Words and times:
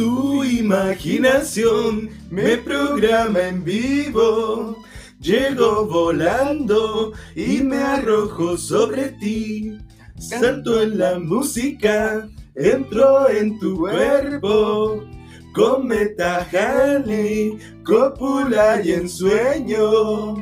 Tu 0.00 0.44
imaginación 0.44 2.08
me 2.30 2.56
programa 2.56 3.48
en 3.48 3.62
vivo. 3.62 4.82
Llego 5.20 5.84
volando 5.84 7.12
y 7.36 7.60
me 7.60 7.76
arrojo 7.76 8.56
sobre 8.56 9.10
ti. 9.20 9.76
Salto 10.18 10.80
en 10.80 10.96
la 10.96 11.18
música, 11.18 12.26
entro 12.54 13.28
en 13.28 13.58
tu 13.58 13.76
cuerpo. 13.76 15.04
Cometa 15.54 16.48
Halley, 16.50 17.58
cópula 17.84 18.80
y 18.82 18.92
ensueño. 18.92 20.36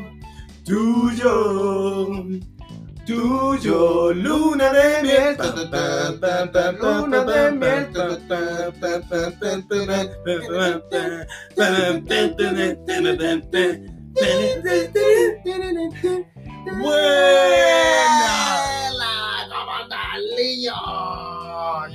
Tuyo, 0.65 2.25
tuyo, 3.09 4.13
luna 4.13 4.71
de 4.71 5.03
miel. 5.03 5.37
Luna 6.79 7.25
de 7.25 7.53
miel. 7.53 7.89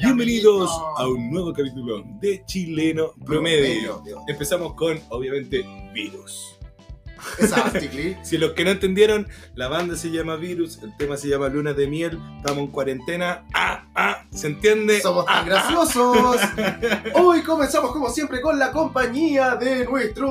Bienvenidos 0.02 0.72
a 0.98 1.08
un 1.08 1.30
nuevo 1.30 1.54
capítulo 1.54 2.04
de 2.22 2.44
Chileno. 2.48 3.14
Promedio. 3.24 4.02
Empezamos 4.28 4.74
con, 4.74 5.00
obviamente, 5.10 5.64
Virus. 5.94 6.58
Exactly. 7.40 8.18
Si 8.24 8.38
los 8.38 8.52
que 8.52 8.64
no 8.64 8.72
entendieron, 8.72 9.28
la 9.56 9.68
banda 9.68 9.96
se 9.96 10.12
llama 10.12 10.36
Virus, 10.36 10.80
el 10.84 10.96
tema 10.98 11.18
se 11.18 11.28
llama 11.28 11.50
Luna 11.50 11.74
de 11.74 11.88
Miel, 11.88 12.20
estamos 12.38 12.60
en 12.60 12.68
cuarentena. 12.68 13.46
Ah, 13.54 13.86
ah, 13.96 14.26
¿se 14.32 14.48
entiende? 14.48 15.02
Somos 15.02 15.26
tan 15.26 15.46
graciosos. 15.46 16.38
Hoy 17.14 17.42
comenzamos 17.42 17.92
como 17.92 18.10
siempre 18.10 18.42
con 18.42 18.58
la 18.58 18.72
compañía 18.72 19.56
de 19.56 19.86
nuestro 19.86 20.30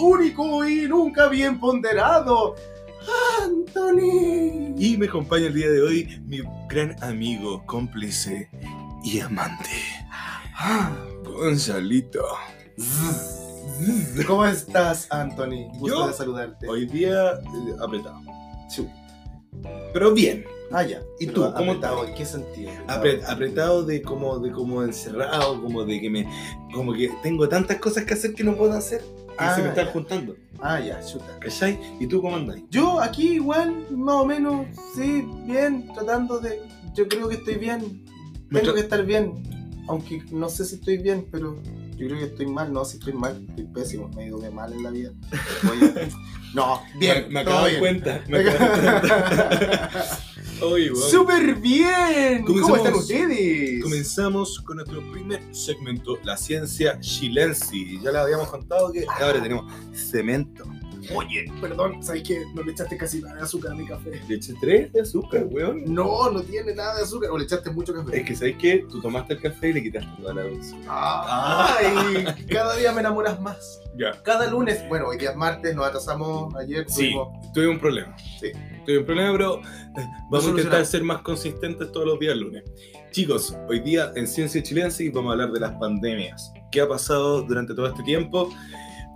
único 0.00 0.66
y 0.66 0.88
nunca 0.88 1.28
bien 1.28 1.58
ponderado 1.58 2.56
Anthony. 3.42 4.74
Y 4.76 4.96
me 4.96 5.06
acompaña 5.06 5.46
el 5.46 5.54
día 5.54 5.70
de 5.70 5.82
hoy 5.82 6.22
mi 6.26 6.42
gran 6.68 6.96
amigo, 7.02 7.64
cómplice 7.66 8.48
y 9.04 9.20
amante, 9.20 9.70
Gonzalito. 11.24 12.24
¿Cómo 14.26 14.44
estás, 14.46 15.06
Anthony? 15.10 15.68
Gusto 15.78 16.06
de 16.08 16.12
saludarte. 16.12 16.68
Hoy 16.68 16.86
día 16.86 17.32
eh, 17.34 17.74
apretado. 17.80 18.20
Sí. 18.68 18.86
Pero 19.92 20.12
bien. 20.12 20.44
Ah, 20.70 20.82
ya. 20.84 21.02
¿Y 21.20 21.26
Pero 21.26 21.34
tú, 21.50 21.54
cómo 21.56 21.72
apretado, 21.72 21.96
estás? 22.04 22.08
¿En 22.10 22.14
qué 22.16 22.24
sentido? 22.24 22.70
Apre- 22.88 23.22
apretado 23.28 23.82
de 23.84 24.00
como, 24.02 24.38
de 24.38 24.50
como 24.50 24.82
encerrado, 24.82 25.60
como 25.62 25.84
de 25.84 26.00
que 26.00 26.08
me. 26.10 26.26
como 26.74 26.92
que 26.94 27.10
tengo 27.22 27.48
tantas 27.48 27.78
cosas 27.78 28.04
que 28.04 28.14
hacer 28.14 28.34
que 28.34 28.44
no 28.44 28.56
puedo 28.56 28.72
hacer. 28.72 29.00
Que 29.00 29.34
Ah, 29.38 29.54
se 29.54 29.62
me 29.62 29.68
están 29.68 29.86
ya. 29.86 29.92
juntando. 29.92 30.36
Ah, 30.60 30.80
ya, 30.80 31.00
chuta. 31.04 31.38
¿Cachai? 31.40 31.78
¿Y 32.00 32.06
tú 32.06 32.22
cómo 32.22 32.36
andas? 32.36 32.58
Yo 32.70 33.00
aquí 33.00 33.32
igual, 33.34 33.74
más 33.90 34.14
o 34.14 34.24
menos, 34.26 34.66
sí, 34.94 35.26
bien, 35.46 35.90
tratando 35.92 36.38
de... 36.38 36.60
Yo 36.94 37.08
creo 37.08 37.28
que 37.28 37.36
estoy 37.36 37.54
bien. 37.56 38.04
Me 38.50 38.60
Tengo 38.60 38.72
tra- 38.72 38.76
que 38.76 38.80
estar 38.82 39.04
bien. 39.04 39.42
Aunque 39.88 40.22
no 40.30 40.48
sé 40.48 40.64
si 40.64 40.76
estoy 40.76 40.98
bien, 40.98 41.26
pero 41.32 41.58
yo 42.02 42.08
creo 42.08 42.18
que 42.18 42.26
estoy 42.26 42.46
mal. 42.46 42.72
No, 42.72 42.84
si 42.84 42.98
estoy 42.98 43.12
mal, 43.12 43.44
estoy 43.48 43.64
pésimo. 43.66 44.08
Me 44.08 44.24
he 44.24 44.26
ido 44.26 44.38
de 44.38 44.50
mal 44.50 44.72
en 44.72 44.82
la 44.82 44.90
vida. 44.90 45.12
No, 46.54 46.82
bien. 46.96 47.28
Me, 47.30 47.40
acabo 47.40 47.64
de 47.64 47.78
cuenta. 47.78 48.22
Me 48.28 48.40
acabo 48.46 48.76
de 48.76 49.00
cuenta. 49.00 50.18
Oye. 50.60 50.94
¡Súper 50.94 51.54
bien! 51.54 52.44
¿Cómo 52.44 52.76
están 52.76 52.92
ustedes? 52.92 53.82
Comenzamos 53.82 54.60
con 54.60 54.76
nuestro 54.76 55.00
primer 55.10 55.42
segmento, 55.54 56.18
la 56.24 56.36
ciencia 56.36 57.00
chilense. 57.00 57.98
Ya 58.02 58.12
le 58.12 58.18
habíamos 58.18 58.48
contado 58.48 58.92
que 58.92 59.06
ahora 59.18 59.42
tenemos 59.42 59.72
cemento. 59.94 60.64
Oye, 61.14 61.44
perdón, 61.60 62.02
¿sabes 62.02 62.22
que 62.22 62.42
no 62.54 62.62
le 62.62 62.72
echaste 62.72 62.96
casi 62.96 63.20
nada 63.20 63.36
de 63.36 63.42
azúcar 63.42 63.72
a 63.72 63.74
mi 63.74 63.86
café? 63.86 64.20
Le 64.28 64.34
eché 64.36 64.54
tres 64.60 64.92
de 64.92 65.00
azúcar, 65.00 65.44
weón. 65.50 65.84
No, 65.86 66.30
no 66.30 66.42
tiene 66.42 66.74
nada 66.74 66.96
de 66.96 67.02
azúcar. 67.02 67.30
O 67.30 67.38
le 67.38 67.44
echaste 67.44 67.70
mucho 67.70 67.92
café. 67.94 68.20
Es 68.20 68.26
que, 68.26 68.34
¿sabes 68.36 68.56
qué? 68.60 68.84
Tú 68.90 69.00
tomaste 69.00 69.34
el 69.34 69.40
café 69.40 69.70
y 69.70 69.72
le 69.74 69.82
quitaste 69.82 70.10
toda 70.20 70.34
la 70.34 70.42
dulce. 70.42 70.76
Ay, 70.88 72.24
cada 72.50 72.76
día 72.76 72.92
me 72.92 73.00
enamoras 73.00 73.40
más. 73.40 73.80
Ya. 73.96 74.12
Cada 74.22 74.48
lunes, 74.50 74.82
bueno, 74.88 75.06
hoy 75.08 75.18
día 75.18 75.30
es 75.30 75.36
martes, 75.36 75.74
nos 75.74 75.86
atrasamos 75.86 76.54
ayer. 76.56 76.84
Sí, 76.88 77.10
tuvimos- 77.10 77.52
tuve 77.52 77.68
un 77.68 77.78
problema. 77.78 78.16
Sí. 78.40 78.52
Tuve 78.86 78.98
un 78.98 79.04
problema, 79.06 79.32
pero 79.32 79.60
vamos 80.30 80.46
a 80.46 80.50
intentar 80.50 80.86
ser 80.86 81.02
más 81.02 81.20
consistentes 81.22 81.92
todos 81.92 82.06
los 82.06 82.18
días 82.18 82.36
lunes. 82.36 82.64
Chicos, 83.12 83.54
hoy 83.68 83.80
día 83.80 84.10
en 84.16 84.26
Ciencia 84.26 84.62
Chilense 84.62 85.08
vamos 85.10 85.30
a 85.30 85.32
hablar 85.32 85.52
de 85.52 85.60
las 85.60 85.72
pandemias. 85.72 86.52
¿Qué 86.70 86.80
ha 86.80 86.88
pasado 86.88 87.42
durante 87.42 87.74
todo 87.74 87.86
este 87.86 88.02
tiempo? 88.02 88.48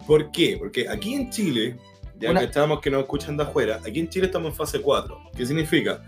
¿Por 0.06 0.30
qué? 0.30 0.56
Porque 0.58 0.88
aquí 0.88 1.14
en 1.14 1.30
Chile, 1.30 1.76
ya 2.18 2.30
Una- 2.30 2.40
que 2.40 2.46
estábamos 2.46 2.80
que 2.80 2.90
nos 2.90 3.02
escuchan 3.02 3.36
de 3.36 3.42
afuera, 3.44 3.80
aquí 3.86 4.00
en 4.00 4.08
Chile 4.08 4.26
estamos 4.26 4.50
en 4.50 4.56
fase 4.56 4.80
4. 4.80 5.18
¿Qué 5.36 5.44
significa? 5.46 6.02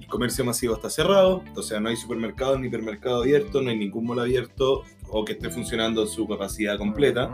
El 0.00 0.06
comercio 0.06 0.44
masivo 0.44 0.74
está 0.74 0.90
cerrado, 0.90 1.42
o 1.54 1.62
sea, 1.62 1.80
no 1.80 1.88
hay 1.88 1.96
supermercados 1.96 2.58
ni 2.60 2.66
hipermercado 2.68 3.22
abierto, 3.22 3.62
no 3.62 3.70
hay 3.70 3.78
ningún 3.78 4.06
mall 4.06 4.20
abierto 4.20 4.82
o 5.08 5.24
que 5.24 5.32
esté 5.32 5.50
funcionando 5.50 6.02
en 6.02 6.08
su 6.08 6.26
capacidad 6.26 6.76
completa. 6.78 7.30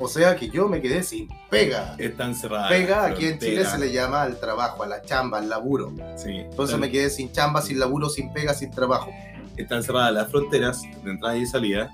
O 0.00 0.06
sea 0.06 0.36
que 0.36 0.48
yo 0.48 0.68
me 0.68 0.80
quedé 0.80 1.02
sin 1.02 1.28
pega. 1.50 1.96
Están 1.98 2.34
cerradas. 2.34 2.68
Pega 2.70 3.04
aquí 3.04 3.26
en 3.26 3.38
Chile 3.38 3.64
se 3.64 3.78
le 3.78 3.90
llama 3.92 4.22
al 4.22 4.38
trabajo, 4.38 4.84
a 4.84 4.86
la 4.86 5.02
chamba, 5.02 5.38
al 5.38 5.48
laburo. 5.48 5.92
Sí, 6.16 6.30
Entonces 6.36 6.78
me 6.78 6.88
quedé 6.90 7.10
sin 7.10 7.32
chamba, 7.32 7.62
sin 7.62 7.80
laburo, 7.80 8.08
sin 8.08 8.32
pega, 8.32 8.54
sin 8.54 8.70
trabajo. 8.70 9.10
están 9.56 9.82
cerradas 9.82 10.12
las 10.14 10.30
fronteras 10.30 10.82
de 11.02 11.10
entrada 11.10 11.36
y 11.36 11.44
salida 11.46 11.90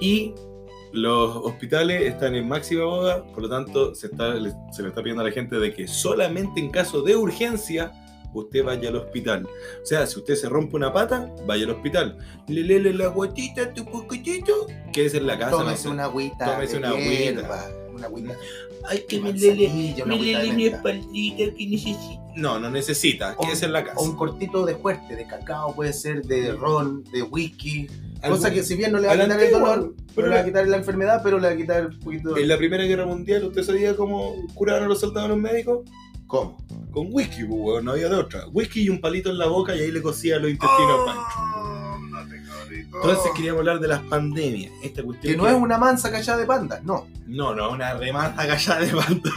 y 0.00 0.34
los 0.92 1.36
hospitales 1.36 2.02
están 2.02 2.34
en 2.34 2.48
máxima 2.48 2.84
boga, 2.84 3.24
por 3.24 3.42
lo 3.42 3.48
tanto 3.48 3.94
se, 3.94 4.08
está, 4.08 4.34
le- 4.34 4.52
se 4.72 4.82
le 4.82 4.88
está 4.88 5.00
pidiendo 5.02 5.22
a 5.22 5.26
la 5.26 5.32
gente 5.32 5.56
de 5.58 5.72
que 5.72 5.86
solamente 5.88 6.60
en 6.60 6.70
caso 6.70 7.02
de 7.02 7.16
urgencia 7.16 7.92
usted 8.34 8.64
vaya 8.64 8.88
al 8.88 8.96
hospital. 8.96 9.46
O 9.46 9.86
sea, 9.86 10.06
si 10.06 10.18
usted 10.18 10.34
se 10.36 10.48
rompe 10.48 10.76
una 10.76 10.92
pata, 10.92 11.30
vaya 11.46 11.64
al 11.64 11.70
hospital. 11.72 12.16
Le 12.48 12.62
lele 12.62 12.94
la 12.94 13.08
guatita, 13.08 13.74
tu 13.74 13.84
poquitito, 13.84 14.66
quédese 14.92 15.18
en 15.18 15.26
la 15.26 15.38
casa. 15.38 15.50
Tómese 15.50 15.88
una 15.88 16.04
agüita. 16.04 16.44
Tómese 16.46 16.72
de 16.74 16.78
una 16.78 16.88
agüita. 16.90 17.68
Una 18.08 18.08
agüita. 18.08 18.36
Ay, 18.88 19.04
que 19.08 19.20
me 19.20 19.32
lele 19.32 19.68
mi 20.52 20.66
espaldita 20.66 21.54
que 21.54 21.66
necesita. 21.66 22.22
No, 22.34 22.58
no 22.58 22.70
necesita, 22.70 23.36
quédese 23.40 23.66
en 23.66 23.72
la 23.72 23.84
casa. 23.84 23.98
O 24.00 24.04
un 24.04 24.16
cortito 24.16 24.64
de 24.64 24.74
fuerte, 24.74 25.14
de 25.16 25.26
cacao, 25.26 25.74
puede 25.74 25.92
ser 25.92 26.22
de 26.22 26.52
ron, 26.52 27.04
de 27.12 27.22
whisky. 27.22 27.88
Cosa 28.26 28.50
que 28.52 28.62
si 28.62 28.76
bien 28.76 28.92
no 28.92 28.98
le 28.98 29.08
va 29.08 29.14
a 29.14 29.16
a 29.16 29.20
quitar 29.24 29.40
el 29.42 29.50
dolor, 29.50 29.94
pero 30.14 30.28
no 30.28 30.32
le 30.32 30.38
va 30.38 30.42
a 30.42 30.44
quitar 30.44 30.66
la 30.68 30.76
enfermedad, 30.76 31.20
pero 31.24 31.38
le 31.38 31.48
va 31.48 31.54
a 31.54 31.56
quitar 31.56 31.86
un 31.86 31.98
poquito 31.98 32.36
En 32.36 32.48
la 32.48 32.56
Primera 32.56 32.84
Guerra 32.84 33.04
Mundial, 33.04 33.44
¿usted 33.44 33.62
sabía 33.62 33.96
cómo 33.96 34.34
curaban 34.54 34.84
a 34.84 34.86
los 34.88 35.00
soldados 35.00 35.30
los 35.30 35.38
médicos? 35.38 35.80
¿Cómo? 36.26 36.56
Con 36.92 37.08
whisky, 37.10 37.44
pues, 37.44 37.82
no 37.84 37.90
había 37.92 38.08
de 38.08 38.16
otra. 38.16 38.46
Whisky 38.52 38.82
y 38.84 38.88
un 38.88 39.00
palito 39.00 39.28
en 39.28 39.38
la 39.38 39.46
boca 39.48 39.74
y 39.76 39.80
ahí 39.80 39.90
le 39.90 40.00
cosía 40.00 40.38
los 40.38 40.50
intestinos 40.50 41.00
Oh. 41.00 41.04
pancho. 41.04 41.91
Entonces 42.94 43.32
queríamos 43.34 43.60
hablar 43.60 43.80
de 43.80 43.88
las 43.88 44.00
pandemias. 44.02 44.72
Esta 44.82 45.02
cuestión 45.02 45.32
Que 45.32 45.36
no 45.36 45.48
es 45.48 45.54
una 45.54 45.78
mansa 45.78 46.10
callada 46.10 46.38
de 46.38 46.46
pandas, 46.46 46.82
no. 46.84 47.06
No, 47.26 47.54
no, 47.54 47.70
una 47.70 47.94
remansa 47.94 48.46
callada 48.46 48.80
de 48.80 48.92
panda. 48.94 49.30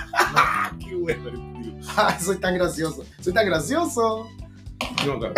Qué 0.79 0.95
bueno. 0.95 1.53
Ay, 1.95 2.15
soy 2.19 2.37
tan 2.37 2.55
gracioso. 2.55 3.05
Soy 3.21 3.33
tan 3.33 3.45
gracioso. 3.45 4.27
No, 5.05 5.19
claro. 5.19 5.33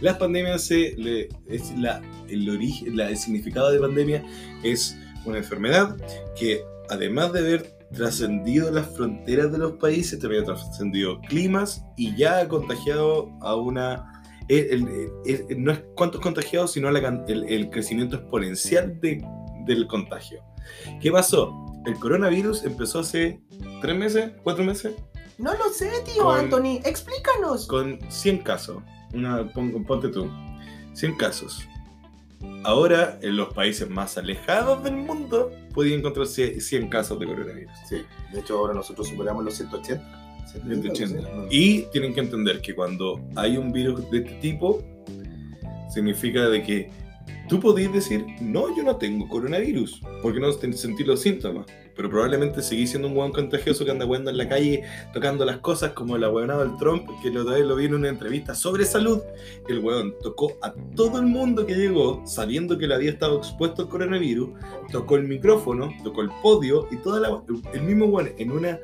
Las 0.00 0.16
pandemias 0.16 0.64
se 0.64 0.94
le- 0.96 1.28
es 1.46 1.76
la, 1.78 2.00
el 2.28 2.48
origen, 2.48 2.96
la- 2.96 3.08
el 3.10 3.16
significado 3.18 3.70
de 3.70 3.78
pandemia 3.78 4.24
es 4.62 4.96
una 5.24 5.38
enfermedad 5.38 5.96
que 6.38 6.62
además 6.88 7.32
de 7.32 7.40
haber 7.40 7.74
trascendido 7.92 8.70
las 8.70 8.86
fronteras 8.96 9.52
de 9.52 9.58
los 9.58 9.72
países, 9.72 10.18
también 10.18 10.42
ha 10.42 10.46
trascendido 10.46 11.20
climas 11.28 11.84
y 11.96 12.16
ya 12.16 12.38
ha 12.40 12.48
contagiado 12.48 13.30
a 13.40 13.54
una... 13.54 14.13
el- 14.48 14.88
el- 15.26 15.44
el- 15.48 15.62
no 15.62 15.72
es 15.72 15.82
cuántos 15.96 16.20
contagiados, 16.20 16.72
sino 16.72 16.90
la 16.90 17.24
el, 17.28 17.70
crecimiento 17.70 18.16
exponencial 18.16 19.00
de- 19.00 19.24
del 19.66 19.86
contagio. 19.86 20.42
¿Qué 21.00 21.10
pasó? 21.12 21.54
El 21.86 21.94
coronavirus 21.98 22.64
empezó 22.64 23.00
hace 23.00 23.40
tres 23.80 23.96
meses, 23.96 24.32
cuatro 24.42 24.64
meses, 24.64 24.94
No 25.36 25.52
lo 25.54 25.68
sé, 25.70 25.90
tío 26.04 26.22
Con- 26.24 26.38
Anthony. 26.38 26.80
Explícanos. 26.84 27.66
con 27.66 27.98
100 28.08 28.38
casos. 28.38 28.82
Una, 29.12 29.44
pon- 29.52 29.84
ponte 29.84 30.08
tú, 30.08 30.30
100 30.92 31.16
casos. 31.16 31.66
Ahora, 32.62 33.18
en 33.22 33.36
los 33.36 33.52
países 33.52 33.88
más 33.90 34.16
alejados 34.16 34.82
del 34.84 34.96
mundo, 34.96 35.50
podía 35.72 35.96
encontrarse 35.96 36.60
100 36.60 36.88
casos 36.88 37.18
de 37.18 37.26
coronavirus. 37.26 37.72
Sí, 37.88 38.02
de 38.32 38.40
hecho 38.40 38.58
ahora 38.58 38.74
nosotros 38.74 39.08
superamos 39.08 39.44
los 39.44 39.54
180. 39.54 40.23
180. 40.46 41.48
Y 41.50 41.82
tienen 41.92 42.14
que 42.14 42.20
entender 42.20 42.60
que 42.60 42.74
cuando 42.74 43.20
hay 43.36 43.56
un 43.56 43.72
virus 43.72 44.10
de 44.10 44.18
este 44.18 44.34
tipo, 44.34 44.82
significa 45.92 46.48
de 46.48 46.62
que 46.62 46.90
tú 47.48 47.60
podés 47.60 47.92
decir, 47.92 48.24
no, 48.40 48.74
yo 48.76 48.82
no 48.82 48.96
tengo 48.96 49.28
coronavirus, 49.28 50.00
porque 50.22 50.40
no 50.40 50.52
sentir 50.52 51.06
los 51.06 51.20
síntomas. 51.20 51.66
Pero 51.96 52.10
probablemente 52.10 52.60
seguí 52.60 52.88
siendo 52.88 53.06
un 53.06 53.16
hueón 53.16 53.30
contagioso 53.30 53.84
que 53.84 53.92
anda 53.92 54.04
weando 54.04 54.28
en 54.28 54.36
la 54.36 54.48
calle 54.48 54.82
tocando 55.12 55.44
las 55.44 55.58
cosas 55.58 55.92
como 55.92 56.16
el 56.16 56.24
ahueonado 56.24 56.64
del 56.64 56.76
Trump, 56.76 57.08
que 57.22 57.30
la 57.30 57.42
otra 57.42 57.54
vez 57.54 57.64
lo 57.64 57.76
vi 57.76 57.84
en 57.84 57.94
una 57.94 58.08
entrevista 58.08 58.52
sobre 58.52 58.84
salud. 58.84 59.20
El 59.68 59.78
weón 59.78 60.14
tocó 60.20 60.54
a 60.62 60.74
todo 60.96 61.20
el 61.20 61.26
mundo 61.26 61.64
que 61.64 61.74
llegó, 61.74 62.20
sabiendo 62.26 62.76
que 62.78 62.88
le 62.88 62.96
había 62.96 63.10
estado 63.10 63.38
expuesto 63.38 63.82
al 63.82 63.88
coronavirus, 63.88 64.50
tocó 64.90 65.16
el 65.16 65.28
micrófono, 65.28 65.92
tocó 66.02 66.22
el 66.22 66.30
podio 66.42 66.88
y 66.90 66.96
toda 66.96 67.20
la, 67.20 67.42
el 67.72 67.82
mismo 67.82 68.06
weón 68.06 68.32
en 68.38 68.50
una... 68.50 68.80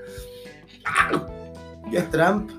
Es 1.93 2.11
Trump, 2.11 2.51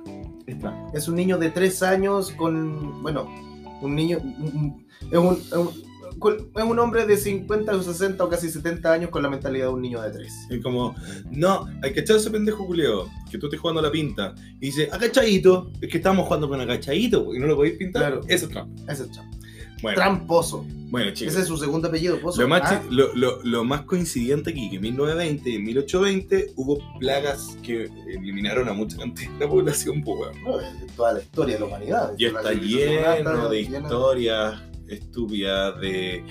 Está. 0.48 0.74
es 0.94 1.08
un 1.08 1.16
niño 1.16 1.38
de 1.38 1.50
3 1.50 1.84
años 1.84 2.32
con, 2.32 3.02
bueno, 3.02 3.28
un 3.82 3.96
niño, 3.96 4.18
es 5.12 5.18
un, 5.18 5.38
es 5.38 5.54
un- 5.54 5.92
es 6.56 6.64
un 6.64 6.78
hombre 6.78 7.06
de 7.06 7.16
50 7.18 7.74
o 7.74 7.82
60 7.82 8.24
o 8.24 8.30
casi 8.30 8.50
70 8.50 8.92
años 8.92 9.10
con 9.10 9.24
la 9.24 9.30
mentalidad 9.30 9.68
de 9.68 9.74
un 9.74 9.82
niño 9.82 10.02
de 10.02 10.12
3. 10.12 10.32
Es 10.50 10.62
como, 10.62 10.94
no, 11.32 11.68
hay 11.82 11.94
que 11.94 12.02
echar 12.02 12.18
ese 12.18 12.30
pendejo 12.30 12.68
culeo, 12.68 13.08
que 13.32 13.38
tú 13.38 13.48
estés 13.48 13.60
jugando 13.62 13.80
a 13.80 13.84
la 13.84 13.92
pinta. 13.92 14.36
Y 14.60 14.68
dice, 14.68 14.90
agachadito, 14.92 15.72
es 15.80 15.90
que 15.90 15.98
estamos 15.98 16.26
jugando 16.28 16.50
con 16.50 16.60
agachadito, 16.60 17.34
y 17.34 17.40
no 17.40 17.48
lo 17.48 17.56
podéis 17.56 17.78
pintar. 17.78 18.02
Claro. 18.02 18.22
Eso 18.28 18.46
es 18.46 18.52
Trump. 18.52 18.78
Ese 18.90 19.04
es 19.04 19.12
Trump. 19.12 19.34
Bueno, 19.82 19.96
Tramposo. 19.96 20.66
bueno 20.90 21.12
chicos. 21.14 21.34
Ese 21.34 21.42
es 21.44 21.48
su 21.48 21.58
segundo 21.58 21.88
apellido, 21.88 22.20
Pozo. 22.20 22.42
Lo 22.42 22.48
más, 22.48 22.62
Ah, 22.66 22.82
chi- 22.88 22.94
lo, 22.96 23.14
lo- 23.16 23.42
lo 23.44 23.64
más 23.64 23.82
coincidente 23.84 24.52
aquí, 24.52 24.70
que 24.70 24.76
en 24.76 24.82
1920 24.84 25.50
y 25.50 25.56
en 25.56 25.64
1820 25.64 26.48
hubo 26.56 26.80
plagas 27.00 27.58
que 27.64 27.90
eliminaron 28.08 28.68
a 28.70 28.74
mucha 28.74 28.98
cantidad 28.98 29.32
de 29.32 29.40
la 29.46 29.50
población, 29.50 30.02
pues, 30.04 30.32
no, 30.44 30.58
toda 30.96 31.14
la 31.14 31.22
historia 31.22 31.56
de 31.56 31.60
la 31.62 31.66
humanidad. 31.68 32.14
Y 32.18 32.26
está 32.26 32.54
lleno 32.54 33.50
de 33.50 33.60
historias 33.62 34.62
estúpidas, 34.88 35.80
de 35.82 36.24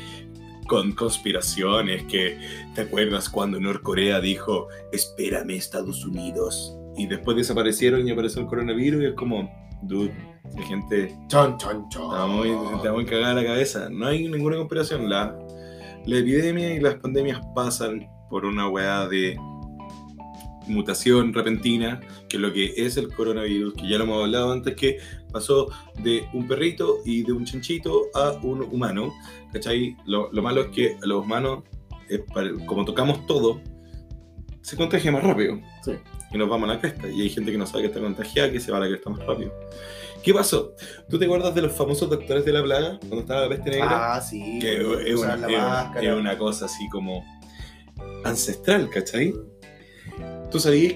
con 0.69 0.93
conspiraciones, 0.93 2.05
que 2.05 2.38
te 2.76 2.82
acuerdas 2.82 3.29
cuando 3.29 3.58
Norcorea 3.58 4.20
dijo, 4.20 4.69
espérame 4.93 5.50
Estados 5.56 6.05
Unidos, 6.05 6.76
y 6.97 7.06
después 7.08 7.37
desaparecieron 7.37 8.06
y 8.06 8.11
apareció 8.12 8.43
el 8.43 8.47
coronavirus 8.47 9.02
y 9.02 9.06
es 9.06 9.14
como, 9.14 9.50
dude, 9.82 10.12
la 10.56 10.62
gente 10.67 11.17
Chon, 11.29 11.56
chon, 11.58 11.88
chon. 11.88 12.12
está 12.12 12.26
muy, 12.26 12.50
está 12.76 12.93
muy 12.93 13.05
cagada 13.05 13.35
la 13.35 13.44
cabeza. 13.44 13.88
No 13.91 14.06
hay 14.06 14.29
ninguna 14.29 14.56
conspiración, 14.56 15.08
la, 15.08 15.37
la 16.06 16.17
epidemia 16.19 16.75
y 16.75 16.81
las 16.81 16.94
pandemias 16.97 17.41
pasan 17.55 18.08
por 18.29 18.44
una 18.44 18.69
weá 18.69 19.06
de 19.08 19.37
mutación 20.67 21.32
repentina, 21.35 22.00
que 22.29 22.37
es 22.37 22.41
lo 22.41 22.52
que 22.52 22.73
es 22.76 22.97
el 22.97 23.12
coronavirus, 23.12 23.75
que 23.75 23.88
ya 23.88 23.99
lo 23.99 24.05
hemos 24.05 24.25
hablado 24.25 24.52
antes, 24.52 24.76
que 24.76 24.99
pasó 25.32 25.69
de 26.02 26.25
un 26.32 26.47
perrito 26.47 26.99
y 27.05 27.23
de 27.23 27.32
un 27.32 27.44
chanchito 27.44 28.05
a 28.14 28.32
un 28.43 28.62
humano. 28.62 29.12
¿Cachai? 29.52 29.97
Lo, 30.06 30.31
lo 30.32 30.43
malo 30.43 30.61
es 30.62 30.67
que 30.69 30.97
a 31.02 31.06
los 31.06 31.25
humanos, 31.25 31.64
para- 32.32 32.52
como 32.67 32.85
tocamos 32.85 33.26
todo, 33.26 33.61
se 34.62 34.76
contagia 34.76 35.11
más 35.11 35.25
rápido. 35.25 35.58
Sí. 35.85 35.93
Y 36.32 36.38
nos 36.38 36.49
vamos 36.49 36.69
a 36.70 36.75
la 36.75 36.81
cresta. 36.81 37.08
Y 37.11 37.23
hay 37.23 37.31
gente 37.31 37.50
que 37.50 37.58
no 37.58 37.67
sabe 37.67 37.82
que 37.82 37.87
está 37.88 38.00
contagiada, 38.00 38.52
que 38.52 38.61
se 38.61 38.70
va 38.70 38.79
a 38.79 38.82
la 38.82 38.87
cresta 38.88 39.11
más 39.11 39.26
rápido. 39.26 39.52
¿Qué 40.23 40.35
pasó? 40.35 40.75
¿Tú 41.09 41.19
te 41.19 41.25
acuerdas 41.25 41.55
de 41.55 41.63
los 41.63 41.73
famosos 41.73 42.09
doctores 42.11 42.45
de 42.45 42.53
la 42.53 42.63
plaga 42.63 42.99
cuando 43.01 43.21
estaba 43.21 43.41
la 43.43 43.49
peste 43.49 43.71
negra? 43.71 44.15
Ah, 44.15 44.21
sí. 44.21 44.59
que 44.61 44.77
es 44.77 45.17
una, 45.17 45.35
es 45.99 46.33
es 46.33 46.39
cosa 46.39 46.67
así 46.67 46.89
como 46.91 47.25
ancestral, 48.25 48.91
¿cachai? 48.91 49.35
¿Tú 50.51 50.59
sabías 50.61 50.95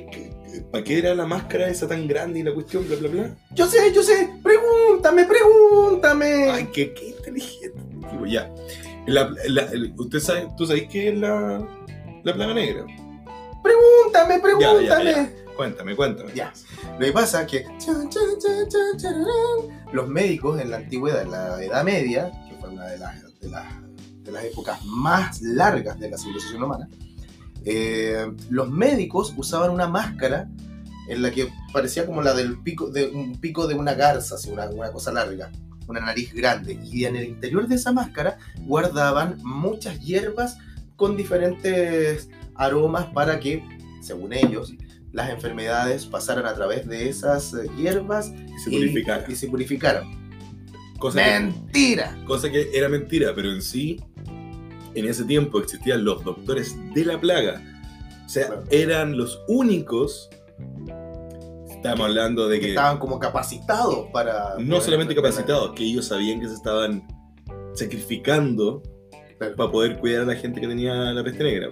para 0.71 0.85
qué 0.85 0.99
era 0.99 1.15
la 1.15 1.27
máscara 1.27 1.69
esa 1.69 1.89
tan 1.89 2.07
grande 2.07 2.41
y 2.41 2.43
la 2.43 2.53
cuestión, 2.53 2.87
bla, 2.87 2.97
bla, 2.97 3.09
bla? 3.09 3.37
Yo 3.53 3.67
sé, 3.67 3.93
yo 3.95 4.03
sé. 4.03 4.29
Pregúntame, 4.43 5.25
pregúntame. 5.25 6.51
Ay, 6.51 6.69
qué, 6.73 6.93
qué 6.93 7.09
inteligente. 7.09 7.79
Tipo, 8.11 8.27
ya. 8.27 8.51
La- 9.07 9.31
la- 9.49 9.69
¿Usted 9.97 10.19
sabe, 10.21 10.49
¿Tú 10.57 10.67
sabés 10.67 10.89
qué 10.89 11.09
es 11.11 11.19
la, 11.19 11.67
la 12.23 12.35
plaga 12.35 12.55
negra? 12.55 12.85
Pregúntame, 13.63 14.41
pregúntame. 14.41 14.85
Ya, 14.85 15.13
ya, 15.23 15.44
Cuéntame, 15.57 15.95
cuéntame. 15.95 16.33
Ya. 16.35 16.53
Lo 16.99 17.07
que 17.07 17.13
pasa 17.13 17.43
es 17.43 17.49
que 17.49 17.67
los 19.93 20.09
médicos 20.09 20.61
en 20.61 20.71
la 20.71 20.79
antigüedad, 20.79 21.23
en 21.23 21.31
la 21.31 21.63
Edad 21.63 21.85
Media, 21.85 22.31
que 22.49 22.57
fue 22.57 22.71
una 22.71 22.87
de 22.87 22.99
las, 22.99 23.41
de 23.41 23.49
las, 23.49 23.65
de 24.23 24.33
las 24.33 24.45
épocas 24.45 24.85
más 24.85 25.41
largas 25.43 25.99
de 25.99 26.11
la 26.11 26.19
civilización 26.19 26.63
humana, 26.63 26.89
eh, 27.65 28.31
los 28.51 28.71
médicos 28.71 29.33
usaban 29.37 29.71
una 29.71 29.89
máscara 29.89 30.49
en 31.09 31.23
la 31.23 31.31
que 31.31 31.49
parecía 31.73 32.07
como 32.07 32.23
la 32.23 32.35
del 32.35 32.59
pico 32.63 32.89
de 32.89 33.07
un 33.07 33.41
pico 33.41 33.67
de 33.67 33.75
una 33.75 33.95
garza, 33.95 34.35
así, 34.35 34.51
una, 34.51 34.69
una 34.69 34.91
cosa 34.91 35.13
larga, 35.13 35.51
una 35.87 36.01
nariz 36.01 36.33
grande. 36.33 36.79
Y 36.83 37.05
en 37.05 37.17
el 37.17 37.25
interior 37.25 37.69
de 37.69 37.77
esa 37.77 37.93
máscara 37.93 38.39
guardaban 38.63 39.39
muchas 39.43 40.01
hierbas 40.01 40.59
con 40.97 41.17
diferentes 41.17 42.29
aromas 42.55 43.07
para 43.07 43.41
que, 43.41 43.67
según 44.01 44.33
ellos, 44.33 44.73
las 45.15 45.31
enfermedades 45.31 46.05
pasaran 46.07 46.45
a 46.45 46.53
través 46.55 46.87
de 46.87 47.09
esas 47.09 47.55
eh, 47.55 47.71
hierbas 47.79 48.31
Y 48.35 48.59
se 48.59 48.71
y- 48.75 48.79
purificara. 48.79 49.25
y 49.29 49.35
se 49.37 49.49
purificaran. 49.49 50.05
Cosa 50.99 51.23
que, 51.25 51.31
¡Mentira! 51.41 52.19
cosa 52.27 52.51
que 52.51 52.69
era 52.75 52.89
mentira, 52.89 53.33
pero 53.35 53.51
en 53.53 53.63
sí, 53.63 54.01
en 54.95 55.07
ese 55.07 55.25
tiempo 55.25 55.59
existían 55.61 56.05
los 56.05 56.23
doctores 56.25 56.77
de 56.95 57.05
la 57.05 57.21
plaga. 57.21 57.63
O 58.25 58.29
sea, 58.29 58.47
Claro. 58.47 58.65
eran 58.71 59.17
los 59.17 59.41
únicos. 59.49 60.29
Estamos 61.71 62.07
hablando 62.07 62.49
de 62.49 62.57
Que 62.59 62.63
que 62.67 62.69
estaban 62.71 62.99
como 62.99 63.19
capacitados 63.19 64.07
para... 64.13 64.55
no 64.59 64.81
solamente 64.81 65.15
para- 65.15 65.29
capacitados, 65.31 65.73
que 65.75 65.85
ellos 65.85 66.07
sabían 66.07 66.41
que 66.41 66.49
se 66.49 66.55
estaban 66.55 67.07
sacrificando 67.75 68.83
Claro. 69.39 69.57
para 69.57 69.71
poder 69.71 69.99
cuidar 69.99 70.23
a 70.23 70.27
la 70.27 70.37
gente 70.37 70.61
que 70.61 70.67
tenía 70.69 70.95
la 70.95 71.23
peste 71.23 71.45
negra. 71.45 71.69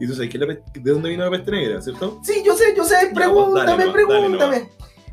Y 0.00 0.06
tú 0.06 0.14
sabes 0.14 0.30
que 0.30 0.38
la 0.38 0.46
peste- 0.46 0.80
de 0.80 0.90
dónde 0.90 1.08
vino 1.10 1.24
la 1.24 1.30
peste 1.30 1.50
negra, 1.50 1.80
¿cierto? 1.80 2.20
Sí, 2.22 2.42
yo 2.44 2.54
sé, 2.54 2.74
yo 2.76 2.84
sé, 2.84 2.96
Ya, 3.08 3.14
pregúntame, 3.14 3.66
dale 3.66 3.84
nomás, 3.86 3.94
pregúntame. 3.94 4.68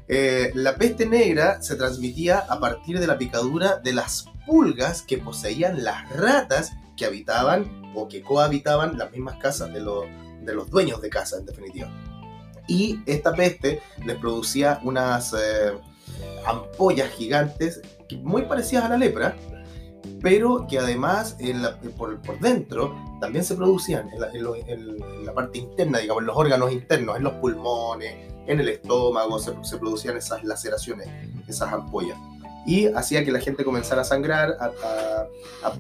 Eh, 0.10 0.52
la 0.56 0.76
peste 0.76 1.06
negra 1.06 1.62
se 1.62 1.76
transmitía 1.76 2.40
a 2.40 2.60
partir 2.60 3.00
de 3.00 3.08
la 3.08 3.18
picadura 3.18 3.78
de 3.78 3.94
las 3.94 4.26
pulgas 4.46 5.02
que 5.02 5.18
poseían 5.18 5.84
las 5.86 6.10
ratas 6.10 6.74
que 6.98 7.06
habitaban 7.06 7.82
o 7.96 8.08
que 8.10 8.22
cohabitaban 8.22 8.98
las 8.98 9.12
mismas 9.12 9.38
casas 9.38 9.74
de, 9.74 9.80
los- 9.80 10.06
de 10.42 10.54
los 10.54 10.70
dueños 10.70 11.02
de 11.02 11.10
casa, 11.10 11.38
en 11.38 11.46
definitiva. 11.46 11.90
Y 12.68 13.00
esta 13.06 13.34
peste 13.34 13.82
les 14.06 14.18
producía 14.18 14.80
unas 14.84 15.34
eh, 15.34 15.72
ampollas 16.46 17.10
gigantes 17.12 17.82
muy 18.22 18.44
parecidas 18.44 18.86
a 18.86 18.90
la 18.90 18.98
lepra, 18.98 19.36
pero 20.22 20.66
que 20.70 20.80
además 20.80 21.36
en 21.40 21.62
la- 21.62 21.80
por, 21.98 22.20
por 22.22 22.40
dentro 22.40 22.96
también 23.20 23.44
se 23.44 23.56
producían 23.56 24.10
en 24.10 24.22
la, 24.22 24.32
en 24.32 24.44
lo- 24.44 24.56
en- 24.56 25.26
la 25.26 25.34
parte 25.34 25.60
interna, 25.60 26.00
digamos, 26.00 26.22
en 26.22 26.28
los 26.28 26.38
órganos 26.38 26.72
internos, 26.72 27.18
en 27.18 27.24
los 27.24 27.34
pulmones, 27.34 28.16
en 28.48 28.60
el 28.60 28.68
estómago, 28.70 29.40
se, 29.40 29.54
se 29.64 29.78
producían 29.78 30.18
esas 30.18 30.44
laceraciones, 30.44 31.08
esas 31.48 31.72
ampollas. 31.72 32.18
Y 32.66 32.88
hacía 32.88 33.24
que 33.26 33.32
la 33.32 33.40
gente 33.40 33.64
comenzara 33.66 34.02
a 34.02 34.06
sangrar, 34.06 34.56
a- 34.60 34.72
a- 34.86 35.28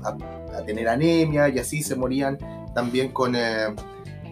a- 0.10 0.58
a 0.58 0.65
tener 0.65 0.88
anemia, 0.89 1.50
y 1.50 1.60
así 1.60 1.82
se 1.84 1.96
morían 1.96 2.38
también 2.74 3.12
con, 3.12 3.36
eh, 3.36 3.74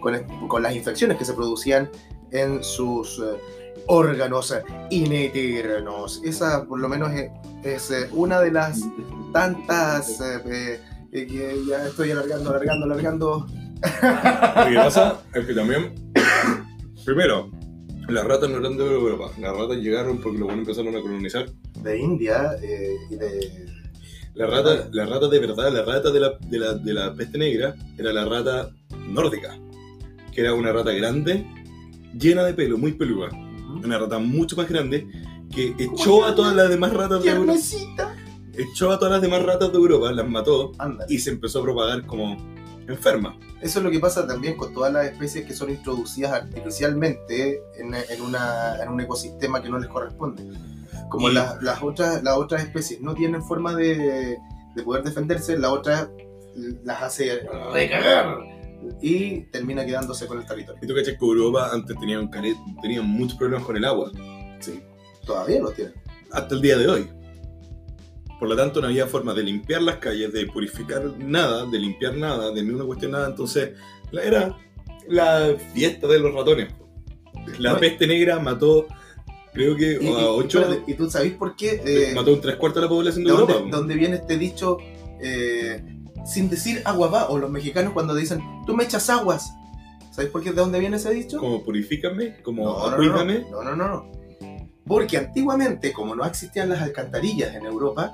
con, 0.01 0.47
con 0.47 0.63
las 0.63 0.75
infecciones 0.75 1.17
que 1.17 1.25
se 1.25 1.33
producían 1.33 1.89
en 2.31 2.63
sus 2.63 3.19
eh, 3.19 3.37
órganos 3.91 4.53
internos. 4.89 6.21
Esa, 6.23 6.65
por 6.65 6.79
lo 6.79 6.87
menos, 6.87 7.11
es, 7.11 7.29
es, 7.63 7.91
eh, 7.91 8.09
una 8.13 8.39
de 8.39 8.51
las 8.51 8.79
tantas. 9.33 10.21
eh, 10.21 10.41
eh, 10.45 10.79
eh, 11.11 11.27
que 11.27 11.65
ya 11.67 11.87
estoy 11.87 12.11
alargando, 12.11 12.51
alargando, 12.51 12.85
alargando. 12.85 13.47
Lo 14.61 14.69
que 14.69 14.75
pasa 14.75 15.19
es 15.33 15.45
que 15.45 15.53
también, 15.53 15.93
primero, 17.03 17.51
las 18.07 18.23
ratas 18.23 18.49
no 18.49 18.59
eran 18.59 18.77
de 18.77 18.85
Europa, 18.85 19.31
las 19.39 19.55
ratas 19.55 19.77
llegaron 19.77 20.19
porque 20.21 20.37
los 20.39 20.47
buenos 20.47 20.67
empezaron 20.67 20.95
a 20.95 21.01
colonizar. 21.01 21.49
De 21.83 21.99
India 21.99 22.55
eh, 22.61 22.95
y 23.09 23.15
de. 23.15 23.65
La 24.35 24.47
rata, 24.47 24.87
la 24.93 25.05
rata 25.05 25.27
de 25.27 25.39
verdad, 25.39 25.73
la 25.73 25.83
rata 25.83 26.09
de 26.11 26.19
la, 26.21 26.31
de, 26.39 26.59
la, 26.59 26.73
de 26.75 26.93
la 26.93 27.13
peste 27.13 27.37
negra 27.37 27.75
era 27.97 28.13
la 28.13 28.23
rata 28.23 28.69
nórdica, 29.09 29.59
que 30.33 30.39
era 30.39 30.53
una 30.53 30.71
rata 30.71 30.91
grande, 30.91 31.45
llena 32.17 32.45
de 32.45 32.53
pelo, 32.53 32.77
muy 32.77 32.93
peluda. 32.93 33.27
Una 33.83 33.97
rata 33.97 34.19
mucho 34.19 34.55
más 34.55 34.67
grande 34.69 35.07
que 35.53 35.75
echó 35.77 36.23
a 36.25 36.35
todas 36.35 36.55
las 36.55 36.69
demás 36.69 36.93
ratas 36.93 37.23
de 37.23 37.29
Europa. 37.29 37.53
Echó 38.53 38.91
a 38.91 38.99
todas 38.99 39.13
las 39.13 39.21
demás 39.21 39.43
ratas 39.43 39.71
de 39.71 39.77
Europa, 39.77 40.11
las 40.11 40.27
mató 40.27 40.71
y 41.09 41.19
se 41.19 41.29
empezó 41.31 41.59
a 41.59 41.63
propagar 41.63 42.05
como 42.05 42.37
enferma. 42.87 43.37
Eso 43.61 43.79
es 43.79 43.85
lo 43.85 43.91
que 43.91 43.99
pasa 43.99 44.25
también 44.27 44.55
con 44.57 44.73
todas 44.73 44.91
las 44.91 45.05
especies 45.05 45.45
que 45.45 45.53
son 45.53 45.69
introducidas 45.69 46.33
artificialmente 46.33 47.61
en, 47.77 47.93
en 47.93 48.21
una- 48.21 48.81
en 48.81 48.89
un 48.89 48.99
ecosistema 49.01 49.61
que 49.61 49.69
no 49.69 49.77
les 49.79 49.87
corresponde. 49.89 50.43
Como 51.09 51.29
Y- 51.29 51.33
las, 51.33 51.61
las 51.61 51.81
otras, 51.83 52.23
las 52.23 52.35
otras 52.37 52.63
especies 52.63 52.99
no 53.01 53.13
tienen 53.13 53.43
forma 53.43 53.75
de, 53.75 54.37
de 54.75 54.83
poder 54.83 55.03
defenderse, 55.03 55.57
la 55.57 55.71
otra 55.71 56.09
las 56.83 57.01
hace 57.03 57.41
recagar 57.73 58.37
y 59.01 59.41
termina 59.51 59.85
quedándose 59.85 60.27
con 60.27 60.39
el 60.39 60.45
territorio. 60.45 60.79
Y 60.83 60.87
tú 60.87 60.93
cachas 60.95 61.15
que 61.17 61.25
Europa 61.25 61.69
antes 61.73 61.97
tenían, 61.99 62.29
tenían 62.81 63.07
muchos 63.07 63.37
problemas 63.37 63.65
con 63.65 63.77
el 63.77 63.85
agua, 63.85 64.11
Sí, 64.59 64.79
todavía 65.25 65.59
lo 65.61 65.71
tienen. 65.71 65.93
hasta 66.31 66.55
el 66.55 66.61
día 66.61 66.77
de 66.77 66.87
hoy. 66.87 67.09
Por 68.39 68.49
lo 68.49 68.55
tanto, 68.55 68.81
no 68.81 68.87
había 68.87 69.05
forma 69.05 69.33
de 69.35 69.43
limpiar 69.43 69.83
las 69.83 69.97
calles, 69.97 70.33
de 70.33 70.47
purificar 70.47 71.03
nada, 71.19 71.65
de 71.67 71.77
limpiar 71.77 72.15
nada, 72.15 72.51
de 72.51 72.63
ninguna 72.63 72.85
cuestión 72.85 73.11
nada. 73.11 73.27
Entonces, 73.27 73.71
era 74.11 74.57
la 75.07 75.55
fiesta 75.73 76.07
de 76.07 76.17
los 76.19 76.33
ratones. 76.33 76.73
La 77.59 77.77
peste 77.79 78.07
negra 78.07 78.39
mató, 78.39 78.87
creo 79.53 79.75
que 79.75 79.99
Y, 80.01 80.05
y- 80.05 80.09
a 80.09 80.29
ocho, 80.31 80.59
espérate, 80.61 80.91
¿y 80.91 80.95
tú 80.95 81.07
sabes 81.09 81.33
por 81.33 81.55
qué? 81.55 81.81
Eh, 81.85 82.13
mató 82.15 82.33
un 82.33 82.41
tres 82.41 82.55
cuartos 82.55 82.81
de 82.81 82.85
la 82.87 82.89
población 82.89 83.23
de, 83.25 83.31
¿De 83.31 83.37
Europa. 83.37 83.53
dónde, 83.53 83.77
dónde 83.77 83.95
viene 83.95 84.15
este 84.15 84.37
dicho 84.39 84.77
eh, 85.21 85.90
sin 86.25 86.49
decir 86.49 86.81
agua 86.85 87.07
va? 87.07 87.29
O 87.29 87.37
los 87.37 87.49
mexicanos 87.49 87.93
cuando 87.93 88.15
dicen, 88.15 88.41
tú 88.65 88.75
me 88.75 88.83
echas 88.83 89.09
aguas. 89.09 89.53
¿Sabes 90.11 90.29
por 90.29 90.43
qué? 90.43 90.51
¿De 90.51 90.57
dónde 90.57 90.79
viene 90.79 90.97
ese 90.97 91.11
dicho? 91.11 91.37
Como 91.37 91.63
purifícame, 91.63 92.41
como 92.41 92.65
No, 92.65 92.91
no, 92.91 92.97
no, 92.97 93.63
no, 93.63 93.75
no, 93.75 93.87
no. 93.87 94.11
Porque 94.85 95.17
antiguamente, 95.17 95.93
como 95.93 96.15
no 96.15 96.25
existían 96.25 96.69
las 96.69 96.81
alcantarillas 96.81 97.55
en 97.55 97.65
Europa, 97.65 98.11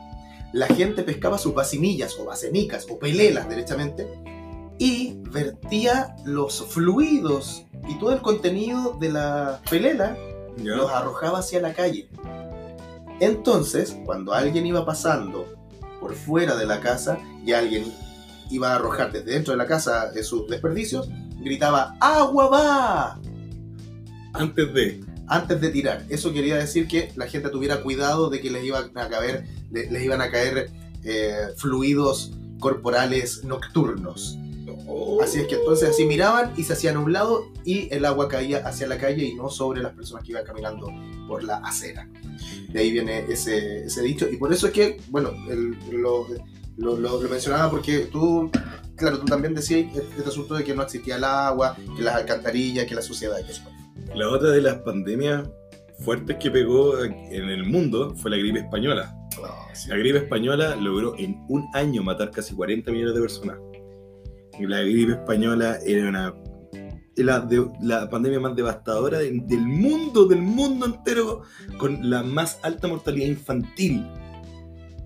la 0.53 0.67
gente 0.67 1.03
pescaba 1.03 1.37
sus 1.37 1.53
vacinillas 1.53 2.15
o 2.19 2.25
vasenicas 2.25 2.85
o 2.89 2.99
pelelas, 2.99 3.49
derechamente, 3.49 4.07
y 4.77 5.15
vertía 5.31 6.15
los 6.25 6.65
fluidos 6.67 7.65
y 7.87 7.97
todo 7.97 8.13
el 8.13 8.21
contenido 8.21 8.95
de 8.99 9.09
la 9.09 9.61
pelela 9.69 10.17
los 10.63 10.91
arrojaba 10.91 11.39
hacia 11.39 11.61
la 11.61 11.73
calle. 11.73 12.09
Entonces, 13.19 13.97
cuando 14.05 14.33
alguien 14.33 14.65
iba 14.65 14.85
pasando 14.85 15.56
por 15.99 16.15
fuera 16.15 16.55
de 16.55 16.65
la 16.65 16.79
casa 16.79 17.19
y 17.45 17.53
alguien 17.53 17.93
iba 18.49 18.71
a 18.71 18.75
arrojar 18.75 19.11
desde 19.11 19.31
dentro 19.31 19.51
de 19.51 19.57
la 19.57 19.67
casa 19.67 20.11
sus 20.23 20.47
desperdicios, 20.47 21.09
gritaba 21.39 21.95
¡Agua 21.99 22.49
va! 22.49 23.19
Antes 24.33 24.73
de. 24.73 25.03
antes 25.27 25.59
de 25.59 25.69
tirar. 25.69 26.05
Eso 26.09 26.31
quería 26.31 26.57
decir 26.57 26.87
que 26.87 27.11
la 27.15 27.27
gente 27.27 27.49
tuviera 27.49 27.81
cuidado 27.81 28.29
de 28.29 28.39
que 28.39 28.49
les 28.51 28.63
iban 28.63 28.91
a 28.95 29.09
caer, 29.09 29.45
les 29.71 30.03
iban 30.03 30.21
a 30.21 30.29
caer 30.29 30.69
eh, 31.03 31.47
fluidos 31.55 32.31
corporales 32.59 33.43
nocturnos. 33.43 34.37
Oh. 34.87 35.21
Así 35.21 35.39
es 35.39 35.47
que 35.47 35.55
entonces 35.55 35.89
así 35.89 36.05
miraban 36.05 36.53
y 36.55 36.63
se 36.63 36.73
hacían 36.73 36.97
a 36.97 36.99
un 36.99 37.11
lado 37.11 37.51
y 37.63 37.93
el 37.93 38.05
agua 38.05 38.27
caía 38.27 38.59
hacia 38.65 38.87
la 38.87 38.97
calle 38.97 39.25
y 39.25 39.35
no 39.35 39.49
sobre 39.49 39.81
las 39.81 39.93
personas 39.93 40.23
que 40.23 40.31
iban 40.31 40.45
caminando 40.45 40.91
por 41.27 41.43
la 41.43 41.57
acera. 41.57 42.07
De 42.71 42.79
ahí 42.79 42.91
viene 42.91 43.25
ese, 43.29 43.86
ese 43.86 44.01
dicho 44.01 44.27
y 44.29 44.38
por 44.38 44.51
eso 44.53 44.67
es 44.67 44.74
que, 44.74 44.97
bueno, 45.09 45.31
el- 45.50 45.77
lo, 45.91 46.27
lo- 46.77 46.97
lo- 46.97 47.21
lo 47.21 47.29
mencionaba 47.29 47.69
porque 47.71 48.07
tú, 48.12 48.50
claro, 48.95 49.19
tú 49.19 49.25
también 49.25 49.53
decías 49.53 49.86
este 49.95 50.27
asunto 50.29 50.55
de 50.55 50.63
que 50.63 50.75
no 50.75 50.83
existía 50.83 51.15
el 51.15 51.24
agua, 51.24 51.75
que 51.95 52.01
las 52.03 52.15
alcantarillas, 52.15 52.86
que 52.86 52.95
la 52.95 53.01
suciedad 53.01 53.38
y 53.45 53.50
eso. 53.51 53.63
La 54.15 54.29
otra 54.29 54.50
de 54.50 54.62
las 54.62 54.75
pandemias 54.79 55.47
fuertes 56.00 56.38
que 56.39 56.51
pegó 56.51 57.03
en 57.03 57.50
el 57.50 57.65
mundo 57.65 58.13
fue 58.15 58.29
la 58.31 58.38
gripe 58.38 58.59
española. 58.59 59.13
La 59.88 59.95
gripe 59.97 60.17
española 60.19 60.75
logró 60.75 61.15
en 61.17 61.43
un 61.50 61.65
año 61.74 62.03
matar 62.03 62.31
casi 62.31 62.53
40 62.55 62.91
millones 62.91 63.15
de 63.15 63.21
personas. 63.21 63.57
La 64.59 64.81
gripe 64.81 65.12
española 65.13 65.77
era 65.86 66.09
una 66.09 66.33
la, 67.24 67.39
de- 67.39 67.69
la 67.81 68.09
pandemia 68.09 68.39
más 68.39 68.55
devastadora 68.55 69.19
de- 69.19 69.41
del 69.45 69.65
mundo, 69.67 70.25
del 70.25 70.41
mundo 70.41 70.86
entero, 70.86 71.41
con 71.77 72.09
la 72.09 72.24
más 72.24 72.59
alta 72.63 72.88
mortalidad 72.88 73.27
infantil. 73.27 74.05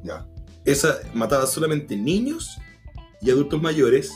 Ya. 0.03 0.25
Esa 0.65 0.95
mataba 1.13 1.45
solamente 1.47 1.95
niños 1.95 2.57
y 3.21 3.29
adultos 3.31 3.61
mayores 3.61 4.11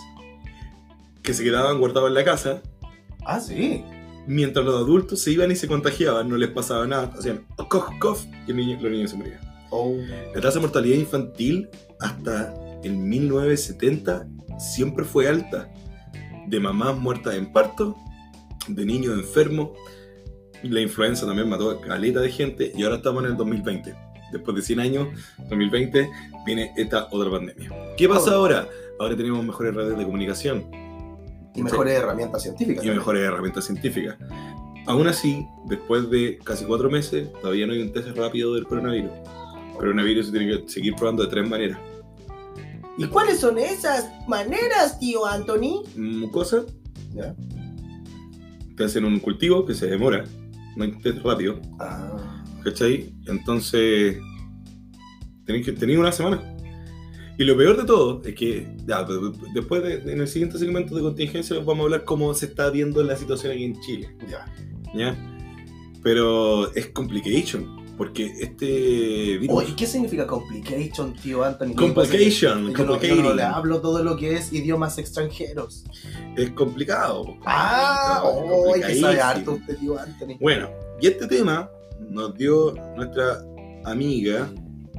que 1.22 1.34
se 1.34 1.44
quedaban 1.44 1.80
guardados 1.80 2.10
en 2.10 2.14
la 2.16 2.24
casa, 2.24 2.62
Ah, 3.26 3.40
sí. 3.40 3.84
mientras 4.28 4.64
los 4.66 4.76
adultos 4.76 5.20
se 5.22 5.32
iban 5.32 5.52
y 5.52 5.56
se 5.56 5.68
contagiaban, 5.68 6.30
no 6.30 6.38
les 6.38 6.50
pasaba 6.50 6.86
nada, 6.86 7.12
hacían 7.18 7.46
cough, 7.70 7.98
cough, 8.00 8.20
y 8.48 8.52
el 8.52 8.58
niño- 8.58 8.80
los 8.82 8.92
niños 8.92 9.12
se 9.12 9.18
morían. 9.18 9.40
Oh. 9.72 9.96
La 10.36 10.42
tasa 10.42 10.56
de 10.60 10.62
mortalidad 10.62 10.98
infantil 10.98 11.68
hasta 12.00 12.54
en 12.84 13.10
1970 13.10 14.28
siempre 14.60 15.04
fue 15.04 15.28
alta. 15.28 15.72
De 16.48 16.60
mamás 16.60 16.98
muertas 16.98 17.36
en 17.36 17.52
parto, 17.52 17.96
de 18.68 18.86
niños 18.86 19.14
enfermos. 19.14 19.70
La 20.64 20.82
influenza 20.82 21.26
también 21.26 21.50
mató 21.50 21.70
a 21.72 21.82
caleta 21.82 22.22
de 22.22 22.32
gente 22.32 22.72
y 22.76 22.84
ahora 22.84 22.98
estamos 22.98 23.24
en 23.24 23.32
el 23.32 23.38
2020. 23.38 23.96
Después 24.32 24.56
de 24.56 24.62
100 24.64 24.80
años, 24.80 25.08
2020, 25.50 26.10
viene 26.46 26.72
esta 26.76 27.08
otra 27.12 27.30
pandemia. 27.30 27.70
¿Qué 27.98 28.10
pasa 28.10 28.34
ahora? 28.34 28.68
Ahora 29.00 29.16
tenemos 29.16 29.46
mejores 29.46 29.76
redes 29.76 29.98
de 29.98 30.04
comunicación 30.06 30.66
Y 31.54 31.62
mejores 31.62 31.94
herramientas 32.00 32.42
científicas. 32.44 32.76
y 32.84 32.88
también. 32.88 32.98
mejores 32.98 33.22
herramientas 33.24 33.66
científicas. 33.66 34.18
Aún 34.88 35.08
así, 35.08 35.46
después 35.66 36.10
de 36.10 36.40
casi 36.44 36.66
cuatro 36.66 36.90
meses, 36.90 37.32
todavía 37.42 37.66
no 37.68 37.74
hay 37.74 37.82
un 37.82 37.92
test 37.92 38.08
rápido 38.16 38.54
del 38.56 38.66
coronavirus. 38.66 39.12
El 39.72 39.78
coronavirus 39.78 40.28
se 40.28 40.32
tiene 40.32 40.48
que 40.64 40.70
seguir 40.70 40.96
probando 40.96 41.24
de 41.24 41.30
tres 41.30 41.48
maneras. 41.50 41.80
¿Y 42.98 43.06
cuáles 43.08 43.40
son 43.40 43.58
esas 43.58 44.06
maneras, 44.28 45.00
tío 45.00 45.26
Anthony? 45.26 45.84
mucosa, 45.98 46.66
Ya. 47.14 47.36
te 48.78 48.84
hacen 48.86 49.06
un 49.06 49.20
cultivo 49.20 49.66
que 49.66 49.74
se 49.74 49.88
demora, 49.88 50.24
no 50.76 50.86
test 51.00 51.20
rápido, 51.24 51.60
Ah. 51.80 52.44
¿cachai? 52.64 53.14
Entonces, 53.28 54.18
tenéis 55.46 55.66
que 55.66 55.72
tenéis 55.74 56.00
una 56.00 56.12
semana. 56.12 56.52
Y 57.38 57.44
lo 57.44 57.58
peor 57.58 57.76
de 57.76 57.84
todo 57.84 58.22
es 58.24 58.34
que, 58.34 58.66
ya, 58.86 59.04
de- 59.04 59.14
de- 59.20 59.38
después 59.54 59.84
de, 59.84 60.12
en 60.14 60.22
el 60.22 60.28
siguiente 60.28 60.58
segmento 60.58 60.96
de 60.96 61.02
contingencia, 61.02 61.58
vamos 61.60 61.80
a 61.80 61.84
hablar 61.84 62.06
cómo 62.06 62.34
se 62.34 62.46
está 62.46 62.70
viendo 62.70 63.04
la 63.04 63.18
situación 63.18 63.52
aquí 63.52 63.64
en 63.66 63.80
Chile, 63.82 64.16
Ya. 64.30 64.46
¿ya? 64.96 65.18
Pero 66.02 66.74
es 66.76 66.88
complication, 66.88 67.75
porque 67.98 68.34
este 68.40 69.38
virus. 69.38 69.58
Oye, 69.58 69.76
¿qué 69.76 69.86
significa 69.86 70.28
complication, 70.28 71.14
tío 71.14 71.44
Anthony? 71.44 71.74
complication, 71.76 72.74
Yo 72.74 72.86
no, 72.86 73.02
yo 73.02 73.16
no 73.16 73.34
le 73.34 73.44
hablo 73.44 73.82
todo 73.82 74.04
lo 74.04 74.18
que 74.18 74.36
es 74.36 74.52
idiomas 74.52 74.98
extranjeros. 74.98 75.86
es 76.36 76.52
complicado. 76.52 77.36
Ah, 77.46 78.22
oh, 78.24 78.74
que 78.74 78.96
sabe 78.96 79.22
harto 79.22 79.54
usted, 79.54 79.78
tío 79.78 80.00
Anthony. 80.00 80.38
Bueno, 80.40 80.70
y 81.00 81.08
este 81.08 81.28
tema 81.28 81.70
nos 82.00 82.36
dio 82.36 82.74
nuestra 82.96 83.42
amiga, 83.86 84.52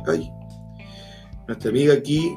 ay, 0.07 0.31
nuestra 1.47 1.71
amiga 1.71 1.95
aquí, 1.95 2.35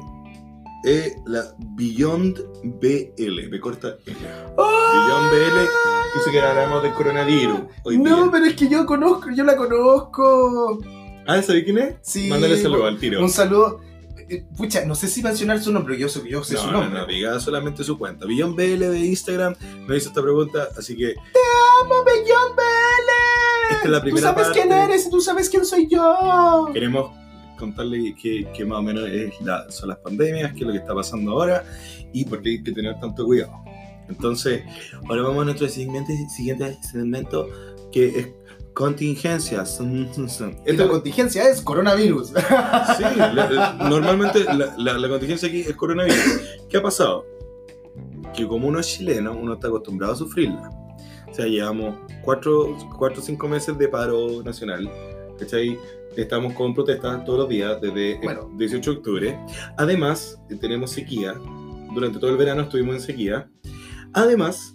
es 0.84 1.14
la 1.26 1.44
Beyond 1.76 2.38
BL, 2.80 3.48
me 3.50 3.60
corta 3.60 3.96
L. 4.06 4.16
Beyond 4.56 5.30
BL 5.30 5.99
dice 6.14 6.30
que 6.30 6.40
hablamos 6.40 6.82
del 6.82 6.92
coronavirus 6.92 7.60
hoy 7.84 7.98
No, 7.98 8.22
día. 8.22 8.28
pero 8.32 8.44
es 8.46 8.54
que 8.54 8.68
yo 8.68 8.86
conozco, 8.86 9.30
yo 9.34 9.44
la 9.44 9.56
conozco. 9.56 10.80
Ah, 11.26 11.40
¿sabes 11.42 11.64
quién 11.64 11.78
es? 11.78 11.94
Sí. 12.02 12.28
Mándale 12.28 12.56
saludo 12.60 12.86
al 12.86 12.98
tiro. 12.98 13.20
Un 13.20 13.30
saludo. 13.30 13.80
Eh, 14.28 14.44
Pucha, 14.56 14.84
no 14.84 14.94
sé 14.94 15.08
si 15.08 15.22
mencionar 15.22 15.60
su 15.60 15.72
nombre, 15.72 15.98
yo 15.98 16.08
sé, 16.08 16.22
yo 16.28 16.44
sé 16.44 16.56
su 16.56 16.66
No, 16.66 16.72
no, 16.72 16.80
nombre. 16.82 17.00
no, 17.00 17.06
diga 17.06 17.40
solamente 17.40 17.82
su 17.82 17.98
cuenta. 17.98 18.26
BL 18.26 18.56
de 18.78 18.98
Instagram 19.00 19.54
nos 19.88 19.96
hizo 19.96 20.08
esta 20.10 20.22
pregunta, 20.22 20.68
así 20.78 20.96
que 20.96 21.14
¡Vamos, 21.16 22.04
Bellón 22.04 22.56
Vélez! 22.56 23.70
Esta 23.72 23.84
es 23.84 23.90
la 23.90 23.98
Tú 23.98 24.04
primera 24.04 24.28
sabes 24.28 24.44
parte. 24.46 24.60
quién 24.60 24.72
eres 24.72 25.06
y 25.06 25.10
tú 25.10 25.20
sabes 25.20 25.48
quién 25.50 25.64
soy 25.64 25.88
yo. 25.90 26.68
queremos 26.72 27.10
contarle 27.58 28.14
que, 28.20 28.48
que 28.56 28.64
más 28.64 28.78
o 28.78 28.82
menos 28.82 29.08
es 29.08 29.32
la- 29.42 29.68
son 29.70 29.88
las 29.90 29.98
pandemias, 29.98 30.52
qué 30.52 30.60
es 30.60 30.66
lo 30.66 30.72
que 30.72 30.78
está 30.78 30.94
pasando 30.94 31.32
ahora 31.32 31.64
y 32.12 32.24
por 32.24 32.40
qué 32.40 32.50
hay 32.50 32.62
que 32.62 32.72
tener 32.72 32.98
tanto 33.00 33.24
cuidado. 33.24 33.52
Entonces, 34.10 34.62
ahora 35.08 35.22
vamos 35.22 35.42
a 35.42 35.44
nuestro 35.46 35.68
siguiente, 35.68 36.12
siguiente 36.28 36.76
segmento 36.82 37.48
que 37.92 38.06
es 38.18 38.28
contingencias. 38.74 39.80
Y 40.66 40.72
la 40.76 40.88
contingencia 40.88 41.48
es 41.48 41.60
coronavirus. 41.62 42.28
sí, 42.28 43.04
la- 43.16 43.76
normalmente 43.88 44.44
la, 44.44 44.74
la- 44.76 44.98
la 44.98 45.08
contingencia 45.08 45.48
aquí 45.48 45.60
es 45.60 45.74
coronavirus. 45.76 46.40
¿Qué 46.68 46.76
ha 46.76 46.82
pasado? 46.82 47.24
Que 48.34 48.46
como 48.46 48.68
uno 48.68 48.78
es 48.80 48.86
chileno, 48.88 49.32
uno 49.32 49.54
está 49.54 49.68
acostumbrado 49.68 50.12
a 50.12 50.16
sufrirla. 50.16 50.70
O 51.30 51.34
sea, 51.34 51.46
llevamos 51.46 51.94
cuatro 52.22 52.76
o 52.98 53.20
cinco 53.22 53.48
meses 53.48 53.76
de 53.78 53.88
paro 53.88 54.42
nacional. 54.42 54.90
¿Cachai? 55.38 55.78
Estamos 56.16 56.52
con 56.54 56.74
protestas 56.74 57.24
todos 57.24 57.38
los 57.40 57.48
días 57.48 57.80
desde 57.80 58.14
el 58.16 58.20
Bueno. 58.22 58.50
18 58.56 58.90
de 58.90 58.96
octubre. 58.96 59.38
Además, 59.78 60.38
tenemos 60.60 60.90
sequía. 60.90 61.34
Durante 61.94 62.18
todo 62.18 62.30
el 62.30 62.36
verano 62.36 62.62
estuvimos 62.62 62.96
en 62.96 63.00
sequía. 63.00 63.48
Además, 64.12 64.72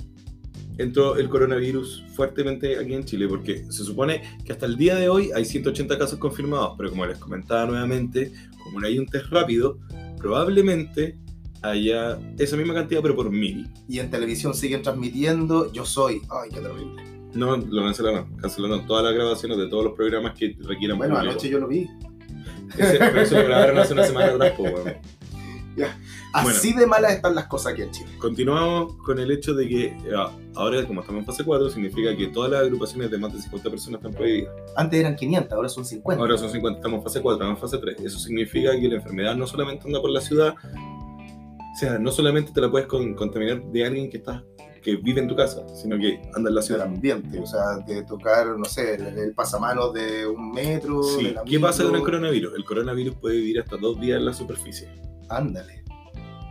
entró 0.78 1.16
el 1.18 1.30
coronavirus 1.30 2.04
fuertemente 2.16 2.78
aquí 2.78 2.94
en 2.94 3.04
Chile 3.06 3.28
porque 3.28 3.66
se 3.72 3.84
supone 3.84 4.22
que 4.46 4.52
hasta 4.52 4.66
el 4.66 4.76
día 4.78 4.96
de 4.96 5.10
hoy 5.10 5.32
hay 5.36 5.46
180 5.46 5.98
casos 5.98 6.20
confirmados, 6.20 6.76
pero 6.78 6.90
como 6.90 7.06
les 7.06 7.18
comentaba 7.18 7.66
nuevamente, 7.66 8.32
como 8.64 8.80
no 8.80 8.88
hay 8.88 8.98
un 9.00 9.06
test 9.06 9.28
rápido, 9.30 9.78
probablemente 10.18 11.18
haya 11.62 12.20
esa 12.38 12.58
misma 12.58 12.74
cantidad, 12.74 13.02
pero 13.02 13.16
por 13.16 13.32
mil. 13.32 13.70
Y 13.88 14.00
en 14.00 14.10
televisión 14.12 14.54
siguen 14.54 14.82
transmitiendo 14.84 15.72
Yo 15.72 15.86
Soy. 15.86 16.22
Ay, 16.30 16.50
qué 16.54 16.60
terrible. 16.62 17.04
No, 17.34 17.58
lo 17.58 17.84
cancelaron. 17.84 18.36
Cancelaron 18.38 18.86
todas 18.86 19.04
las 19.04 19.14
grabaciones 19.14 19.58
de 19.58 19.68
todos 19.68 19.84
los 19.86 19.94
programas 19.94 20.38
que 20.38 20.56
requieran 20.62 20.98
Bueno, 20.98 21.16
público. 21.16 21.32
anoche 21.32 21.50
yo 21.50 21.60
lo 21.60 21.68
vi. 21.68 21.88
Ese- 22.78 22.98
pero 22.98 23.22
eso 23.22 23.36
lo 23.40 23.46
grabaron 23.46 23.78
hace 23.78 23.94
una 23.94 24.04
semana 24.04 24.28
atrás, 24.34 24.54
pues, 24.58 24.74
weón. 24.74 24.94
Así 26.36 26.74
de 26.74 26.86
malas 26.86 27.14
están 27.14 27.34
las 27.36 27.48
cosas 27.48 27.74
aquí 27.74 27.82
en 27.84 27.92
Chile. 27.92 28.10
Continuamos 28.20 28.96
con 29.06 29.20
el 29.20 29.32
hecho 29.32 29.54
de 29.54 29.68
que 29.68 29.98
ah, 30.16 30.32
ahora, 30.56 30.86
como 30.86 31.02
estamos 31.02 31.22
en 31.22 31.26
fase 31.26 31.44
4, 31.44 31.70
significa 31.70 32.16
que 32.16 32.28
todas 32.28 32.52
las 32.52 32.62
agrupaciones 32.62 33.10
de 33.12 33.18
más 33.18 33.34
de 33.34 33.42
50 33.42 33.70
personas 33.70 34.00
están 34.00 34.14
prohibidas. 34.14 34.54
Antes 34.76 35.00
eran 35.00 35.16
500, 35.16 35.52
ahora 35.54 35.70
son 35.70 35.86
50. 35.86 36.22
Ahora 36.22 36.38
son 36.38 36.50
50, 36.50 36.78
estamos 36.80 36.98
en 37.00 37.04
fase 37.04 37.22
4, 37.22 37.36
estamos 37.42 37.58
en 37.58 37.62
fase 37.70 37.78
3. 37.78 38.02
Eso 38.06 38.20
significa 38.20 38.72
que 38.80 38.88
la 38.88 38.96
enfermedad 38.96 39.36
no 39.36 39.48
solamente 39.48 39.86
anda 39.88 40.02
por 40.02 40.10
la 40.12 40.22
ciudad, 40.22 40.56
o 40.56 41.78
sea, 41.78 42.00
no 42.00 42.12
solamente 42.12 42.52
te 42.54 42.62
la 42.62 42.72
puedes 42.72 42.88
con- 42.88 43.14
contaminar 43.16 43.62
de 43.66 43.86
alguien 43.86 44.10
que 44.10 44.18
está 44.18 44.44
que 44.82 44.98
vive 44.98 45.20
en 45.20 45.28
tu 45.28 45.36
casa, 45.36 45.68
sino 45.70 45.98
que 45.98 46.22
anda 46.36 46.50
en 46.50 46.56
la 46.56 46.62
del 46.62 46.64
ciudad. 46.64 46.84
ambiente, 46.86 47.40
o 47.40 47.46
sea, 47.48 47.78
de 47.88 48.04
tocar, 48.04 48.46
no 48.56 48.66
sé, 48.66 48.94
el, 48.94 49.18
el 49.18 49.34
pasamanos 49.34 49.92
de 49.96 50.28
un 50.28 50.52
metro. 50.52 51.02
Sí. 51.02 51.24
del 51.24 51.40
¿Qué 51.44 51.60
pasa 51.60 51.84
con 51.84 51.96
el 51.96 52.02
coronavirus? 52.04 52.54
El 52.56 52.64
coronavirus 52.64 53.16
puede 53.16 53.38
vivir 53.38 53.60
hasta 53.62 53.78
dos 53.78 54.00
días 54.00 54.20
en 54.20 54.26
la 54.26 54.34
superficie. 54.34 54.88
Ándale, 55.30 55.84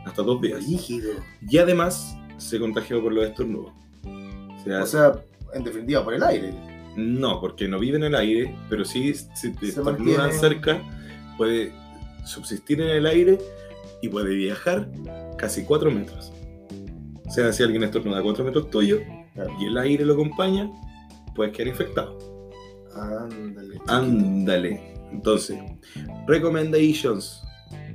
Hasta 0.05 0.23
dos 0.23 0.41
días. 0.41 0.59
rígido. 0.67 1.11
Y 1.49 1.59
además 1.59 2.17
se 2.39 2.59
contagia 2.59 3.01
por 3.01 3.13
los 3.13 3.25
estornudos. 3.27 3.73
O 4.05 4.65
sea, 4.65 4.83
O 4.83 4.87
sea, 4.87 5.13
en 5.55 5.65
definitiva, 5.65 6.03
por 6.05 6.15
el 6.15 6.23
aire. 6.23 6.53
no, 6.97 7.41
porque 7.41 7.69
no 7.69 7.79
vive 7.79 7.97
en 7.97 8.05
el 8.05 8.15
aire, 8.15 8.55
pero 8.69 8.85
sí 8.85 9.13
si 9.15 9.53
te 9.53 9.61
Se 9.61 9.67
estornudan 9.81 9.97
mantiene- 10.31 10.33
cerca, 10.33 10.83
puede 11.37 11.73
subsistir 12.25 12.81
en 12.81 12.89
el 12.89 13.07
aire 13.07 13.39
y 14.03 14.09
puede 14.09 14.35
viajar 14.35 14.89
casi 15.37 15.65
4 15.65 15.91
metros. 15.91 16.33
O 17.27 17.31
sea, 17.31 17.53
si 17.53 17.63
alguien 17.63 17.83
estornuda 17.83 18.19
a 18.21 18.23
4 18.23 18.45
metros 18.45 18.71
tuyo 18.71 19.01
Claro. 19.35 19.51
y 19.61 19.65
el 19.67 19.77
aire 19.79 20.05
lo 20.05 20.13
acompaña, 20.15 20.71
puedes 21.35 21.53
quedar 21.55 21.69
infectado. 21.69 22.19
Ándale. 22.95 23.81
Ándale. 23.89 24.95
Entonces, 25.11 25.59
recommendations 26.27 27.43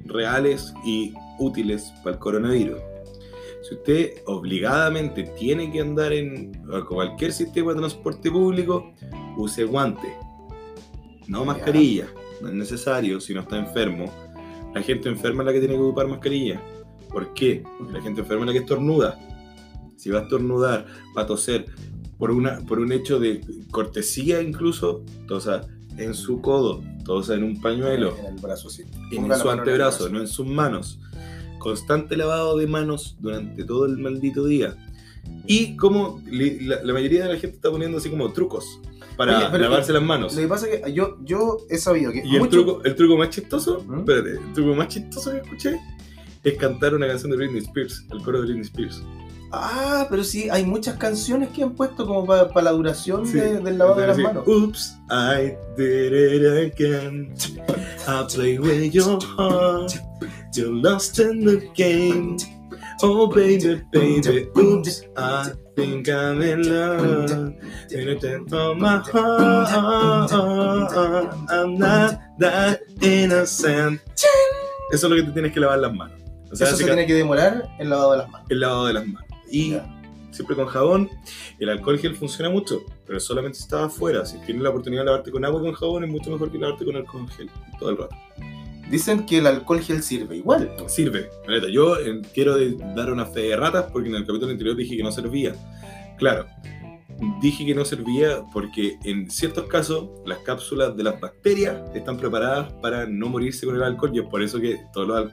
reales 0.05 0.73
y 0.85 1.13
útiles 1.39 1.93
para 2.03 2.15
el 2.15 2.19
coronavirus. 2.19 2.79
Si 3.61 3.75
usted 3.75 4.21
obligadamente 4.25 5.23
tiene 5.37 5.71
que 5.71 5.81
andar 5.81 6.13
en 6.13 6.53
cualquier 6.87 7.33
sistema 7.33 7.73
de 7.73 7.79
transporte 7.79 8.31
público, 8.31 8.93
use 9.37 9.63
guante. 9.65 10.07
No 11.27 11.45
mascarilla. 11.45 12.07
No 12.41 12.47
es 12.47 12.53
necesario 12.53 13.19
si 13.19 13.33
no 13.33 13.41
está 13.41 13.57
enfermo. 13.57 14.05
La 14.73 14.81
gente 14.81 15.09
enferma 15.09 15.43
es 15.43 15.47
la 15.47 15.53
que 15.53 15.59
tiene 15.59 15.75
que 15.75 15.81
ocupar 15.81 16.07
mascarilla. 16.07 16.61
¿Por 17.09 17.33
qué? 17.33 17.63
Porque 17.77 17.93
la 17.93 18.01
gente 18.01 18.21
enferma 18.21 18.43
es 18.43 18.47
la 18.47 18.53
que 18.53 18.59
estornuda. 18.59 19.19
Si 19.97 20.09
va 20.09 20.19
a 20.19 20.23
estornudar, 20.23 20.85
va 21.17 21.23
a 21.23 21.25
toser 21.25 21.65
por, 22.17 22.31
una, 22.31 22.59
por 22.65 22.79
un 22.79 22.91
hecho 22.91 23.19
de 23.19 23.41
cortesía 23.71 24.41
incluso, 24.41 25.03
tosa 25.27 25.67
en 25.97 26.13
su 26.13 26.41
codo, 26.41 26.81
tosa 27.03 27.35
en 27.35 27.43
un 27.43 27.61
pañuelo, 27.61 28.15
En 28.19 28.35
el 28.35 28.41
brazo, 28.41 28.69
sí. 28.69 28.83
en 29.11 29.33
su 29.35 29.49
en 29.49 29.59
antebrazo, 29.59 30.03
brazo. 30.03 30.09
no 30.09 30.21
en 30.21 30.27
sus 30.27 30.47
manos. 30.47 30.99
Constante 31.59 32.17
lavado 32.17 32.57
de 32.57 32.65
manos 32.67 33.17
durante 33.19 33.63
todo 33.63 33.85
el 33.85 33.97
maldito 33.97 34.45
día. 34.45 34.75
Y 35.45 35.75
como 35.77 36.21
la, 36.31 36.81
la 36.83 36.93
mayoría 36.93 37.23
de 37.25 37.33
la 37.33 37.39
gente 37.39 37.57
está 37.57 37.69
poniendo 37.69 37.97
así 37.97 38.09
como 38.09 38.31
trucos 38.33 38.79
para 39.17 39.49
Oye, 39.49 39.59
lavarse 39.59 39.91
las 39.93 40.01
manos. 40.01 40.33
Lo 40.35 40.41
que 40.41 40.47
pasa 40.47 40.67
es 40.67 40.81
que 40.81 40.93
yo, 40.93 41.17
yo 41.23 41.57
he 41.69 41.77
sabido 41.77 42.11
que 42.11 42.23
Y 42.25 42.35
el 42.35 42.39
mucho- 42.39 42.51
truco, 42.63 42.81
el 42.83 42.95
truco 42.95 43.17
más 43.17 43.29
chistoso, 43.29 43.83
¿Mm? 43.85 43.99
espérate, 43.99 44.31
el 44.31 44.53
truco 44.53 44.73
más 44.75 44.87
chistoso 44.87 45.31
que 45.31 45.37
escuché 45.39 45.79
es 46.43 46.53
cantar 46.57 46.95
una 46.95 47.05
canción 47.07 47.29
de 47.31 47.37
Britney 47.37 47.59
Spears, 47.61 48.05
el 48.11 48.19
coro 48.23 48.39
de 48.39 48.45
Britney 48.45 48.61
Spears. 48.63 49.03
Ah, 49.51 50.05
pero 50.09 50.23
sí, 50.23 50.47
hay 50.49 50.63
muchas 50.65 50.95
canciones 50.97 51.49
que 51.49 51.63
han 51.63 51.73
puesto 51.73 52.05
como 52.05 52.25
para 52.25 52.61
la 52.61 52.71
duración 52.71 53.25
Sí. 53.25 53.33
de- 53.39 53.59
del 53.59 53.77
lavado 53.77 54.01
de 54.01 54.07
las 54.07 54.17
manos. 54.17 54.47
Oops, 54.47 54.95
I 55.09 55.53
did 55.77 56.13
it 56.13 56.73
again. 56.73 57.33
I 58.07 58.23
play 58.33 58.59
with 58.59 58.91
your 58.91 59.19
heart. 59.37 59.93
You're 60.53 60.71
lost 60.81 61.19
in 61.19 61.45
the 61.45 61.69
game. 61.75 62.37
Oh 63.01 63.27
baby, 63.29 63.81
baby, 63.93 64.49
oops, 64.57 65.03
I 65.17 65.51
think 65.75 66.07
I'm 66.09 66.41
in 66.41 66.67
love. 66.69 67.53
Oh 68.51 68.75
my 68.75 68.97
heart, 69.13 70.31
I'm 71.49 71.77
not 71.77 72.19
that 72.39 72.81
innocent. 73.01 74.01
Eso 74.91 75.07
es 75.07 75.09
lo 75.11 75.15
que 75.15 75.23
te 75.23 75.31
tienes 75.31 75.53
que 75.53 75.59
lavar 75.59 75.79
las 75.79 75.93
manos. 75.93 76.19
O 76.51 76.55
sea, 76.55 76.67
Eso 76.67 76.77
se 76.77 76.83
tiene 76.85 77.05
que 77.05 77.13
demorar 77.13 77.69
el 77.79 77.89
lavado 77.89 78.11
de 78.13 78.17
las 78.17 78.29
manos. 78.29 78.47
el 78.49 78.59
lavado 78.59 78.85
de 78.87 78.93
las 78.93 79.07
manos. 79.07 79.28
Y 79.51 79.75
siempre 80.31 80.55
con 80.55 80.67
jabón. 80.67 81.09
El 81.59 81.69
alcohol 81.69 81.99
gel 81.99 82.15
funciona 82.15 82.49
mucho, 82.49 82.83
pero 83.05 83.19
solamente 83.19 83.57
si 83.57 83.63
estás 83.63 83.83
afuera. 83.85 84.25
Si 84.25 84.37
tienes 84.39 84.63
la 84.63 84.69
oportunidad 84.69 85.01
de 85.01 85.05
lavarte 85.05 85.31
con 85.31 85.45
agua 85.45 85.61
y 85.61 85.63
con 85.65 85.73
jabón, 85.73 86.03
es 86.03 86.09
mucho 86.09 86.31
mejor 86.31 86.51
que 86.51 86.57
lavarte 86.57 86.85
con 86.85 86.95
alcohol 86.95 87.29
gel 87.31 87.49
todo 87.79 87.89
el 87.89 87.97
rato. 87.97 88.15
Dicen 88.89 89.25
que 89.25 89.37
el 89.37 89.47
alcohol 89.47 89.81
gel 89.81 90.01
sirve 90.01 90.37
igual. 90.37 90.71
Sirve. 90.87 91.29
Yo 91.71 91.97
eh, 91.97 92.21
quiero 92.33 92.57
dar 92.95 93.11
una 93.11 93.25
fe 93.25 93.41
de 93.41 93.55
ratas 93.55 93.91
porque 93.91 94.09
en 94.09 94.15
el 94.15 94.25
capítulo 94.25 94.51
anterior 94.51 94.75
dije 94.75 94.97
que 94.97 95.03
no 95.03 95.11
servía. 95.11 95.53
Claro, 96.17 96.47
dije 97.41 97.65
que 97.65 97.75
no 97.75 97.85
servía 97.85 98.43
porque 98.51 98.97
en 99.03 99.29
ciertos 99.29 99.65
casos 99.67 100.09
las 100.25 100.39
cápsulas 100.39 100.97
de 100.97 101.03
las 101.03 101.19
bacterias 101.19 101.77
están 101.93 102.17
preparadas 102.17 102.73
para 102.81 103.05
no 103.05 103.29
morirse 103.29 103.65
con 103.65 103.75
el 103.75 103.83
alcohol 103.83 104.11
y 104.13 104.19
es 104.19 104.25
por 104.25 104.41
eso 104.41 104.59
que 104.59 104.77
todos 104.91 105.07
los, 105.07 105.31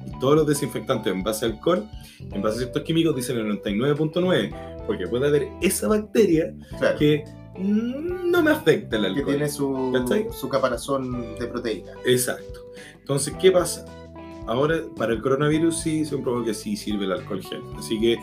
al- 0.00 0.18
todos 0.20 0.36
los 0.36 0.46
desinfectantes 0.46 1.12
en 1.12 1.22
base 1.22 1.46
a 1.46 1.48
alcohol, 1.48 1.88
en 2.32 2.42
base 2.42 2.56
a 2.56 2.58
ciertos 2.60 2.82
químicos, 2.82 3.14
dicen 3.16 3.38
el 3.38 3.46
99.9 3.62 4.86
porque 4.86 5.06
puede 5.06 5.28
haber 5.28 5.48
esa 5.60 5.88
bacteria 5.88 6.52
Claro. 6.78 6.98
Que, 6.98 7.24
que 7.24 7.62
no 7.62 8.42
me 8.42 8.50
afecta 8.50 8.96
el 8.96 9.04
alcohol. 9.06 9.26
tiene 9.26 9.48
su, 9.48 10.28
su 10.38 10.48
caparazón 10.48 11.36
de 11.38 11.46
proteína. 11.46 11.92
Exacto. 12.06 12.60
Entonces, 12.98 13.34
¿qué 13.40 13.50
pasa? 13.52 13.84
Ahora, 14.46 14.80
para 14.96 15.12
el 15.12 15.20
coronavirus 15.20 15.78
sí 15.80 16.04
se 16.04 16.14
comprobó 16.14 16.44
que 16.44 16.54
sí 16.54 16.76
sirve 16.76 17.04
el 17.04 17.12
alcohol 17.12 17.42
gel. 17.42 17.60
Así 17.76 18.00
que 18.00 18.16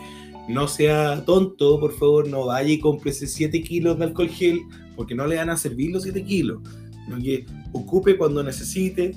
no 0.48 0.66
sea 0.66 1.24
tonto, 1.24 1.78
por 1.78 1.92
favor, 1.92 2.26
no 2.28 2.46
vaya 2.46 2.70
y 2.70 2.80
cómprese 2.80 3.26
7 3.26 3.62
kilos 3.62 3.98
de 3.98 4.04
alcohol 4.06 4.28
gel, 4.28 4.60
porque 4.96 5.14
no 5.14 5.26
le 5.26 5.36
van 5.36 5.50
a 5.50 5.56
servir 5.56 5.90
los 5.92 6.02
7 6.02 6.22
kilos. 6.24 6.60
Sino 7.04 7.18
que 7.22 7.46
ocupe 7.72 8.16
cuando 8.18 8.42
necesite, 8.42 9.14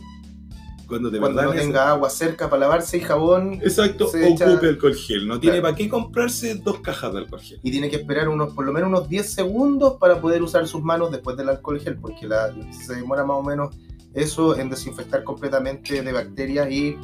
cuando 0.91 1.09
de 1.09 1.17
Cuando 1.19 1.37
verdad 1.41 1.53
no 1.55 1.59
tenga 1.59 1.89
agua 1.89 2.09
cerca 2.09 2.49
para 2.49 2.59
lavarse 2.61 2.97
y 2.97 3.01
jabón. 3.01 3.53
Exacto, 3.63 4.11
echa- 4.13 4.49
ocupe 4.51 4.67
alcohol 4.67 4.93
gel. 4.95 5.27
No 5.27 5.39
tiene 5.39 5.61
para 5.61 5.73
qué 5.75 5.89
comprarse 5.89 6.55
dos 6.55 6.79
cajas 6.81 7.13
de 7.13 7.19
alcohol 7.19 7.41
gel. 7.41 7.59
Y 7.63 7.71
tiene 7.71 7.89
que 7.89 7.95
esperar 7.95 8.29
unos, 8.29 8.53
por 8.53 8.65
lo 8.65 8.71
menos 8.73 8.89
unos 8.89 9.09
10 9.09 9.33
segundos 9.33 9.97
para 9.99 10.21
poder 10.21 10.43
usar 10.43 10.67
sus 10.67 10.83
manos 10.83 11.11
después 11.11 11.35
del 11.37 11.49
alcohol 11.49 11.79
gel, 11.79 11.97
porque 11.97 12.27
la- 12.27 12.53
se 12.71 12.95
demora 12.95 13.23
más 13.25 13.37
o 13.37 13.43
menos 13.43 13.75
eso 14.13 14.57
en 14.57 14.69
desinfectar 14.69 15.23
completamente 15.23 16.01
de 16.01 16.11
bacterias 16.11 16.69
y 16.69 16.97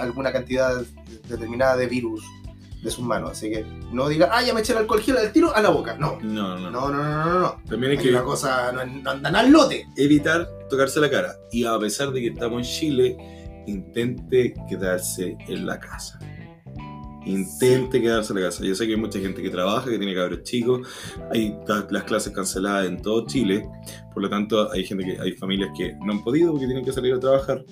alguna 0.00 0.32
cantidad 0.32 0.82
determinada 1.28 1.76
de 1.76 1.86
virus 1.86 2.24
de 2.82 2.90
sus 2.90 3.04
manos. 3.04 3.32
Así 3.32 3.50
que 3.50 3.64
no 3.92 4.08
diga, 4.08 4.28
ah, 4.32 4.42
ya 4.42 4.54
me 4.54 4.60
eché 4.60 4.72
el 4.72 4.78
alcohol 4.78 5.00
gel 5.00 5.16
al 5.16 5.32
tiro 5.32 5.54
a 5.54 5.60
la 5.60 5.70
boca. 5.70 5.96
No, 5.98 6.18
No, 6.22 6.58
no, 6.58 6.70
no, 6.70 6.90
no, 6.90 7.02
no, 7.02 7.24
no, 7.24 7.38
no. 7.40 7.62
También 7.68 7.92
Aquí 7.92 8.04
que 8.04 8.10
la 8.10 8.22
cosa 8.22 8.72
no, 8.72 8.84
no 8.84 9.10
andan 9.10 9.36
al 9.36 9.50
lote. 9.50 9.86
evitar 9.96 10.48
tocarse 10.68 11.00
la 11.00 11.10
cara. 11.10 11.34
Y 11.50 11.64
a 11.64 11.78
pesar 11.78 12.10
de 12.10 12.20
que 12.20 12.28
estamos 12.28 12.58
en 12.66 12.72
Chile, 12.72 13.16
intente 13.66 14.54
quedarse 14.68 15.36
en 15.48 15.66
la 15.66 15.78
casa. 15.78 16.18
Intente 17.26 18.00
quedarse 18.00 18.32
en 18.32 18.40
la 18.40 18.46
casa. 18.46 18.64
Yo 18.64 18.74
sé 18.74 18.86
que 18.86 18.94
hay 18.94 19.00
mucha 19.00 19.18
gente 19.18 19.42
que 19.42 19.50
trabaja, 19.50 19.90
que 19.90 19.98
tiene 19.98 20.14
cabros 20.14 20.42
chicos, 20.42 20.88
hay 21.30 21.54
las 21.90 22.04
clases 22.04 22.32
canceladas 22.32 22.86
en 22.86 23.02
todo 23.02 23.26
Chile, 23.26 23.68
por 24.14 24.22
lo 24.22 24.30
tanto 24.30 24.72
hay 24.72 24.84
gente 24.84 25.04
que 25.04 25.20
hay 25.20 25.32
familias 25.32 25.70
que 25.76 25.94
no 26.02 26.12
han 26.12 26.24
podido 26.24 26.52
porque 26.52 26.66
tienen 26.66 26.84
que 26.84 26.92
salir 26.92 27.12
a 27.12 27.20
trabajar. 27.20 27.62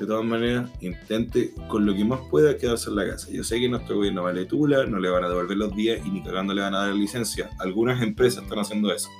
De 0.00 0.06
todas 0.06 0.24
maneras, 0.24 0.70
intente 0.80 1.52
con 1.68 1.84
lo 1.84 1.94
que 1.94 2.06
más 2.06 2.20
pueda 2.30 2.56
quedarse 2.56 2.88
en 2.88 2.96
la 2.96 3.06
casa. 3.06 3.28
Yo 3.30 3.44
sé 3.44 3.60
que 3.60 3.68
nuestro 3.68 3.96
gobierno 3.96 4.22
vale 4.22 4.46
tula, 4.46 4.86
no 4.86 4.98
le 4.98 5.10
van 5.10 5.24
a 5.24 5.28
devolver 5.28 5.58
los 5.58 5.76
días 5.76 6.00
y 6.02 6.10
ni 6.10 6.22
cagando 6.22 6.54
le 6.54 6.62
van 6.62 6.74
a 6.74 6.86
dar 6.86 6.94
licencia. 6.94 7.50
Algunas 7.58 8.00
empresas 8.00 8.42
están 8.42 8.60
haciendo 8.60 8.90
eso. 8.94 9.10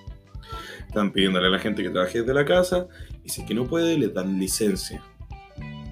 Están 0.89 1.13
pidiéndole 1.13 1.49
a 1.49 1.51
la 1.51 1.59
gente 1.59 1.83
que 1.83 1.91
trabaje 1.91 2.21
desde 2.21 2.33
la 2.33 2.47
casa 2.47 2.87
y 3.23 3.29
si 3.29 3.43
es 3.43 3.47
que 3.47 3.53
no 3.53 3.67
puede, 3.67 3.99
le 3.99 4.09
dan 4.09 4.39
licencia. 4.39 5.03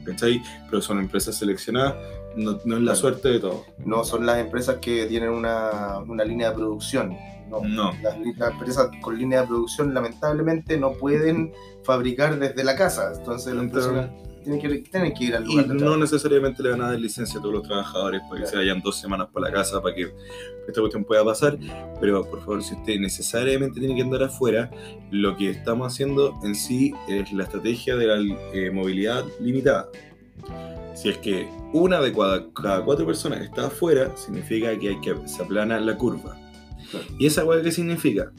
¿Cachai? 0.07 0.42
Pero 0.70 0.81
son 0.81 1.01
empresas 1.01 1.37
seleccionadas, 1.37 1.94
no, 2.35 2.59
no 2.64 2.77
es 2.79 2.83
la 2.83 2.94
suerte 2.94 3.29
de 3.29 3.40
todos. 3.40 3.66
No 3.85 4.05
son 4.05 4.24
las 4.24 4.38
empresas 4.38 4.79
que 4.81 5.05
tienen 5.05 5.29
una, 5.29 5.98
una 5.98 6.24
línea 6.24 6.48
de 6.48 6.55
producción. 6.55 7.14
No. 7.51 7.61
No. 7.61 7.92
Las, 8.03 8.16
empresas 8.53 8.88
con 9.03 9.18
línea 9.18 9.42
de 9.42 9.48
producción 9.48 9.92
lamentablemente 9.92 10.79
no 10.79 10.92
pueden 10.92 11.53
fabricar 11.83 12.38
desde 12.38 12.64
la 12.64 12.74
casa. 12.74 13.12
Entonces 13.14 13.55
las 13.55 13.70
personas 13.70 14.09
tienen 14.56 14.82
que, 14.82 14.90
tienen 14.90 15.14
que 15.14 15.24
ir 15.24 15.34
al 15.37 15.44
Y 15.44 15.46
lugar 15.48 15.66
de 15.68 15.72
no 15.74 15.78
trabajo. 15.80 16.00
necesariamente 16.00 16.62
le 16.62 16.70
van 16.70 16.82
a 16.82 16.90
dar 16.90 16.98
licencia 17.00 17.38
a 17.38 17.42
todos 17.42 17.54
los 17.54 17.62
trabajadores 17.64 18.20
para 18.22 18.32
que 18.34 18.38
Claro. 18.38 18.50
se 18.50 18.56
vayan 18.56 18.80
dos 18.82 18.98
semanas 19.00 19.28
para 19.32 19.46
la 19.48 19.52
casa 19.52 19.82
para 19.82 19.94
que 19.94 20.11
esta 20.66 20.80
cuestión 20.80 21.04
pueda 21.04 21.24
pasar. 21.24 21.58
Pero 22.00 22.28
por 22.28 22.40
favor, 22.40 22.62
si 22.62 22.74
usted 22.74 22.98
necesariamente 22.98 23.80
tiene 23.80 23.94
que 23.94 24.02
andar 24.02 24.22
afuera, 24.22 24.70
lo 25.11 25.37
que 25.37 25.50
estamos 25.50 25.92
haciendo 25.92 26.34
en 26.42 26.54
sí 26.54 26.92
es 27.08 27.32
la 27.32 27.44
estrategia 27.44 27.96
de 27.96 28.06
la 28.06 28.37
eh, 28.54 28.70
movilidad 28.70 29.24
limitada. 29.40 29.88
Si 30.94 31.08
es 31.11 31.18
que 31.18 31.48
una 31.72 32.00
de 32.00 32.12
cada, 32.12 32.52
cada 32.52 32.84
cuatro 32.84 33.06
personas 33.06 33.40
está 33.42 33.66
afuera, 33.66 34.16
significa 34.16 34.76
que 34.78 34.88
hay 34.88 35.00
que 35.00 35.14
se 35.26 35.42
aplana 35.42 35.78
la 35.80 35.96
curva. 35.96 36.37
Claro. 36.90 37.06
¿Y 37.18 37.26
esa 37.26 37.44
hueá 37.44 37.62
qué 37.62 37.70
significa? 37.70 38.32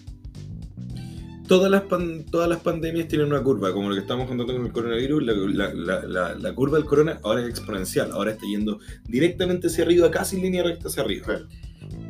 Todas 1.49 1.69
las, 1.69 1.81
pan- 1.81 2.23
todas 2.31 2.47
las 2.47 2.59
pandemias 2.59 3.07
tienen 3.09 3.27
una 3.27 3.41
curva, 3.43 3.73
como 3.73 3.89
lo 3.89 3.95
que 3.95 4.01
estamos 4.01 4.27
contando 4.27 4.53
con 4.53 4.65
el 4.65 4.71
coronavirus, 4.71 5.23
la, 5.23 5.33
la- 5.73 6.03
la- 6.05 6.35
la- 6.35 6.55
curva 6.55 6.77
del 6.77 6.85
corona 6.85 7.19
ahora 7.23 7.41
es 7.41 7.49
exponencial, 7.49 8.11
ahora 8.13 8.31
está 8.31 8.45
yendo 8.45 8.79
directamente 9.07 9.67
hacia 9.67 9.83
arriba, 9.83 10.09
casi 10.11 10.37
en 10.37 10.43
línea 10.43 10.63
recta 10.63 10.87
hacia 10.87 11.03
arriba. 11.03 11.25
Claro. 11.25 11.47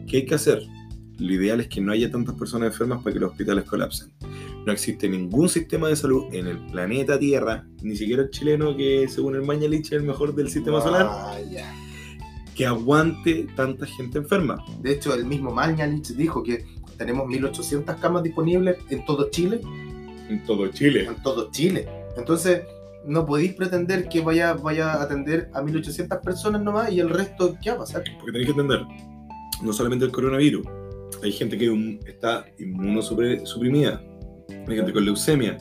¿Qué 0.08 0.18
hay 0.18 0.26
que 0.26 0.36
hacer? 0.36 0.62
Lo 1.18 1.34
ideal 1.34 1.60
es 1.62 1.68
que 1.68 1.82
no 1.82 1.92
haya 1.92 2.12
tantas 2.12 2.36
personas 2.36 2.68
enfermas 2.68 3.02
para 3.02 3.14
que 3.14 3.20
los 3.20 3.32
hospitales 3.32 3.64
colapsen. 3.64 4.12
No 4.66 4.74
existe 4.74 5.08
ningún 5.10 5.48
sistema 5.50 5.88
de 5.88 5.96
salud 5.96 6.26
en 6.34 6.46
el 6.48 6.58
planeta 6.68 7.18
Tierra, 7.18 7.66
ni 7.82 7.96
siquiera 7.96 8.24
el 8.24 8.30
chileno, 8.30 8.76
que 8.76 9.08
según 9.08 9.36
el 9.36 9.42
Mañalich 9.42 9.86
es 9.88 9.92
el 9.94 10.04
mejor 10.04 10.36
del 10.36 10.50
sistema 10.50 10.82
solar, 10.82 11.10
que 12.56 12.66
aguante 12.66 13.48
tanta 13.56 13.86
gente 13.86 14.18
enferma. 14.18 14.58
De 14.82 14.92
hecho, 14.92 15.14
el 15.14 15.24
mismo 15.26 15.50
Mañalich 15.52 16.10
dijo 16.10 16.44
que 16.44 16.66
tenemos 17.00 17.26
1800 17.28 17.96
camas 17.96 18.22
disponibles 18.22 18.78
en 18.92 19.04
todo 19.06 19.30
Chile. 19.32 19.60
En 20.30 20.44
todo 20.46 20.68
Chile. 20.68 21.06
En 21.06 21.16
todo 21.24 21.50
Chile. 21.50 21.88
Entonces, 22.16 22.62
no 23.06 23.26
podéis 23.26 23.54
pretender 23.54 24.08
que 24.10 24.22
vaya, 24.22 24.54
vaya 24.54 24.92
a 24.94 25.04
atender 25.04 25.50
a 25.54 25.62
1800 25.64 26.20
personas 26.20 26.62
nomás 26.62 26.92
y 26.92 27.00
el 27.00 27.10
resto, 27.10 27.56
¿qué 27.64 27.72
va 27.72 27.78
a 27.78 27.80
pasar? 27.80 28.04
Porque 28.20 28.32
tenéis 28.34 28.46
que 28.48 28.52
entender, 28.52 28.82
no 29.64 29.74
solamente 29.74 30.06
el 30.06 30.12
coronavirus, 30.12 30.68
hay 31.24 31.32
gente 31.32 31.58
que 31.58 32.00
está 32.06 32.46
inmunosuprimida, 32.60 34.02
hay 34.68 34.76
gente 34.76 34.94
con 34.94 35.06
leucemia, 35.06 35.58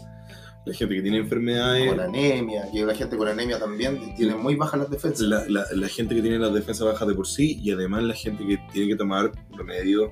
hay 0.66 0.74
gente 0.74 0.96
que 0.96 1.02
tiene 1.02 1.18
enfermedades, 1.18 1.88
Con 1.88 2.00
anemia, 2.00 2.68
que 2.72 2.84
la 2.84 2.94
gente 2.94 3.16
con 3.16 3.28
anemia 3.28 3.58
también 3.58 4.14
tiene 4.16 4.34
muy 4.34 4.56
bajas 4.56 4.80
las 4.80 4.90
defensas. 4.90 5.20
la, 5.26 5.44
la- 5.48 5.66
la 5.74 5.88
gente 5.88 6.14
que 6.14 6.20
tiene 6.22 6.38
las 6.38 6.52
defensas 6.52 6.86
bajas 6.86 7.08
de 7.08 7.14
por 7.14 7.26
sí 7.26 7.58
y 7.62 7.70
además 7.70 8.02
la 8.02 8.14
gente 8.14 8.46
que 8.46 8.58
tiene 8.72 8.88
que 8.88 8.96
tomar 8.96 9.30
remedios 9.56 10.10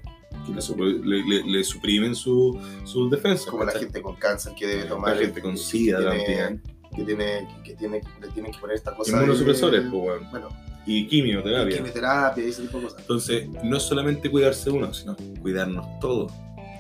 que 0.54 0.82
le, 0.82 1.22
le- 1.24 1.42
le- 1.44 1.64
suprimen 1.64 2.14
su- 2.14 2.58
sus 2.84 3.10
defensas. 3.10 3.46
como 3.46 3.64
la 3.64 3.72
gente 3.72 4.00
con 4.02 4.16
cáncer 4.16 4.52
que 4.58 4.66
debe 4.66 4.84
tomar. 4.84 5.16
La 5.16 5.22
gente 5.22 5.40
con 5.40 5.52
que 5.52 5.58
SIDA 5.58 5.98
tiene- 6.10 6.24
también. 6.24 6.62
Que 6.94 7.04
tiene, 7.04 7.48
que 7.64 7.74
tiene, 7.74 8.00
le 8.22 8.28
tienen 8.28 8.52
que 8.52 8.58
poner 8.58 8.76
esta 8.76 8.94
cosa. 8.94 9.12
Inmunosupresores, 9.12 9.82
pues. 9.90 10.30
Bueno, 10.30 10.48
Y 10.86 11.06
quimioterapia. 11.08 11.76
quimioterapia 11.76 12.44
y 12.44 12.48
ese 12.48 12.62
tipo 12.62 12.78
de 12.78 12.84
cosas. 12.84 13.00
Entonces, 13.00 13.48
no 13.64 13.76
es 13.76 13.82
solamente 13.82 14.30
cuidarse 14.30 14.70
uno, 14.70 14.94
sino 14.94 15.16
cuidarnos 15.42 15.86
todos. 16.00 16.32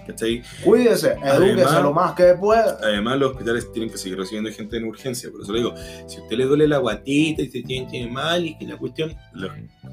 ¿Cachai? 0.06 0.40
Cuídese, 0.62 1.16
edúquese 1.20 1.82
lo 1.82 1.92
más 1.92 2.14
que 2.14 2.32
pueda. 2.34 2.78
Además, 2.80 3.18
los 3.18 3.32
hospitales 3.32 3.72
tienen 3.72 3.90
que 3.90 3.98
seguir 3.98 4.16
recibiendo 4.16 4.48
gente 4.52 4.76
en 4.76 4.84
urgencia. 4.84 5.28
Por 5.32 5.42
eso 5.42 5.52
le 5.52 5.58
digo, 5.58 5.74
si 6.06 6.18
a 6.18 6.22
usted 6.22 6.36
le 6.36 6.44
duele 6.44 6.68
la 6.68 6.78
guatita 6.78 7.42
y 7.42 7.48
se 7.50 7.62
siente 7.64 8.06
mal 8.06 8.46
y 8.46 8.56
que 8.56 8.66
la 8.66 8.76
cuestión, 8.78 9.16
los, 9.32 9.50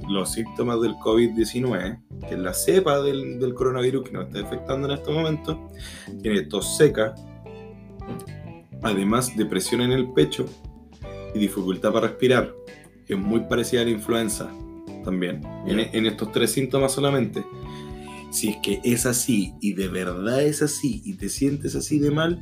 los 0.08 0.32
síntomas 0.32 0.82
del 0.82 0.94
COVID-19, 0.96 2.02
que 2.28 2.36
es 2.36 2.39
la 2.39 2.54
cepa 2.54 3.02
del, 3.02 3.39
del 3.39 3.54
coronavirus 3.54 4.10
que 4.10 4.12
nos 4.12 4.28
está 4.28 4.42
afectando 4.42 4.88
en 4.88 4.94
estos 4.94 5.13
momentos, 5.13 5.58
tiene 6.22 6.44
tos 6.44 6.78
seca, 6.78 7.13
además 8.82 9.36
depresión 9.36 9.82
en 9.82 9.92
el 9.92 10.12
pecho 10.13 10.46
y 11.34 11.39
dificultad 11.39 11.92
para 11.94 12.08
respirar. 12.08 12.54
Es 13.08 13.18
muy 13.18 13.42
parecida 13.42 13.82
a 13.82 13.86
la 13.86 13.92
influenza 13.92 14.50
también, 15.04 15.42
en, 15.68 15.80
en 15.80 16.06
estos 16.06 16.32
tres 16.32 16.52
síntomas 16.52 16.92
solamente. 16.92 17.44
Si 18.32 18.50
es 18.50 18.58
que 18.63 18.82
es 18.84 19.06
así 19.06 19.54
y 19.62 19.74
de 19.74 19.88
verdad 19.88 20.42
es 20.42 20.62
así 20.62 21.02
y 21.06 21.13
te 21.13 21.30
sientes 21.30 21.76
así 21.76 22.00
de 22.00 22.10
mal, 22.10 22.39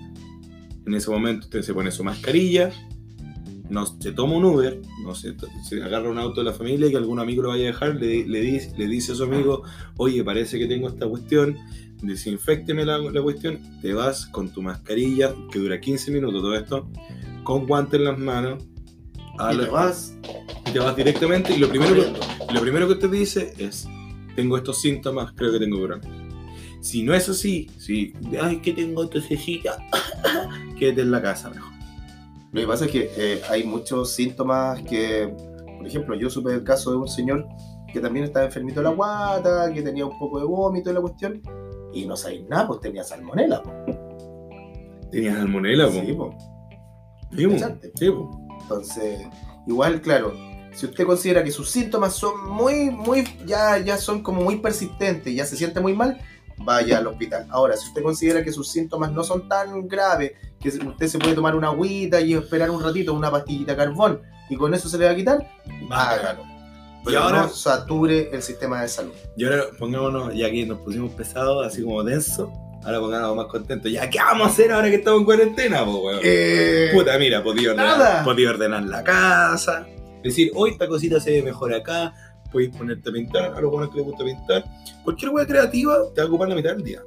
en 0.85 0.93
ese 0.93 1.11
momento 1.11 1.47
usted 1.47 1.61
se 1.61 1.73
pone 1.73 1.91
su 1.91 2.03
mascarilla, 2.03 2.71
no 3.71 3.85
se 3.85 4.11
toma 4.11 4.35
un 4.35 4.45
Uber, 4.45 4.79
no 5.03 5.15
se, 5.15 5.33
se 5.67 5.81
agarra 5.81 6.09
un 6.09 6.19
auto 6.19 6.41
de 6.41 6.45
la 6.51 6.53
familia 6.53 6.89
que 6.89 6.97
algún 6.97 7.19
amigo 7.19 7.41
lo 7.43 7.49
vaya 7.49 7.63
a 7.63 7.67
dejar, 7.67 7.95
le, 7.95 8.27
le 8.27 8.41
dice, 8.41 8.73
le 8.77 8.85
dice 8.87 9.13
a 9.13 9.15
su 9.15 9.23
amigo, 9.23 9.63
oye, 9.97 10.23
parece 10.23 10.59
que 10.59 10.67
tengo 10.67 10.87
esta 10.89 11.07
cuestión, 11.07 11.57
desinfecteme 12.01 12.85
la, 12.85 12.97
la 12.97 13.21
cuestión, 13.21 13.59
te 13.81 13.93
vas 13.93 14.25
con 14.27 14.49
tu 14.51 14.61
mascarilla, 14.61 15.33
que 15.51 15.59
dura 15.59 15.79
15 15.79 16.11
minutos 16.11 16.41
todo 16.41 16.53
esto, 16.55 16.87
con 17.43 17.65
guantes 17.65 17.99
en 17.99 18.05
las 18.05 18.19
manos, 18.19 18.63
a 19.39 19.53
Y 19.53 19.57
la- 19.57 19.63
te 19.65 19.69
vas 19.71 20.15
y 20.67 20.71
te 20.71 20.79
vas 20.79 20.95
directamente 20.95 21.53
y 21.53 21.57
lo 21.59 21.69
primero, 21.69 21.95
que, 21.95 22.53
lo 22.53 22.61
primero 22.61 22.87
que 22.87 22.95
te 22.95 23.07
dice 23.07 23.53
es, 23.57 23.87
tengo 24.35 24.57
estos 24.57 24.81
síntomas, 24.81 25.31
creo 25.33 25.51
que 25.51 25.59
tengo 25.59 25.79
corona. 25.79 26.01
Si 26.81 27.03
no 27.03 27.13
es 27.13 27.29
así, 27.29 27.69
si, 27.77 28.13
ay, 28.41 28.57
que 28.57 28.73
tengo 28.73 29.07
tosecita, 29.07 29.77
quédate 30.79 31.01
en 31.01 31.11
la 31.11 31.21
casa 31.21 31.49
mejor. 31.49 31.70
Lo 32.51 32.61
que 32.61 32.67
pasa 32.67 32.85
es 32.85 32.91
que 32.91 33.11
eh, 33.15 33.41
hay 33.49 33.63
muchos 33.63 34.11
síntomas 34.13 34.81
que, 34.83 35.33
por 35.77 35.87
ejemplo, 35.87 36.15
yo 36.15 36.29
supe 36.29 36.53
el 36.53 36.63
caso 36.63 36.91
de 36.91 36.97
un 36.97 37.07
señor 37.07 37.47
que 37.91 37.99
también 37.99 38.25
estaba 38.25 38.45
enfermito 38.45 38.81
de 38.81 38.85
la 38.85 38.89
guata, 38.91 39.71
que 39.73 39.81
tenía 39.81 40.05
un 40.05 40.17
poco 40.17 40.39
de 40.39 40.45
vómito 40.45 40.89
y 40.89 40.93
la 40.93 41.01
cuestión, 41.01 41.41
y 41.93 42.05
no 42.05 42.15
sabéis 42.15 42.47
nada, 42.49 42.67
pues 42.67 42.81
tenía 42.81 43.03
salmonela. 43.03 43.63
po. 43.63 43.71
Tenías 45.11 45.37
salmonela, 45.37 45.87
po. 45.87 45.91
Sí, 45.91 46.13
po. 46.13 46.35
Sí. 47.35 47.47
Sí. 47.95 48.13
Entonces, 48.61 49.27
igual, 49.67 50.01
claro, 50.01 50.33
si 50.73 50.85
usted 50.85 51.05
considera 51.05 51.43
que 51.43 51.51
sus 51.51 51.69
síntomas 51.69 52.13
son 52.13 52.49
muy, 52.49 52.89
muy, 52.89 53.23
ya, 53.45 53.77
ya 53.77 53.97
son 53.97 54.23
como 54.23 54.41
muy 54.41 54.57
persistentes, 54.57 55.33
ya 55.33 55.45
se 55.45 55.57
siente 55.57 55.79
muy 55.79 55.93
mal, 55.93 56.19
vaya 56.57 56.97
al 56.97 57.07
hospital. 57.07 57.47
Ahora, 57.49 57.75
si 57.75 57.87
usted 57.87 58.03
considera 58.03 58.43
que 58.43 58.51
sus 58.51 58.69
síntomas 58.69 59.11
no 59.11 59.23
son 59.23 59.47
tan 59.47 59.87
graves, 59.87 60.33
que 60.61 60.69
usted 60.69 61.07
se 61.07 61.19
puede 61.19 61.33
tomar 61.35 61.55
una 61.55 61.67
agüita 61.67 62.21
y 62.21 62.33
esperar 62.33 62.69
un 62.69 62.81
ratito, 62.83 63.13
una 63.13 63.29
pastillita 63.31 63.71
de 63.73 63.77
carbón, 63.77 64.21
y 64.49 64.55
con 64.55 64.73
eso 64.73 64.87
se 64.87 64.97
le 64.97 65.05
va 65.05 65.11
a 65.11 65.15
quitar, 65.15 65.45
hágalo. 65.89 66.43
Pero 67.03 67.17
Y 67.19 67.21
ahora- 67.21 67.41
no 67.43 67.49
sature 67.49 68.29
el 68.31 68.41
sistema 68.43 68.81
de 68.81 68.87
salud. 68.87 69.11
Y 69.35 69.43
ahora 69.43 69.63
pongámonos, 69.79 70.35
ya 70.35 70.51
que 70.51 70.65
nos 70.65 70.79
pusimos 70.79 71.11
pesados, 71.13 71.65
así 71.65 71.81
como 71.81 72.03
denso, 72.03 72.51
ahora 72.85 72.99
pongámonos 72.99 73.35
más 73.37 73.47
contentos. 73.47 73.91
Ya, 73.91 74.07
¿qué 74.09 74.19
vamos 74.19 74.47
a 74.47 74.51
hacer 74.51 74.71
ahora 74.71 74.87
que 74.89 74.95
estamos 74.97 75.19
en 75.21 75.25
cuarentena, 75.25 75.83
po, 75.83 75.97
weón? 76.05 76.19
Eh, 76.23 76.91
Puta, 76.93 77.17
mira, 77.17 77.41
podía 77.43 77.71
ordenar, 77.71 78.23
podía 78.23 78.49
ordenar 78.51 78.83
la 78.83 79.03
casa. 79.03 79.87
Decir, 80.23 80.51
hoy 80.53 80.71
esta 80.71 80.87
cosita 80.87 81.19
se 81.19 81.31
ve 81.31 81.41
mejor 81.41 81.73
acá. 81.73 82.13
Podéis 82.51 82.75
ponerte 82.75 83.09
a 83.09 83.13
pintar, 83.13 83.53
a 83.55 83.61
los 83.61 83.71
buenos 83.71 83.89
que 83.89 83.97
les 83.97 84.05
gusta 84.05 84.23
pintar. 84.23 84.63
Cualquier 85.03 85.31
wea 85.31 85.47
creativa 85.47 85.95
te 86.13 86.21
va 86.21 86.25
a 86.25 86.29
ocupar 86.29 86.49
la 86.49 86.55
mitad 86.55 86.71
del 86.75 86.83
día. 86.83 87.01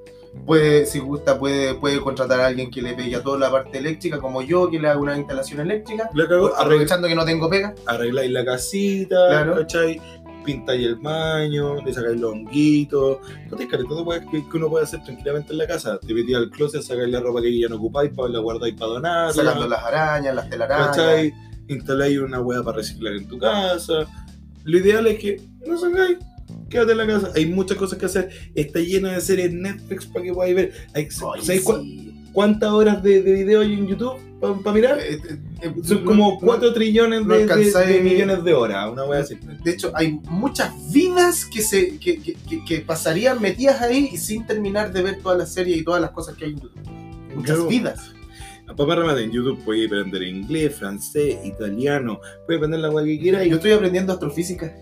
Puede, 0.46 0.86
si 0.86 0.98
gusta, 0.98 1.38
puede, 1.38 1.74
puede 1.74 2.00
contratar 2.00 2.40
a 2.40 2.46
alguien 2.46 2.70
que 2.70 2.82
le 2.82 2.94
pegue 2.94 3.16
a 3.16 3.22
toda 3.22 3.38
la 3.38 3.50
parte 3.50 3.78
eléctrica, 3.78 4.18
como 4.18 4.42
yo, 4.42 4.70
que 4.70 4.78
le 4.78 4.88
haga 4.88 5.00
una 5.00 5.16
instalación 5.16 5.60
eléctrica. 5.60 6.10
La 6.14 6.24
arregla- 6.24 6.52
Aprovechando 6.58 7.08
que 7.08 7.14
no 7.14 7.24
tengo 7.24 7.48
pega. 7.48 7.74
arregláis 7.86 8.30
la 8.30 8.44
casita, 8.44 9.16
Claro. 9.28 9.54
¿cachai? 9.56 10.00
Pintáis 10.44 10.84
el 10.86 10.96
baño, 10.96 11.76
le 11.82 11.92
sacáis 11.94 12.20
los 12.20 12.32
honguitos. 12.32 13.16
No 13.50 13.56
te 13.56 13.66
todo 13.66 14.06
que, 14.30 14.46
que 14.46 14.56
uno 14.58 14.68
puede 14.68 14.84
hacer 14.84 15.02
tranquilamente 15.02 15.52
en 15.52 15.58
la 15.58 15.66
casa. 15.66 15.98
Te 15.98 16.12
metís 16.12 16.36
al 16.36 16.50
closet, 16.50 16.82
sacáis 16.82 17.08
la 17.08 17.20
ropa 17.20 17.40
que 17.40 17.58
ya 17.58 17.68
no 17.68 17.76
ocupáis, 17.76 18.10
para 18.14 18.28
la 18.28 18.40
guardáis 18.40 18.74
para 18.74 18.86
donar. 18.92 19.32
sacando 19.32 19.66
las 19.66 19.82
arañas, 19.82 20.34
las 20.34 20.50
telarañas. 20.50 20.88
¿Cachai? 20.88 21.32
Instaláis 21.68 22.18
una 22.18 22.40
hueá 22.42 22.62
para 22.62 22.76
reciclar 22.76 23.14
en 23.14 23.26
tu 23.26 23.38
casa. 23.38 24.06
Lo 24.64 24.78
ideal 24.78 25.06
es 25.06 25.18
que 25.18 25.40
no 25.66 25.78
salgáis, 25.78 26.18
quédate 26.68 26.92
en 26.92 26.98
la 26.98 27.06
casa. 27.06 27.30
Hay 27.34 27.46
muchas 27.46 27.76
cosas 27.76 27.98
que 27.98 28.06
hacer. 28.06 28.30
Está 28.54 28.80
llena 28.80 29.12
de 29.12 29.20
series 29.20 29.52
Netflix 29.52 30.06
para 30.06 30.24
que 30.24 30.32
podáis 30.32 30.54
ver. 30.54 30.72
Hay, 30.94 31.04
Ay, 31.04 31.10
¿Sabéis 31.10 31.64
cua- 31.64 31.82
sí. 31.82 32.14
cuántas 32.32 32.70
horas 32.70 33.02
de, 33.02 33.22
de 33.22 33.32
video 33.32 33.60
hay 33.60 33.74
en 33.74 33.86
YouTube 33.86 34.18
para 34.62 34.74
mirar? 34.74 34.98
Eh, 34.98 35.14
eh, 35.14 35.38
eh, 35.62 35.72
Son 35.82 36.00
no- 36.00 36.04
como 36.10 36.30
no- 36.32 36.38
4 36.40 36.72
trillones 36.74 37.24
no 37.24 37.34
de, 37.34 37.46
de- 37.46 37.52
alcanzáis- 37.52 37.88
de 37.88 38.00
millones 38.00 38.44
de 38.44 38.52
horas, 38.54 38.90
una 38.92 39.04
wea 39.04 39.20
así. 39.20 39.36
De 39.64 39.70
hecho, 39.70 39.90
hay 39.94 40.18
muchas 40.28 40.72
vidas 40.92 41.44
que 41.46 41.62
se 41.62 41.98
que, 41.98 42.20
que- 42.20 42.34
que- 42.48 42.64
que 42.64 42.80
pasarían 42.80 43.40
metidas 43.40 43.80
ahí 43.80 44.10
y 44.12 44.16
sin 44.18 44.46
terminar 44.46 44.92
de 44.92 45.02
ver 45.02 45.18
todas 45.22 45.38
las 45.38 45.52
series 45.52 45.78
y 45.78 45.84
todas 45.84 46.00
las 46.00 46.10
cosas 46.10 46.36
que 46.36 46.44
hay 46.46 46.50
en 46.52 46.60
YouTube. 46.60 46.82
Muchas 47.34 47.56
Claro. 47.56 47.66
vidas. 47.68 48.10
A 48.66 48.74
papá 48.74 48.94
remate 48.96 49.22
en 49.22 49.30
YouTube 49.30 49.62
puedes 49.64 49.86
aprender 49.86 50.22
inglés, 50.22 50.74
francés, 50.74 51.36
italiano, 51.44 52.18
puedes 52.46 52.58
aprender 52.60 52.80
la 52.80 52.90
wea 52.90 53.04
que 53.04 53.18
quieras. 53.20 53.46
Yo 53.46 53.56
estoy 53.56 53.72
aprendiendo 53.72 54.12
astrofísica. 54.12 54.74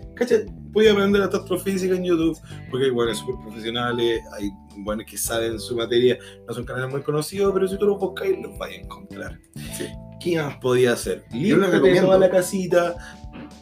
¿Cachai? 0.73 0.73
Puedes 0.73 0.91
aprender 0.91 1.21
astrofísica 1.21 1.95
en 1.95 2.03
YouTube, 2.03 2.37
porque 2.69 2.85
hay 2.85 2.91
buenos 2.91 3.17
súper 3.17 3.35
profesionales, 3.43 4.21
hay 4.37 4.51
buenos 4.77 5.05
que 5.05 5.17
saben 5.17 5.59
su 5.59 5.75
materia, 5.75 6.17
no 6.47 6.53
son 6.53 6.65
canales 6.65 6.91
muy 6.91 7.01
conocidos, 7.01 7.53
pero 7.53 7.67
si 7.67 7.77
tú 7.77 7.85
los 7.85 7.99
buscáis, 7.99 8.37
los 8.41 8.57
vais 8.57 8.77
a 8.77 8.81
encontrar. 8.81 9.39
Sí. 9.77 9.85
¿Qué 10.19 10.41
más 10.41 10.57
podía 10.57 10.93
hacer? 10.93 11.25
Límpiate 11.31 12.01
toda 12.01 12.17
la 12.17 12.29
casita, 12.29 12.95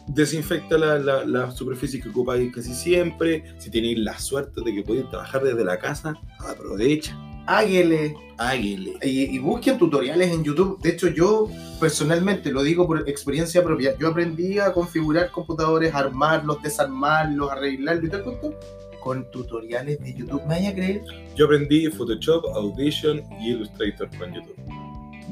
desinfecta 0.06 0.78
la, 0.78 0.98
la, 0.98 1.24
la 1.24 1.50
superficie 1.50 2.00
que 2.00 2.08
ocupáis 2.08 2.54
casi 2.54 2.72
siempre. 2.72 3.44
Si 3.58 3.70
tenéis 3.70 3.98
la 3.98 4.18
suerte 4.18 4.60
de 4.64 4.74
que 4.74 4.82
podéis 4.82 5.08
trabajar 5.10 5.42
desde 5.42 5.64
la 5.64 5.78
casa, 5.78 6.14
aprovecha, 6.38 7.16
Águele. 7.46 8.14
háguele. 8.38 8.94
Y, 9.02 9.34
y 9.34 9.38
busquen 9.38 9.78
tutoriales 9.78 10.30
en 10.30 10.44
YouTube. 10.44 10.80
De 10.80 10.90
hecho, 10.90 11.08
yo 11.08 11.48
personalmente 11.80 12.50
lo 12.50 12.62
digo 12.62 12.86
por 12.86 13.08
experiencia 13.08 13.62
propia. 13.62 13.96
Yo 13.98 14.08
aprendí 14.08 14.58
a 14.58 14.72
configurar 14.72 15.30
computadores, 15.30 15.94
armarlos, 15.94 16.62
desarmarlos, 16.62 17.50
arreglarlos 17.50 18.04
y 18.04 18.08
tal 18.10 18.22
cuento 18.22 18.54
con 19.02 19.30
tutoriales 19.30 20.00
de 20.00 20.14
YouTube. 20.14 20.42
¿Me 20.42 20.54
vaya 20.54 20.70
a 20.70 20.74
creer? 20.74 21.02
Yo 21.34 21.46
aprendí 21.46 21.88
Photoshop, 21.88 22.44
Audition 22.54 23.20
y 23.40 23.50
Illustrator 23.50 24.08
con 24.16 24.32
YouTube. 24.32 24.81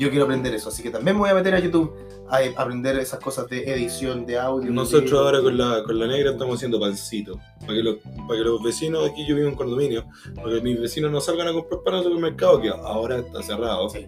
Yo 0.00 0.08
quiero 0.08 0.24
aprender 0.24 0.54
eso, 0.54 0.70
así 0.70 0.82
que 0.82 0.88
también 0.88 1.14
me 1.14 1.20
voy 1.20 1.28
a 1.28 1.34
meter 1.34 1.54
a 1.54 1.58
YouTube 1.58 1.94
a 2.30 2.38
a 2.38 2.62
aprender 2.62 2.98
esas 2.98 3.20
cosas 3.20 3.46
de 3.50 3.70
edición 3.70 4.24
de 4.24 4.38
audio. 4.38 4.70
Nosotros 4.70 5.10
video. 5.10 5.24
ahora 5.24 5.42
con 5.42 5.58
la, 5.58 5.82
con 5.84 5.98
la 5.98 6.06
negra 6.06 6.30
estamos 6.30 6.56
haciendo 6.56 6.80
pancito. 6.80 7.38
Para 7.60 7.74
que, 7.74 7.82
los, 7.82 7.96
para 8.26 8.38
que 8.38 8.44
los 8.44 8.62
vecinos, 8.62 9.06
aquí 9.06 9.26
yo 9.28 9.36
vivo 9.36 9.50
en 9.50 9.54
condominio, 9.56 10.06
para 10.36 10.54
que 10.54 10.62
mis 10.62 10.80
vecinos 10.80 11.12
no 11.12 11.20
salgan 11.20 11.48
a 11.48 11.52
comprar 11.52 11.82
pan 11.82 11.94
al 11.96 12.04
supermercado, 12.04 12.62
que 12.62 12.70
ahora 12.70 13.18
está 13.18 13.42
cerrado. 13.42 13.90
Sí. 13.90 14.06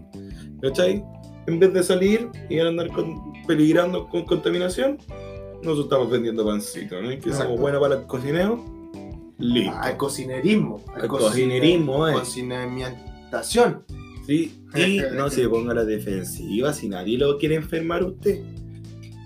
¿Cachai? 0.62 1.04
En 1.46 1.58
vez 1.58 1.74
de 1.74 1.82
salir 1.82 2.30
y 2.48 2.58
andar 2.58 2.88
con, 2.88 3.34
peligrando 3.46 4.08
con 4.08 4.24
contaminación, 4.24 4.96
nosotros 5.56 5.84
estamos 5.84 6.10
vendiendo 6.10 6.46
pancito, 6.46 7.02
¿no? 7.02 7.10
Que 7.10 7.34
somos 7.34 7.60
buenos 7.60 7.82
para 7.82 7.96
el 7.96 8.06
cocineo. 8.06 8.64
Listo. 9.36 9.76
Al 9.76 9.98
cocinerismo. 9.98 10.82
Al 10.94 11.06
cocinerismo, 11.06 12.08
eh. 12.08 12.14
Cocinamientación. 12.14 13.84
Sí, 14.26 14.64
y 14.74 15.00
no 15.14 15.30
se 15.30 15.48
ponga 15.48 15.72
a 15.72 15.76
la 15.76 15.84
defensiva 15.84 16.72
si 16.72 16.88
nadie 16.88 17.18
lo 17.18 17.38
quiere 17.38 17.56
enfermar 17.56 18.02
usted. 18.04 18.40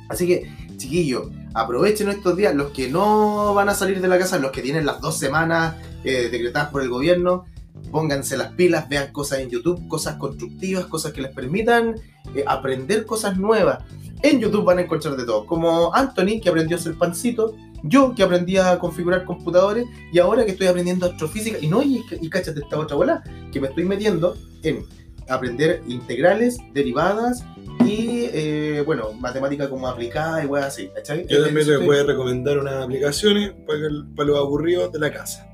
Así 0.09 0.27
que, 0.27 0.51
chiquillos, 0.77 1.29
aprovechen 1.55 2.09
estos 2.09 2.37
días, 2.37 2.55
los 2.55 2.71
que 2.71 2.89
no 2.89 3.55
van 3.55 3.69
a 3.69 3.75
salir 3.75 4.01
de 4.01 4.09
la 4.09 4.19
casa, 4.19 4.39
los 4.39 4.53
que 4.53 4.63
tienen 4.63 4.87
las 4.87 5.01
dos 5.01 5.19
semanas 5.19 5.77
eh, 6.05 6.29
decretadas 6.31 6.71
por 6.71 6.83
el 6.83 6.89
gobierno, 6.89 7.45
pónganse 7.91 8.37
las 8.37 8.53
pilas, 8.53 8.89
vean 8.89 9.13
cosas 9.13 9.41
en 9.41 9.51
YouTube, 9.51 9.87
cosas 9.89 10.17
constructivas, 10.17 10.87
cosas 10.87 11.13
que 11.13 11.23
les 11.23 11.33
permitan 11.33 11.95
eh, 12.35 12.45
aprender 12.47 13.07
cosas 13.07 13.39
nuevas. 13.39 13.85
En 14.23 14.41
YouTube 14.41 14.65
van 14.65 14.79
a 14.79 14.83
encontrar 14.83 15.17
de 15.17 15.25
todo, 15.25 15.47
como 15.47 15.95
Anthony, 15.95 16.41
que 16.43 16.49
aprendió 16.49 16.77
a 16.77 16.81
hacer 16.81 16.95
pancito, 16.95 17.55
yo, 17.83 18.15
que 18.15 18.23
aprendí 18.23 18.57
a 18.57 18.79
configurar 18.79 19.25
computadores, 19.25 19.87
y 20.13 20.19
ahora 20.19 20.45
que 20.45 20.53
estoy 20.53 20.67
aprendiendo 20.67 21.07
astrofísica, 21.07 21.59
y 21.61 21.69
no, 21.69 21.83
y, 21.83 22.05
y 22.21 22.29
cáchate 22.31 22.61
esta 22.61 22.79
otra 22.79 22.97
bola, 22.97 23.23
que 23.53 23.61
me 23.61 23.69
estoy 23.69 23.85
metiendo 23.85 24.37
en 24.63 24.85
aprender 25.29 25.83
integrales, 25.87 26.59
derivadas, 26.73 27.45
y 27.85 28.29
eh, 28.33 28.83
bueno, 28.87 29.13
matemática 29.13 29.69
como 29.69 29.87
aplicada 29.87 30.43
y 30.43 30.47
weas 30.47 30.67
así, 30.67 30.89
¿cachai? 30.95 31.27
Yo 31.29 31.45
también 31.45 31.67
les 31.67 31.85
voy 31.85 31.99
a 31.99 32.05
recomendar 32.05 32.59
unas 32.59 32.85
aplicaciones 32.85 33.53
para, 33.67 33.81
para 34.17 34.29
los 34.29 34.39
aburridos 34.39 34.93
de 34.93 34.99
la 34.99 35.13
casa. 35.13 35.47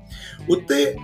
Usted 0.47 0.95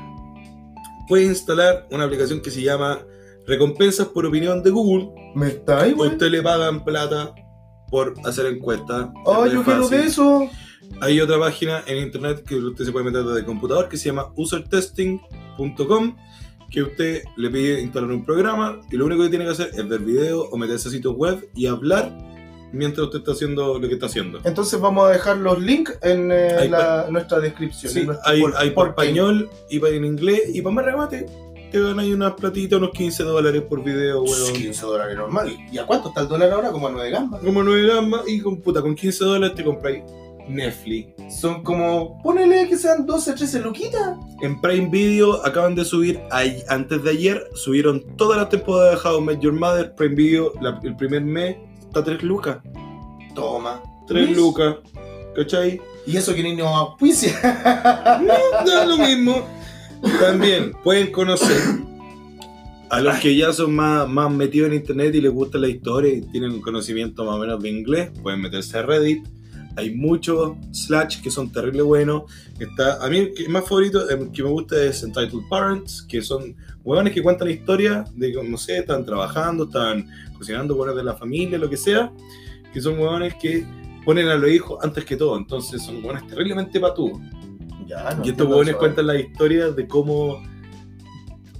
puede 1.07 1.25
instalar 1.25 1.87
una 1.91 2.05
aplicación 2.05 2.41
que 2.41 2.51
se 2.51 2.61
llama 2.61 2.99
Recompensas 3.47 4.07
por 4.07 4.25
Opinión 4.25 4.63
de 4.63 4.69
Google. 4.69 5.09
¿Me 5.35 5.47
está 5.47 5.81
ahí, 5.81 5.93
usted 5.93 6.29
le 6.29 6.41
pagan 6.41 6.83
plata 6.83 7.33
por 7.89 8.13
hacer 8.23 8.45
encuestas. 8.45 9.09
¡Oh, 9.25 9.45
Es 9.45 9.53
yo 9.53 9.63
quiero 9.63 9.83
fácil. 9.83 9.97
de 9.97 10.07
eso! 10.07 10.49
Hay 11.01 11.19
otra 11.21 11.39
página 11.39 11.83
en 11.87 11.97
internet 12.03 12.43
que 12.45 12.55
usted 12.55 12.85
se 12.85 12.91
puede 12.91 13.05
meter 13.05 13.23
desde 13.23 13.39
el 13.39 13.45
computador 13.45 13.87
que 13.89 13.97
se 13.97 14.05
llama 14.09 14.27
usertesting.com 14.35 16.15
que 16.69 16.83
usted 16.83 17.23
le 17.35 17.49
pide 17.49 17.81
instalar 17.81 18.11
un 18.11 18.23
programa 18.23 18.79
y 18.91 18.95
lo 18.97 19.05
único 19.05 19.23
que 19.23 19.29
tiene 19.29 19.45
que 19.45 19.51
hacer 19.51 19.71
es 19.73 19.87
ver 19.89 20.01
videos 20.01 20.47
o 20.51 20.57
meterse 20.57 20.89
a 20.89 20.91
sitios 20.91 21.15
web 21.15 21.49
y 21.55 21.65
hablar 21.65 22.15
mientras 22.71 23.05
usted 23.07 23.19
está 23.19 23.31
haciendo 23.31 23.79
lo 23.79 23.87
que 23.87 23.95
está 23.95 24.05
haciendo. 24.05 24.39
Entonces 24.43 24.79
vamos 24.79 25.07
a 25.07 25.11
dejar 25.11 25.37
los 25.37 25.59
links 25.59 25.97
en 26.03 26.29
eh, 26.31 26.69
nuestra 27.09 27.39
descripción. 27.39 27.91
Sí, 27.91 28.07
hay, 28.23 28.41
por- 28.41 28.55
hay 28.55 28.69
por 28.69 28.93
por- 28.93 29.03
español 29.03 29.49
y 29.71 29.79
para 29.79 29.93
en 29.95 30.05
inglés 30.05 30.41
y 30.53 30.61
para 30.61 30.75
más 30.75 30.85
remate 30.85 31.25
te 31.71 31.79
dan 31.79 31.99
ahí 31.99 32.13
unas 32.13 32.33
platitas, 32.33 32.77
unos 32.77 32.91
15 32.91 33.23
dólares 33.23 33.61
por 33.63 33.83
video, 33.83 34.21
weón. 34.23 34.53
15 34.53 34.85
dólares 34.85 35.15
normal. 35.17 35.55
¿Y 35.71 35.77
a 35.79 35.85
cuánto 35.87 36.09
está 36.09 36.21
el 36.21 36.27
dólar 36.27 36.51
ahora? 36.51 36.71
Como 36.71 36.87
a 36.87 36.91
9 36.91 37.09
gambas. 37.11 37.41
Como 37.41 37.63
9 37.63 37.87
gambas 37.87 38.21
y 38.27 38.39
con 38.41 38.59
puta, 38.61 38.81
con 38.81 38.93
15 38.95 39.23
dólares 39.25 39.55
te 39.55 39.63
compráis 39.63 40.03
Netflix. 40.49 41.07
Son 41.39 41.63
como, 41.63 42.21
ponele 42.21 42.67
que 42.67 42.77
sean 42.77 43.05
12, 43.05 43.33
13 43.33 43.59
luquitas. 43.61 44.17
En 44.41 44.59
Prime 44.61 44.89
Video 44.89 45.45
acaban 45.45 45.75
de 45.75 45.85
subir, 45.85 46.19
ay- 46.31 46.63
antes 46.69 47.03
de 47.03 47.11
ayer, 47.11 47.43
subieron 47.53 48.03
todas 48.17 48.37
las 48.37 48.49
temporadas 48.49 49.01
de 49.03 49.09
How 49.09 49.19
I 49.19 49.23
Met 49.23 49.39
Your 49.41 49.53
Mother. 49.53 49.93
Prime 49.95 50.15
Video, 50.15 50.53
la- 50.61 50.79
el 50.83 50.95
primer 50.95 51.21
mes, 51.23 51.57
está 51.81 52.03
3 52.03 52.21
lucas. 52.23 52.57
Toma. 53.35 53.81
3 54.07 54.27
¿Ves? 54.29 54.37
lucas. 54.37 54.75
¿Cachai? 55.35 55.79
Y 56.07 56.17
eso 56.17 56.33
que 56.33 56.41
ni 56.43 56.55
nos 56.55 56.67
auspicia. 56.67 57.33
Da 58.65 58.85
lo 58.85 58.97
mismo. 58.97 59.45
También 60.19 60.71
pueden 60.83 61.11
conocer 61.11 61.57
a 62.89 63.01
los 63.01 63.19
que 63.19 63.35
ya 63.35 63.53
son 63.53 63.75
más, 63.75 64.07
más 64.09 64.31
metidos 64.31 64.69
en 64.69 64.77
internet 64.77 65.13
y 65.13 65.21
les 65.21 65.31
gusta 65.31 65.57
la 65.59 65.67
historia 65.67 66.11
y 66.13 66.21
tienen 66.21 66.51
un 66.51 66.61
conocimiento 66.61 67.23
más 67.23 67.35
o 67.35 67.37
menos 67.37 67.61
de 67.61 67.69
inglés, 67.69 68.09
pueden 68.23 68.41
meterse 68.41 68.77
a 68.79 68.81
Reddit. 68.81 69.27
Hay 69.79 69.95
muchos 69.95 70.53
slash 70.71 71.21
que 71.21 71.31
son 71.31 71.51
terrible 71.51 71.81
buenos. 71.81 72.23
Está, 72.59 73.03
a 73.03 73.09
mí 73.09 73.17
el 73.17 73.33
que 73.33 73.47
más 73.49 73.63
favorito, 73.63 74.09
el 74.09 74.31
que 74.31 74.43
me 74.43 74.49
gusta 74.49 74.81
es 74.83 75.03
Entitled 75.03 75.47
Parents, 75.49 76.03
que 76.03 76.21
son 76.21 76.55
huevones 76.83 77.13
que 77.13 77.21
cuentan 77.21 77.47
la 77.47 77.53
historia 77.53 78.05
de 78.15 78.31
que, 78.31 78.43
no 78.43 78.57
sé, 78.57 78.79
están 78.79 79.05
trabajando, 79.05 79.65
están 79.65 80.09
cocinando 80.37 80.75
buenas 80.75 80.95
de 80.95 81.03
la 81.03 81.15
familia, 81.15 81.57
lo 81.57 81.69
que 81.69 81.77
sea. 81.77 82.11
Que 82.73 82.81
son 82.81 82.99
huevones 82.99 83.33
que 83.41 83.65
ponen 84.05 84.27
a 84.27 84.35
los 84.35 84.49
hijos 84.49 84.79
antes 84.83 85.05
que 85.05 85.15
todo. 85.15 85.37
Entonces 85.37 85.81
son 85.81 85.97
huevones 85.97 86.27
terriblemente 86.27 86.79
patudos. 86.79 87.19
ya, 87.87 88.13
no 88.15 88.25
Y 88.25 88.29
estos 88.29 88.47
huevones 88.47 88.75
cuentan 88.75 89.07
las 89.07 89.19
historias 89.19 89.75
de 89.75 89.87
cómo 89.87 90.41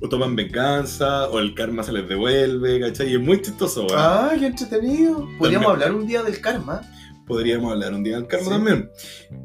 o 0.02 0.08
toman 0.08 0.36
venganza 0.36 1.30
o 1.30 1.40
el 1.40 1.54
karma 1.54 1.84
se 1.84 1.92
les 1.92 2.08
devuelve, 2.08 2.80
¿cachai? 2.80 3.12
Y 3.12 3.16
es 3.16 3.22
muy 3.22 3.42
chistoso, 3.42 3.86
weón. 3.86 4.00
Ay, 4.00 4.40
qué 4.40 4.46
entretenido. 4.48 5.28
Podríamos 5.38 5.40
También. 5.40 5.66
hablar 5.66 5.94
un 5.94 6.08
día 6.08 6.24
del 6.24 6.40
karma. 6.40 6.82
Podríamos 7.30 7.72
hablar 7.72 7.94
un 7.94 8.04
día 8.04 8.16
del 8.18 8.28
karma 8.28 8.46
Sí. 8.46 8.52
también. 8.52 8.92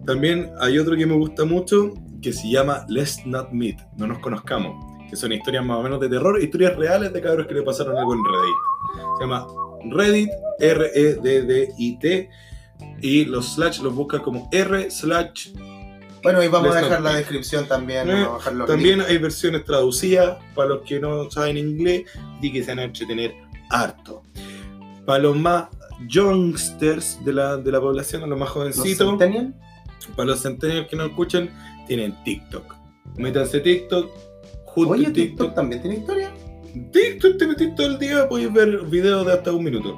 También 0.06 0.50
hay 0.60 0.78
otro 0.78 0.96
que 0.96 1.06
me 1.06 1.14
gusta 1.14 1.44
mucho 1.44 1.92
que 2.20 2.32
se 2.32 2.50
llama 2.50 2.84
Let's 2.88 3.24
Not 3.26 3.50
Meet, 3.52 3.78
no 3.98 4.06
nos 4.08 4.18
conozcamos. 4.18 4.74
Que 5.08 5.14
son 5.16 5.32
historias 5.32 5.64
más 5.64 5.76
o 5.78 5.82
menos 5.82 6.00
de 6.00 6.08
terror, 6.08 6.42
historias 6.42 6.74
reales 6.76 7.12
de 7.12 7.20
cabros 7.20 7.46
que 7.46 7.54
le 7.54 7.62
pasaron 7.62 7.96
algo 7.96 8.14
en 8.14 8.20
Reddit. 8.24 9.18
Se 9.18 9.24
llama 9.24 9.46
Reddit, 9.90 10.30
R-E-D-D-I-T. 10.60 12.30
Y 13.00 13.24
los 13.26 13.54
slash 13.54 13.80
los 13.80 13.94
busca 13.94 14.20
como 14.20 14.48
R 14.50 14.90
slash 14.90 15.50
Bueno, 16.22 16.42
y 16.42 16.48
vamos 16.48 16.74
a 16.74 16.80
dejar 16.80 17.02
la 17.02 17.16
descripción 17.16 17.66
también. 17.68 18.08
Eh, 18.10 18.14
vamos 18.24 18.28
a 18.34 18.38
dejar 18.38 18.54
los 18.54 18.66
También 18.68 18.96
links. 18.98 19.10
hay 19.10 19.18
versiones 19.18 19.64
traducidas 19.64 20.38
para 20.54 20.70
los 20.70 20.82
que 20.82 20.98
no 20.98 21.30
saben 21.30 21.58
inglés 21.58 22.04
y 22.40 22.50
que 22.50 22.62
se 22.62 22.70
van 22.70 22.78
a 22.80 22.84
entretener 22.84 23.34
harto. 23.70 24.22
Para 25.04 25.18
los 25.18 25.36
más 25.36 25.66
youngsters 26.08 27.18
de 27.24 27.32
la, 27.32 27.56
de 27.56 27.70
la 27.72 27.80
población, 27.80 28.22
a 28.22 28.26
los 28.26 28.38
más 28.38 28.48
¿Los 28.48 28.54
jovencitos, 28.54 29.08
Centennial? 29.08 29.54
para 30.16 30.26
los 30.28 30.40
centenarios 30.42 30.86
que 30.88 30.96
no 30.96 31.04
escuchan, 31.06 31.50
tienen 31.86 32.14
TikTok. 32.24 32.74
Métanse 33.16 33.60
TikTok, 33.60 34.10
junto 34.66 34.92
Oye, 34.94 35.10
TikTok 35.10 35.54
también 35.54 35.80
tiene 35.82 35.98
historia. 35.98 36.30
TikTok 36.92 37.38
te 37.38 37.46
metís 37.46 37.74
todo 37.74 37.86
el 37.86 37.98
día, 37.98 38.28
puedes 38.28 38.52
ver 38.52 38.80
videos 38.86 39.24
de 39.26 39.32
hasta 39.32 39.52
un 39.52 39.64
minuto. 39.64 39.96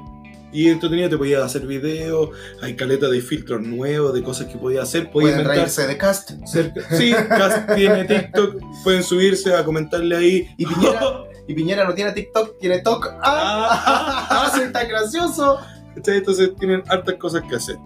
Y 0.52 0.68
entretenido 0.68 1.11
te 1.11 1.18
podías 1.18 1.42
hacer 1.42 1.66
videos, 1.66 2.30
hay 2.62 2.76
caleta 2.76 3.09
de 3.09 3.20
filtros 3.20 3.61
nuevos, 3.62 4.14
de 4.14 4.22
cosas 4.22 4.46
que 4.46 4.56
podías 4.56 4.85
hacer, 4.85 5.11
podías 5.11 5.32
Pueden 5.32 5.40
inventar. 5.40 5.56
reírse 5.56 5.87
de 5.87 5.98
cast. 5.98 6.30
Cerca- 6.46 6.96
Sí, 6.96 7.12
Cast 7.12 7.74
tiene 7.74 8.04
TikTok, 8.04 8.61
pueden 8.85 9.02
subirse 9.02 9.54
a 9.54 9.64
comentarle 9.64 10.16
ahí. 10.16 10.48
Y 10.56 10.64
Piñera, 10.66 11.00
y 11.48 11.54
Piñera 11.54 11.85
no 11.85 11.94
tiene 11.94 12.12
TikTok, 12.12 12.59
tiene 12.59 12.78
TOC. 12.78 13.06
¡Ah! 13.22 14.50
¡Soy 14.54 14.70
tan 14.72 14.88
gracioso! 14.88 15.59
¿Cachai? 15.96 16.18
Entonces 16.18 16.54
tienen 16.59 16.82
hartas 16.88 17.14
cosas 17.14 17.42
que 17.48 17.56
hacer. 17.56 17.76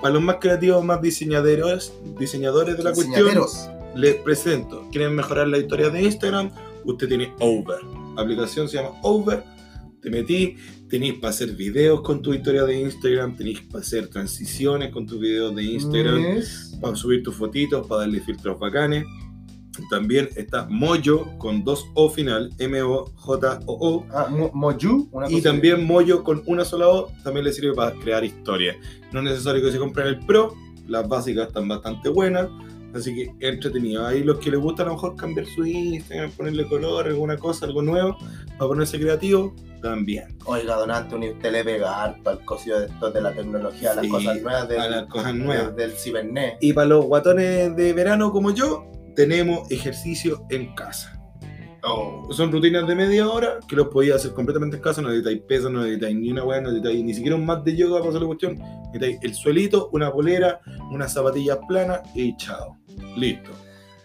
Para 0.00 0.14
los 0.14 0.22
más 0.22 0.36
creativos, 0.40 0.82
más 0.84 1.00
diseñadores, 1.02 1.92
diseñadores 2.18 2.76
de 2.76 2.82
la 2.82 2.92
cuestión, 2.92 3.28
les 3.94 4.16
presento. 4.16 4.88
¿Quieren 4.90 5.14
mejorar 5.14 5.48
la 5.48 5.58
historia 5.58 5.90
de 5.90 6.02
Instagram? 6.02 6.50
Usted 6.84 7.08
tiene 7.08 7.32
Over. 7.40 7.78
La 8.16 8.22
aplicación 8.22 8.68
se 8.68 8.78
llama 8.78 8.98
Over. 9.02 9.44
Te 10.00 10.10
metí, 10.10 10.56
tenéis 10.88 11.14
para 11.14 11.30
hacer 11.30 11.50
videos 11.52 12.00
con 12.02 12.22
tu 12.22 12.32
historia 12.32 12.64
de 12.64 12.80
Instagram, 12.80 13.36
tenéis 13.36 13.60
para 13.62 13.80
hacer 13.80 14.08
transiciones 14.08 14.90
con 14.92 15.06
tus 15.06 15.20
videos 15.20 15.54
de 15.54 15.64
Instagram. 15.64 16.36
Yes. 16.36 16.78
para 16.80 16.96
subir 16.96 17.22
tus 17.22 17.34
fotitos, 17.34 17.86
para 17.86 18.02
darle 18.02 18.20
filtros 18.20 18.58
bacanes. 18.58 19.04
También 19.90 20.28
está 20.36 20.66
Moyo 20.70 21.26
con 21.38 21.64
dos 21.64 21.86
O 21.94 22.08
final, 22.10 22.50
M-O-J-O-O. 22.58 24.06
Ah, 24.12 24.26
Mo- 24.30 24.50
Moju, 24.54 25.08
una 25.12 25.30
Y 25.30 25.40
también 25.42 25.84
Moyo 25.86 26.22
con 26.24 26.42
una 26.46 26.64
sola 26.64 26.88
O 26.88 27.10
también 27.24 27.44
le 27.44 27.52
sirve 27.52 27.74
para 27.74 27.92
crear 27.92 28.24
historias. 28.24 28.76
No 29.12 29.20
es 29.20 29.24
necesario 29.24 29.62
que 29.62 29.72
se 29.72 29.78
compren 29.78 30.06
el 30.08 30.18
Pro, 30.26 30.54
las 30.86 31.08
básicas 31.08 31.48
están 31.48 31.68
bastante 31.68 32.08
buenas. 32.08 32.48
Así 32.94 33.14
que 33.14 33.46
entretenido. 33.46 34.06
Ahí 34.06 34.22
los 34.24 34.38
que 34.38 34.50
les 34.50 34.58
gusta 34.58 34.82
a 34.82 34.86
lo 34.86 34.92
mejor 34.94 35.14
cambiar 35.14 35.46
su 35.46 35.64
Instagram, 35.66 36.30
ponerle 36.32 36.66
color, 36.66 37.06
alguna 37.06 37.36
cosa, 37.36 37.66
algo 37.66 37.82
nuevo, 37.82 38.16
para 38.56 38.68
ponerse 38.68 38.98
creativo, 38.98 39.54
también. 39.82 40.34
Oiga, 40.46 40.74
don 40.76 40.90
Anthony, 40.90 41.32
usted 41.34 41.52
le 41.52 41.64
pega 41.64 42.02
harto 42.04 42.30
al 42.30 42.42
cosio 42.46 42.80
de 42.80 42.86
esto 42.86 43.10
de 43.10 43.20
la 43.20 43.32
tecnología, 43.34 43.92
a 43.92 43.96
las 43.96 44.04
Sí, 44.06 44.10
cosas 44.10 44.40
nuevas 44.42 44.68
del, 44.70 44.80
A 44.80 44.88
las 44.88 45.06
cosas 45.06 45.34
nuevas. 45.34 45.76
del 45.76 45.92
cibernet. 45.92 46.56
Y 46.62 46.72
para 46.72 46.86
los 46.88 47.04
guatones 47.04 47.76
de 47.76 47.92
verano 47.92 48.32
como 48.32 48.52
yo, 48.52 48.90
tenemos 49.14 49.70
ejercicio 49.70 50.44
en 50.50 50.74
casa. 50.74 51.14
Oh. 51.84 52.26
Son 52.32 52.50
rutinas 52.50 52.86
de 52.88 52.94
media 52.96 53.28
hora 53.28 53.60
que 53.68 53.76
los 53.76 53.86
podías 53.88 54.16
hacer 54.16 54.32
completamente 54.34 54.76
en 54.76 54.82
casa, 54.82 55.00
no 55.00 55.08
necesitáis 55.08 55.40
peso, 55.42 55.70
no 55.70 55.80
necesitáis 55.82 56.16
ni 56.16 56.30
una 56.32 56.42
weá, 56.44 56.60
no 56.60 56.68
necesitáis 56.70 57.04
ni 57.04 57.14
siquiera 57.14 57.36
un 57.36 57.46
mat 57.46 57.62
de 57.64 57.76
yoga 57.76 57.98
para 57.98 58.08
hacer 58.10 58.20
la 58.20 58.26
cuestión. 58.26 58.58
Necesitáis 58.92 59.18
el 59.22 59.34
suelito, 59.34 59.88
una 59.92 60.12
polera, 60.12 60.60
unas 60.90 61.12
zapatillas 61.12 61.58
planas 61.68 62.00
y 62.14 62.36
chao. 62.36 62.76
Listo. 63.16 63.50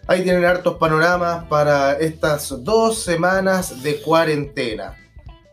Ahí 0.06 0.22
tienen 0.22 0.44
hartos 0.44 0.76
panoramas 0.76 1.44
para 1.46 1.94
estas 1.94 2.62
dos 2.62 2.98
semanas 2.98 3.82
de 3.82 4.00
cuarentena. 4.02 4.96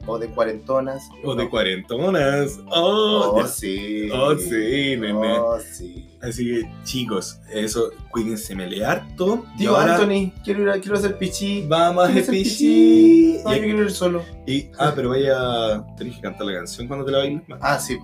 o 0.05 0.17
de 0.19 0.27
cuarentonas. 0.29 1.09
O 1.23 1.35
de 1.35 1.49
cuarentonas. 1.49 2.59
Oh, 2.69 3.33
Oh, 3.35 3.47
sí. 3.47 4.09
Oh, 4.11 4.35
sí, 4.37 4.95
nene. 4.97 5.13
Oh, 5.39 5.57
sí. 5.59 6.07
Así 6.21 6.45
que, 6.45 6.69
chicos, 6.83 7.39
eso, 7.51 7.89
cuídense 8.11 8.55
mele 8.55 8.85
harto. 8.85 9.43
Tío 9.57 9.75
ahora 9.75 9.95
Anthony, 9.95 10.31
quiero, 10.43 10.61
ir 10.63 10.69
a- 10.69 10.79
quiero 10.79 10.97
hacer 10.97 11.17
pichí. 11.17 11.65
vamos 11.67 12.03
a 12.03 12.07
hacer 12.09 12.21
hacer 12.23 12.33
pichí. 12.35 13.37
No, 13.43 13.49
yo 13.51 13.57
Y, 13.57 13.61
quiero 13.61 13.83
ir 13.83 13.91
solo. 13.91 14.23
y- 14.45 14.69
ah, 14.77 14.91
pero 14.95 15.09
vaya, 15.09 15.83
tenés 15.97 16.15
que 16.17 16.21
cantar 16.21 16.45
la 16.45 16.53
canción 16.53 16.87
cuando 16.87 17.05
te 17.05 17.11
la 17.11 17.17
bailes. 17.19 17.41
Ah, 17.59 17.79
sí. 17.79 17.97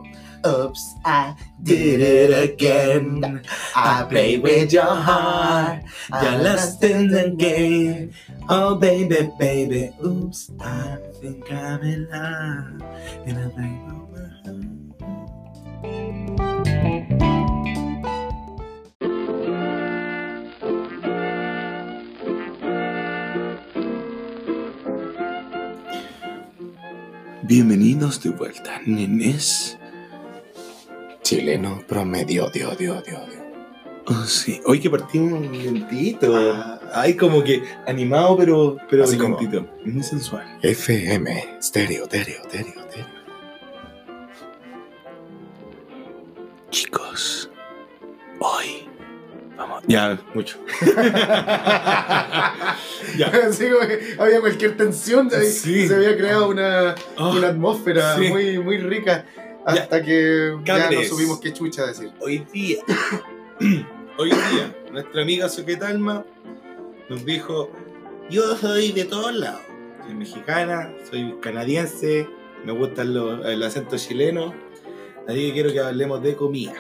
Oops, 0.46 0.80
I 1.06 1.34
did 1.60 2.00
it 2.00 2.34
again. 2.54 3.42
I 3.76 4.04
play 4.08 4.38
with 4.40 4.72
your 4.72 4.84
heart. 4.86 5.84
Ya 6.10 6.38
lost 6.38 6.84
in 6.84 7.10
the 7.10 7.32
game. 7.36 8.12
Oh, 8.48 8.76
baby, 8.78 9.30
baby. 9.40 9.92
Oops, 10.04 10.52
I 10.60 10.98
think 11.22 11.52
I'm 11.52 11.82
in 11.84 12.08
love. 12.10 12.82
And 13.26 13.38
I 13.38 13.50
think 13.56 13.82
my 13.88 13.98
Bienvenidos 27.48 28.22
de 28.22 28.32
vuelta, 28.32 28.82
nenes. 28.86 29.78
Chileno 31.22 31.82
promedio, 31.88 32.50
dio, 32.50 32.76
dio, 32.76 33.02
dio, 33.04 33.26
dio. 33.26 33.42
Oh, 34.06 34.26
sí. 34.26 34.60
Hoy 34.66 34.82
que 34.82 34.90
partimos 34.90 35.40
lentito. 35.50 36.36
Ah. 36.36 36.78
Ay, 36.94 37.16
como 37.16 37.42
que 37.42 37.64
animado, 37.86 38.36
pero, 38.36 38.76
pero 38.90 39.06
Así 39.06 39.18
lentito. 39.18 39.66
Muy 39.86 40.04
sensual. 40.04 40.60
FM, 40.62 41.58
estéreo, 41.58 42.04
estéreo, 42.04 42.42
estéreo, 42.42 42.82
estéreo. 42.82 43.08
Chicos. 46.70 47.37
Ya, 49.88 50.20
mucho. 50.34 50.58
ya. 53.18 53.32
Había 54.20 54.40
cualquier 54.42 54.76
tensión, 54.78 55.30
ahí 55.34 55.46
Sí. 55.48 55.88
se 55.88 55.96
había 55.96 56.18
creado 56.18 56.50
una, 56.50 56.96
Oh, 57.18 57.32
una 57.32 57.48
atmósfera 57.50 58.18
sí. 58.18 58.28
muy, 58.28 58.60
muy 58.60 58.78
rica 58.80 59.26
hasta 59.66 60.02
que 60.04 60.56
ya 60.64 60.78
Cabres. 60.78 61.10
no 61.10 61.16
supimos 61.18 61.40
qué 61.40 61.54
chucha 61.54 61.86
decir. 61.86 62.12
hoy 62.20 62.46
día, 62.54 62.80
hoy 64.18 64.30
día, 64.30 64.76
nuestra 64.92 65.22
amiga 65.22 65.50
Soquetalma 65.50 66.26
nos 67.10 67.26
dijo: 67.26 67.72
Yo 68.30 68.56
soy 68.58 68.92
de 68.92 69.06
todos 69.06 69.34
lados. 69.34 69.62
Soy 70.06 70.16
mexicana, 70.16 70.94
soy 71.10 71.36
canadiense, 71.42 72.28
me 72.66 72.72
gusta 72.72 73.02
el 73.04 73.64
acento 73.64 73.98
chileno. 73.98 74.54
Así 75.28 75.48
que 75.48 75.54
quiero 75.54 75.72
que 75.74 75.80
hablemos 75.82 76.22
de 76.24 76.36
comida. 76.36 76.74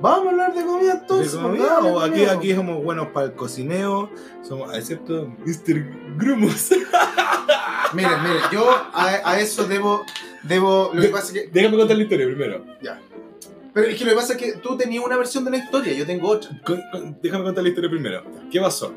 Vamos 0.00 0.26
a 0.26 0.30
hablar 0.30 0.54
de 0.54 0.64
comida 0.64 0.92
De 0.94 0.98
entonces. 1.00 1.34
comida, 1.36 1.66
dale, 1.80 1.90
o 1.90 2.00
aquí, 2.00 2.24
aquí 2.24 2.54
somos 2.54 2.82
buenos 2.82 3.08
para 3.08 3.26
el 3.26 3.32
cocineo, 3.32 4.10
somos, 4.42 4.74
excepto 4.76 5.32
Mr. 5.44 6.16
Grumos. 6.16 6.70
Miren, 7.94 8.22
miren, 8.22 8.42
yo 8.52 8.68
a, 8.92 9.20
a 9.24 9.40
eso 9.40 9.64
debo, 9.66 10.02
debo, 10.42 10.90
lo 10.92 11.00
que 11.00 11.06
De- 11.06 11.12
pasa 11.12 11.26
es 11.28 11.32
que, 11.32 11.48
Déjame 11.52 11.76
contar 11.76 11.96
la 11.96 12.02
historia 12.02 12.26
primero. 12.26 12.64
pero 13.72 13.86
es 13.86 13.96
que 13.96 14.04
lo 14.04 14.10
que 14.10 14.16
pasa 14.16 14.32
es 14.34 14.38
que 14.38 14.52
tú 14.54 14.76
tenías 14.76 15.04
una 15.04 15.16
versión 15.16 15.44
de 15.44 15.52
la 15.52 15.58
historia, 15.58 15.92
yo 15.92 16.04
tengo 16.04 16.28
otra. 16.28 16.50
Con- 16.64 16.80
con- 16.90 17.18
déjame 17.22 17.44
contar 17.44 17.62
la 17.62 17.68
historia 17.70 17.88
primero. 17.90 18.24
¿Qué 18.50 18.60
pasó? 18.60 18.92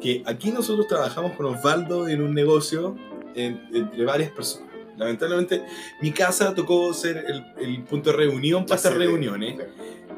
Que 0.00 0.22
aquí 0.26 0.50
nosotros 0.50 0.86
trabajamos 0.86 1.32
con 1.32 1.46
Osvaldo 1.46 2.06
en 2.08 2.22
un 2.22 2.34
negocio 2.34 2.94
en- 3.34 3.66
entre 3.72 4.04
varias 4.04 4.30
personas. 4.30 4.66
Lamentablemente, 4.98 5.62
mi 6.00 6.10
casa 6.12 6.54
tocó 6.54 6.92
ser 6.94 7.24
el, 7.28 7.44
el 7.58 7.82
punto 7.84 8.10
de 8.10 8.16
reunión 8.16 8.64
para 8.66 8.80
Sí, 8.80 8.88
reuniones. 8.88 9.56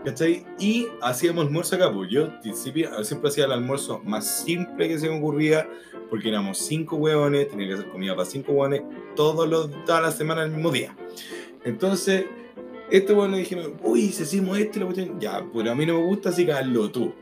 ¿Cachai? 0.04 0.46
Y 0.58 0.86
hacíamos 1.02 1.46
almuerzo 1.46 1.76
acá, 1.76 1.92
pues 1.92 2.08
yo 2.10 2.28
siempre 2.52 3.28
hacía 3.28 3.44
el 3.46 3.52
almuerzo 3.52 4.00
más 4.04 4.42
simple 4.44 4.88
que 4.88 4.98
se 4.98 5.08
me 5.08 5.18
ocurría, 5.18 5.68
porque 6.08 6.28
éramos 6.28 6.58
cinco 6.58 6.96
hueones, 6.96 7.48
tenía 7.48 7.66
que 7.68 7.74
hacer 7.74 7.88
comida 7.90 8.14
para 8.14 8.28
cinco 8.28 8.52
hueones 8.52 8.82
todos 9.16 9.48
los, 9.48 9.84
toda 9.84 10.00
la 10.00 10.10
semana 10.12 10.44
el 10.44 10.50
mismo 10.52 10.70
día. 10.70 10.96
Entonces, 11.64 12.26
este 12.90 13.14
le 13.14 13.38
dijeron, 13.38 13.74
uy, 13.82 14.12
si 14.12 14.22
hicimos 14.22 14.58
esto, 14.58 14.78
y 14.78 14.80
la 14.80 14.86
cuestión, 14.86 15.20
ya, 15.20 15.44
pero 15.52 15.70
a 15.70 15.74
mí 15.74 15.84
no 15.84 15.94
me 15.98 16.06
gusta, 16.06 16.30
así 16.30 16.46
que 16.46 16.52
hazlo 16.52 16.90
tú. 16.90 17.12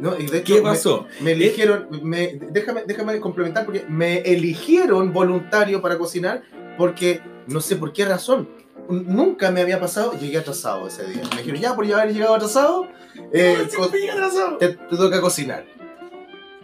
No, 0.00 0.18
y 0.18 0.26
de 0.26 0.38
hecho, 0.38 0.54
¿Qué 0.54 0.62
me- 0.62 0.68
pasó? 0.70 1.06
Me, 1.20 1.32
eligieron, 1.32 1.86
me, 2.02 2.38
déjame, 2.50 2.82
déjame 2.86 3.20
complementar 3.20 3.64
porque 3.66 3.84
me 3.88 4.18
eligieron 4.20 5.12
voluntario 5.12 5.82
para 5.82 5.98
cocinar 5.98 6.42
porque 6.78 7.20
no 7.46 7.60
sé 7.60 7.76
por 7.76 7.92
qué 7.92 8.06
razón. 8.06 8.48
Nunca 8.88 9.50
me 9.50 9.60
había 9.60 9.80
pasado, 9.80 10.18
llegué 10.18 10.38
atrasado 10.38 10.86
ese 10.86 11.06
día. 11.06 11.22
Me 11.30 11.38
dijeron, 11.38 11.60
ya 11.60 11.74
por 11.74 11.90
haber 11.92 12.12
llegado 12.12 12.34
atrasado, 12.34 12.88
eh, 13.32 13.66
te, 14.58 14.68
te 14.68 14.96
toca 14.96 15.20
cocinar. 15.20 15.64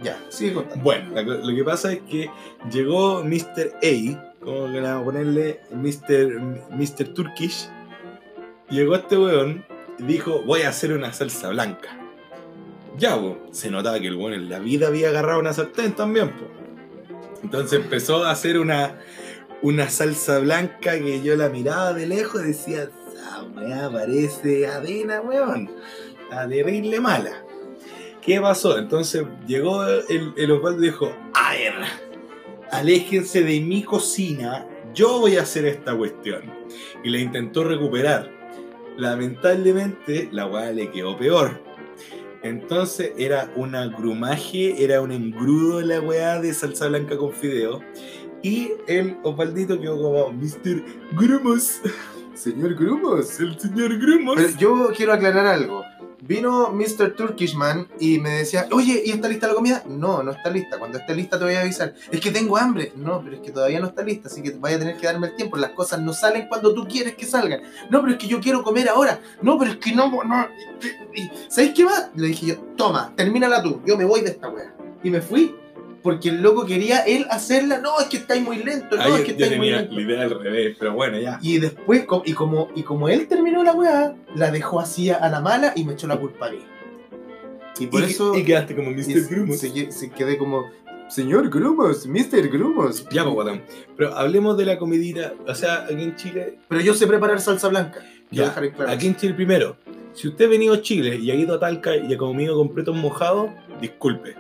Ya, 0.02 0.20
sigue 0.28 0.54
contando. 0.54 0.85
Bueno, 0.85 1.22
lo 1.22 1.54
que 1.54 1.64
pasa 1.64 1.92
es 1.92 2.00
que 2.02 2.31
llegó 2.70 3.24
Mr. 3.24 3.74
A, 3.83 4.35
como 4.40 4.66
que 4.66 4.72
le 4.72 4.83
vamos 4.83 5.02
a 5.02 5.04
ponerle 5.04 5.61
Mr. 5.70 6.40
Mr. 6.70 7.14
Turkish. 7.14 7.68
Llegó 8.70 8.94
este 8.94 9.16
weón 9.16 9.64
y 9.98 10.04
dijo, 10.04 10.42
voy 10.42 10.62
a 10.62 10.68
hacer 10.68 10.92
una 10.92 11.12
salsa 11.12 11.48
blanca. 11.48 11.88
Ya, 12.96 13.16
po, 13.16 13.38
se 13.50 13.70
notaba 13.70 13.98
que 13.98 14.09
el 14.09 14.16
weón 14.16 14.35
en 14.35 14.48
la 14.48 14.59
vida 14.59 14.88
había 14.88 15.09
agarrado 15.09 15.40
una 15.40 15.52
sartén 15.52 15.92
también, 15.92 16.31
po. 16.31 16.46
Entonces 17.42 17.81
empezó 17.81 18.24
a 18.24 18.31
hacer 18.31 18.59
una, 18.59 18.98
una 19.62 19.88
salsa 19.88 20.38
blanca 20.38 20.99
que 20.99 21.23
yo 21.23 21.37
la 21.37 21.49
miraba 21.49 21.92
de 21.92 22.07
lejos 22.07 22.42
y 22.42 22.49
decía, 22.49 22.85
esa 22.85 23.42
weá 23.42 23.90
parece 23.90 24.66
avena, 24.66 25.21
weón. 25.21 25.71
La 26.31 26.49
terrible 26.49 27.01
mala. 27.01 27.44
¿Qué 28.21 28.40
pasó? 28.40 28.79
Entonces 28.79 29.25
llegó 29.47 29.87
el, 29.87 30.35
el 30.37 30.51
Osvaldo 30.51 30.83
y 30.83 30.87
dijo, 30.87 31.12
a 31.35 31.53
ver, 31.53 31.75
aléjense 32.71 33.42
de 33.42 33.61
mi 33.61 33.83
cocina, 33.83 34.66
yo 34.94 35.21
voy 35.21 35.37
a 35.37 35.42
hacer 35.42 35.64
esta 35.66 35.97
cuestión. 35.97 36.42
Y 37.03 37.11
la 37.11 37.18
intentó 37.18 37.64
recuperar. 37.64 38.31
Lamentablemente 38.97 40.29
la 40.33 40.47
weá 40.47 40.73
le 40.73 40.90
quedó 40.90 41.16
peor. 41.16 41.62
Entonces 42.42 43.12
era 43.16 43.51
una 43.57 43.87
grumaje, 43.87 44.83
era 44.83 45.01
un 45.01 45.11
engrudo 45.11 45.81
la 45.81 46.01
weá 46.01 46.40
de 46.40 46.55
salsa 46.55 46.88
blanca 46.88 47.16
con 47.16 47.33
fideo. 47.33 47.81
Y 48.42 48.72
el 48.87 49.16
Osvaldito 49.22 49.81
quedó 49.81 50.01
como 50.01 50.33
Mr. 50.33 50.83
Grumos. 51.12 51.81
Señor 52.35 52.74
Grumos. 52.74 53.40
El 53.40 53.59
señor 53.59 53.98
Grumos. 53.98 54.37
Pero 54.37 54.59
yo 54.59 54.90
quiero 54.96 55.12
aclarar 55.12 55.46
algo. 55.46 55.83
Vino 56.20 56.70
Mr. 56.72 57.14
Turkishman 57.16 57.88
y 57.98 58.18
me 58.18 58.31
decía, 58.31 58.68
oye, 58.72 59.03
¿y 59.05 59.11
está 59.11 59.29
lista 59.29 59.48
la 59.48 59.55
comida? 59.55 59.83
No, 59.87 60.22
no 60.22 60.33
está 60.33 60.51
lista. 60.51 60.79
Cuando 60.79 60.98
esté 60.98 61.14
lista 61.14 61.38
te 61.38 61.44
voy 61.44 61.55
a 61.55 61.62
avisar. 61.62 61.94
Es 62.11 62.20
que 62.20 62.31
tengo 62.31 62.57
hambre. 62.57 62.92
No, 62.96 63.22
pero 63.22 63.37
es 63.37 63.42
que 63.42 63.51
todavía 63.51 63.81
no 63.81 63.87
está 63.87 64.03
lista, 64.03 64.29
así 64.29 64.42
que 64.42 64.51
vaya 64.51 64.77
a 64.77 64.79
tener 64.79 64.96
que 64.98 65.07
darme 65.07 65.29
el 65.29 65.37
tiempo. 65.37 65.57
Las 65.57 65.70
cosas 65.70 66.01
no 66.01 66.12
salen 66.12 66.46
cuando 66.48 66.74
tú 66.74 66.87
quieres 66.87 67.14
que 67.14 67.24
salgan. 67.24 67.62
No, 67.90 68.01
pero 68.01 68.12
es 68.12 68.18
que 68.18 68.29
yo 68.29 68.40
quiero 68.40 68.62
comer 68.62 68.88
ahora. 68.88 69.20
No, 69.42 69.59
pero 69.59 69.72
es 69.72 69.77
que 69.79 69.92
no, 69.92 70.11
no. 70.11 70.48
¿Sabes 71.48 71.72
qué 71.74 71.85
más? 71.85 72.11
Le 72.14 72.29
dije 72.29 72.46
yo, 72.46 72.57
toma, 72.77 73.12
termínala 73.16 73.62
tú. 73.62 73.81
Yo 73.87 73.96
me 73.96 74.05
voy 74.05 74.20
de 74.20 74.31
esta 74.31 74.48
wea. 74.48 74.74
Y 75.03 75.11
me 75.11 75.20
fui. 75.20 75.55
Porque 76.02 76.28
el 76.28 76.42
loco 76.42 76.64
quería 76.64 77.00
él 77.00 77.26
hacerla. 77.30 77.78
No, 77.78 77.98
es 77.98 78.06
que 78.06 78.18
estáis 78.18 78.42
muy 78.42 78.62
lento. 78.62 78.96
No, 78.96 79.02
Ahí 79.02 79.12
es 79.14 79.20
que 79.22 79.30
estáis 79.32 79.56
muy 79.56 79.70
lento. 79.70 79.94
la 79.94 80.00
idea 80.00 80.22
al 80.22 80.40
revés, 80.42 80.76
pero 80.78 80.94
bueno, 80.94 81.18
ya. 81.18 81.38
Y 81.42 81.58
después, 81.58 82.04
y 82.24 82.32
como, 82.32 82.68
y 82.74 82.82
como 82.82 83.08
él 83.08 83.26
terminó 83.26 83.62
la 83.62 83.72
weá, 83.72 84.14
la 84.34 84.50
dejó 84.50 84.80
así 84.80 85.11
a 85.11 85.28
la 85.28 85.40
mala 85.40 85.72
y 85.74 85.84
me 85.84 85.94
echó 85.94 86.06
la 86.06 86.16
culpa 86.16 86.46
a 86.46 86.50
mí. 86.50 86.58
Y 87.80 87.87
por 87.87 88.00
y, 88.02 88.04
eso 88.04 88.34
y 88.34 88.44
quedaste 88.44 88.74
como 88.74 88.90
Mr. 88.90 89.28
Grumos. 89.28 89.58
se, 89.58 89.92
se 89.92 90.11
quedé 90.11 90.37
como, 90.37 90.64
señor 91.08 91.48
Grumos, 91.50 92.06
Mr. 92.06 92.48
Grumos. 92.48 93.04
Ya, 93.11 93.22
pues, 93.24 93.34
guatón. 93.34 93.62
Pero 93.96 94.14
hablemos 94.14 94.56
de 94.56 94.66
la 94.66 94.78
comidita. 94.78 95.34
O 95.46 95.54
sea, 95.54 95.84
aquí 95.84 96.02
en 96.02 96.16
Chile. 96.16 96.58
Pero 96.68 96.80
yo 96.80 96.94
sé 96.94 97.06
preparar 97.06 97.40
salsa 97.40 97.68
blanca. 97.68 98.00
Ya, 98.30 98.44
dejar 98.44 98.64
en 98.64 98.72
claro. 98.72 98.92
aquí 98.92 99.06
en 99.06 99.16
Chile 99.16 99.34
primero. 99.34 99.76
Si 100.12 100.28
usted 100.28 100.46
ha 100.46 100.48
venido 100.48 100.74
a 100.74 100.82
Chile 100.82 101.16
y 101.16 101.30
ha 101.30 101.34
ido 101.34 101.54
a 101.54 101.61
Talca 101.61 101.96
y 101.96 102.12
ha 102.12 102.18
comido 102.18 102.56
completos 102.56 102.96
mojados, 102.96 103.50
disculpe. 103.80 104.34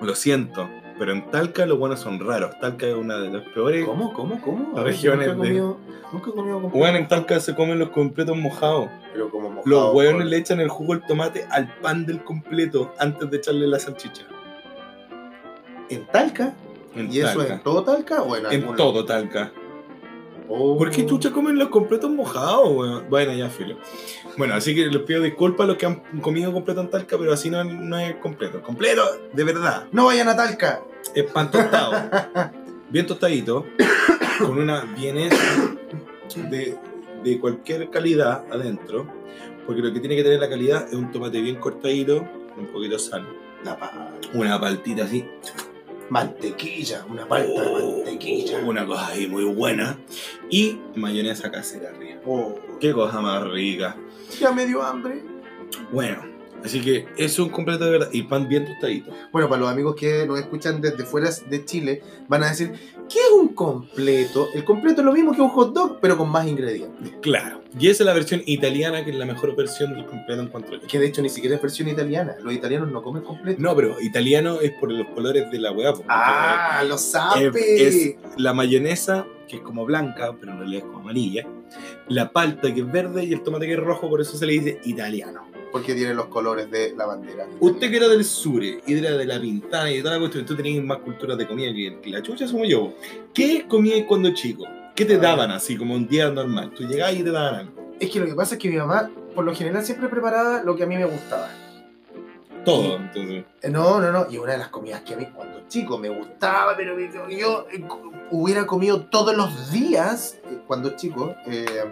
Lo 0.00 0.14
siento. 0.14 0.70
Pero 1.00 1.12
en 1.12 1.30
Talca 1.30 1.64
los 1.64 1.78
buenos 1.78 1.98
son 2.00 2.20
raros. 2.20 2.58
Talca 2.60 2.86
es 2.86 2.94
una 2.94 3.16
de 3.18 3.30
las 3.30 3.42
peores. 3.54 3.86
¿Cómo? 3.86 4.12
¿Cómo? 4.12 4.38
¿Cómo? 4.42 4.74
Ver, 4.74 4.84
Regiones 4.84 5.28
nunca 5.28 5.48
he 5.48 5.50
de- 5.52 5.58
comido, 5.58 5.78
nunca 6.12 6.30
he 6.30 6.32
comido 6.34 6.60
con 6.60 6.70
Bueno, 6.72 6.98
en 6.98 7.08
Talca 7.08 7.40
se 7.40 7.54
comen 7.54 7.78
los 7.78 7.88
completos 7.88 8.36
mojados. 8.36 8.90
pero 9.14 9.30
como 9.30 9.48
mojado 9.48 9.62
Los 9.66 9.94
hueones 9.94 10.26
le 10.28 10.36
echan 10.36 10.60
el 10.60 10.68
jugo 10.68 10.92
del 10.94 11.02
tomate 11.06 11.46
al 11.50 11.74
pan 11.80 12.04
del 12.04 12.22
completo 12.22 12.92
antes 12.98 13.30
de 13.30 13.36
echarle 13.38 13.66
la 13.66 13.78
salchicha. 13.80 14.24
¿En 15.88 16.06
Talca? 16.08 16.52
En 16.94 17.10
¿Y 17.12 17.20
eso 17.20 17.38
Talca. 17.38 17.54
en 17.54 17.60
todo 17.62 17.82
Talca 17.82 18.22
o 18.22 18.36
en 18.36 18.44
En 18.46 18.60
algún- 18.60 18.76
todo 18.76 19.04
Talca. 19.06 19.50
Oh. 20.52 20.76
¿Por 20.76 20.90
qué 20.90 21.06
chucha 21.06 21.30
comen 21.30 21.56
los 21.58 21.68
completos 21.68 22.10
mojados, 22.10 22.68
weón? 22.72 23.04
Bueno, 23.08 23.32
ya, 23.32 23.48
filo. 23.48 23.76
Bueno, 24.36 24.54
así 24.54 24.74
que 24.74 24.86
les 24.86 25.02
pido 25.02 25.22
disculpas 25.22 25.64
a 25.64 25.68
los 25.68 25.76
que 25.76 25.86
han 25.86 26.00
comido 26.20 26.52
completo 26.52 26.80
en 26.80 26.90
Talca, 26.90 27.16
pero 27.18 27.32
así 27.32 27.50
no, 27.50 27.62
no 27.62 27.98
es 27.98 28.16
completo. 28.16 28.60
Completo, 28.62 29.02
de 29.32 29.44
verdad. 29.44 29.86
No 29.92 30.06
vayan 30.06 30.28
a 30.28 30.34
Talca. 30.36 30.82
Es 31.14 31.24
pan 31.30 31.50
tostado. 31.50 31.92
bien 32.90 33.06
tostadito. 33.06 33.64
con 34.38 34.58
una 34.58 34.80
vienesa 34.96 35.36
de, 36.50 36.76
de 37.22 37.38
cualquier 37.38 37.90
calidad 37.90 38.44
adentro, 38.50 39.06
porque 39.66 39.82
lo 39.82 39.92
que 39.92 40.00
tiene 40.00 40.16
que 40.16 40.22
tener 40.22 40.40
la 40.40 40.48
calidad 40.48 40.86
es 40.88 40.94
un 40.94 41.12
tomate 41.12 41.40
bien 41.42 41.56
cortadito, 41.56 42.26
un 42.56 42.66
poquito 42.72 42.94
de 42.94 42.98
sal, 43.00 43.26
La 43.64 43.78
pa- 43.78 44.10
una 44.32 44.58
paltita 44.58 45.04
así, 45.04 45.26
mantequilla, 46.10 47.04
una 47.08 47.26
palta 47.26 47.62
de 47.62 47.68
Oh, 47.68 47.96
mantequilla. 47.96 48.58
una 48.58 48.86
cosa 48.86 49.08
ahí 49.08 49.26
muy 49.26 49.44
buena, 49.44 49.98
y 50.50 50.78
mayonesa 50.96 51.50
casera 51.50 51.90
arriba. 51.90 52.20
Oh, 52.26 52.54
Qué 52.80 52.92
cosa 52.92 53.20
más 53.20 53.42
rica. 53.48 53.96
ya 54.38 54.52
me 54.52 54.66
dio 54.66 54.82
hambre. 54.82 55.22
Bueno, 55.92 56.22
así 56.64 56.80
que 56.80 57.06
eso 57.16 57.24
es 57.24 57.38
un 57.38 57.48
completo 57.50 57.84
de 57.84 57.90
verdad, 57.90 58.08
y 58.12 58.22
pan 58.22 58.48
bien 58.48 58.66
tostadito. 58.66 59.10
Bueno, 59.32 59.48
para 59.48 59.60
los 59.60 59.70
amigos 59.70 59.96
que 59.96 60.26
nos 60.26 60.38
escuchan 60.38 60.80
desde 60.80 61.04
fuera 61.04 61.30
de 61.48 61.64
Chile, 61.64 62.02
van 62.28 62.44
a 62.44 62.48
decir, 62.50 62.72
¿qué 63.08 63.18
es 63.18 63.30
un 63.32 63.48
completo? 63.48 64.48
El 64.54 64.64
completo 64.64 65.00
es 65.00 65.04
lo 65.04 65.12
mismo 65.12 65.32
que 65.32 65.40
un 65.40 65.50
hot 65.50 65.72
dog, 65.72 65.98
pero 66.00 66.16
con 66.16 66.30
más 66.30 66.46
ingredientes. 66.46 67.12
Claro. 67.20 67.60
Y 67.78 67.88
esa 67.88 68.02
es 68.02 68.06
la 68.06 68.14
versión 68.14 68.42
italiana, 68.46 69.04
que 69.04 69.10
es 69.10 69.16
la 69.16 69.26
mejor 69.26 69.54
versión 69.54 69.94
del 69.94 70.04
completo 70.04 70.42
en 70.42 70.48
cuanto 70.48 70.74
a 70.74 70.80
Que 70.80 70.98
de 70.98 71.06
hecho 71.06 71.22
ni 71.22 71.28
siquiera 71.28 71.56
es 71.56 71.62
versión 71.62 71.88
italiana. 71.88 72.34
Los 72.42 72.52
italianos 72.52 72.90
no 72.90 73.02
comen 73.02 73.22
completo. 73.22 73.60
No, 73.60 73.76
pero 73.76 74.00
italiano 74.00 74.60
es 74.60 74.72
por 74.72 74.90
los 74.90 75.06
colores 75.08 75.50
de 75.50 75.58
la 75.58 75.72
porque 75.72 76.04
¡Ah, 76.08 76.82
lo 76.86 76.96
es, 76.96 77.00
sabe! 77.00 77.52
es 77.86 78.16
la 78.36 78.52
mayonesa, 78.52 79.26
que 79.48 79.56
es 79.56 79.62
como 79.62 79.84
blanca, 79.84 80.34
pero 80.38 80.52
en 80.52 80.58
realidad 80.58 80.82
es 80.84 80.84
como 80.86 81.00
amarilla. 81.00 81.46
La 82.08 82.32
palta, 82.32 82.74
que 82.74 82.80
es 82.80 82.90
verde, 82.90 83.24
y 83.24 83.32
el 83.32 83.42
tomate, 83.42 83.66
que 83.66 83.74
es 83.74 83.78
rojo, 83.78 84.08
por 84.08 84.20
eso 84.20 84.36
se 84.36 84.46
le 84.46 84.52
dice 84.54 84.80
italiano. 84.84 85.49
Porque 85.72 85.94
tiene 85.94 86.14
los 86.14 86.26
colores 86.26 86.70
de 86.70 86.94
la 86.96 87.06
bandera. 87.06 87.46
Usted 87.60 87.90
que 87.90 87.96
era 87.96 88.08
del 88.08 88.24
sur 88.24 88.62
y 88.62 88.80
era 88.86 89.16
de 89.16 89.24
la 89.24 89.40
pintana 89.40 89.90
y 89.90 89.96
de 89.96 90.02
toda 90.02 90.14
la 90.14 90.20
cuestión, 90.20 90.44
tú 90.44 90.56
tenías 90.56 90.84
más 90.84 90.98
cultura 90.98 91.36
de 91.36 91.46
comida 91.46 91.72
que, 91.72 92.10
la 92.10 92.22
chucha 92.22 92.48
somos 92.48 92.68
yo. 92.68 92.92
¿Qué 93.32 93.66
comías 93.68 94.04
cuando 94.08 94.34
chico? 94.34 94.64
¿Qué 94.94 95.04
te 95.04 95.16
daban 95.16 95.50
así, 95.50 95.76
como 95.76 95.94
un 95.94 96.08
día 96.08 96.30
normal? 96.30 96.72
Tú 96.74 96.84
llegabas 96.84 97.14
y 97.14 97.22
te 97.22 97.30
daban 97.30 97.54
algo. 97.54 97.94
Es 98.00 98.10
que 98.10 98.18
lo 98.18 98.26
que 98.26 98.34
pasa 98.34 98.54
es 98.54 98.60
que 98.60 98.68
mi 98.68 98.76
mamá, 98.76 99.10
por 99.34 99.44
lo 99.44 99.54
general, 99.54 99.84
siempre 99.84 100.08
preparaba 100.08 100.62
lo 100.62 100.74
que 100.74 100.82
a 100.82 100.86
mí 100.86 100.96
me 100.96 101.04
gustaba. 101.04 101.48
Todo, 102.64 102.96
entonces. 102.96 103.44
Eh, 103.62 103.70
No, 103.70 104.00
no, 104.00 104.12
no. 104.12 104.26
Y 104.30 104.38
una 104.38 104.52
de 104.52 104.58
las 104.58 104.68
comidas 104.68 105.02
que 105.02 105.14
a 105.14 105.16
mí 105.16 105.26
cuando 105.34 105.66
chico 105.68 105.98
me 105.98 106.08
gustaba, 106.08 106.76
pero 106.76 106.98
yo 107.28 107.66
eh, 107.72 107.84
hubiera 108.30 108.66
comido 108.66 109.06
todos 109.06 109.36
los 109.36 109.70
días 109.70 110.38
eh, 110.44 110.58
cuando 110.66 110.96
chico, 110.96 111.34
eh, 111.46 111.84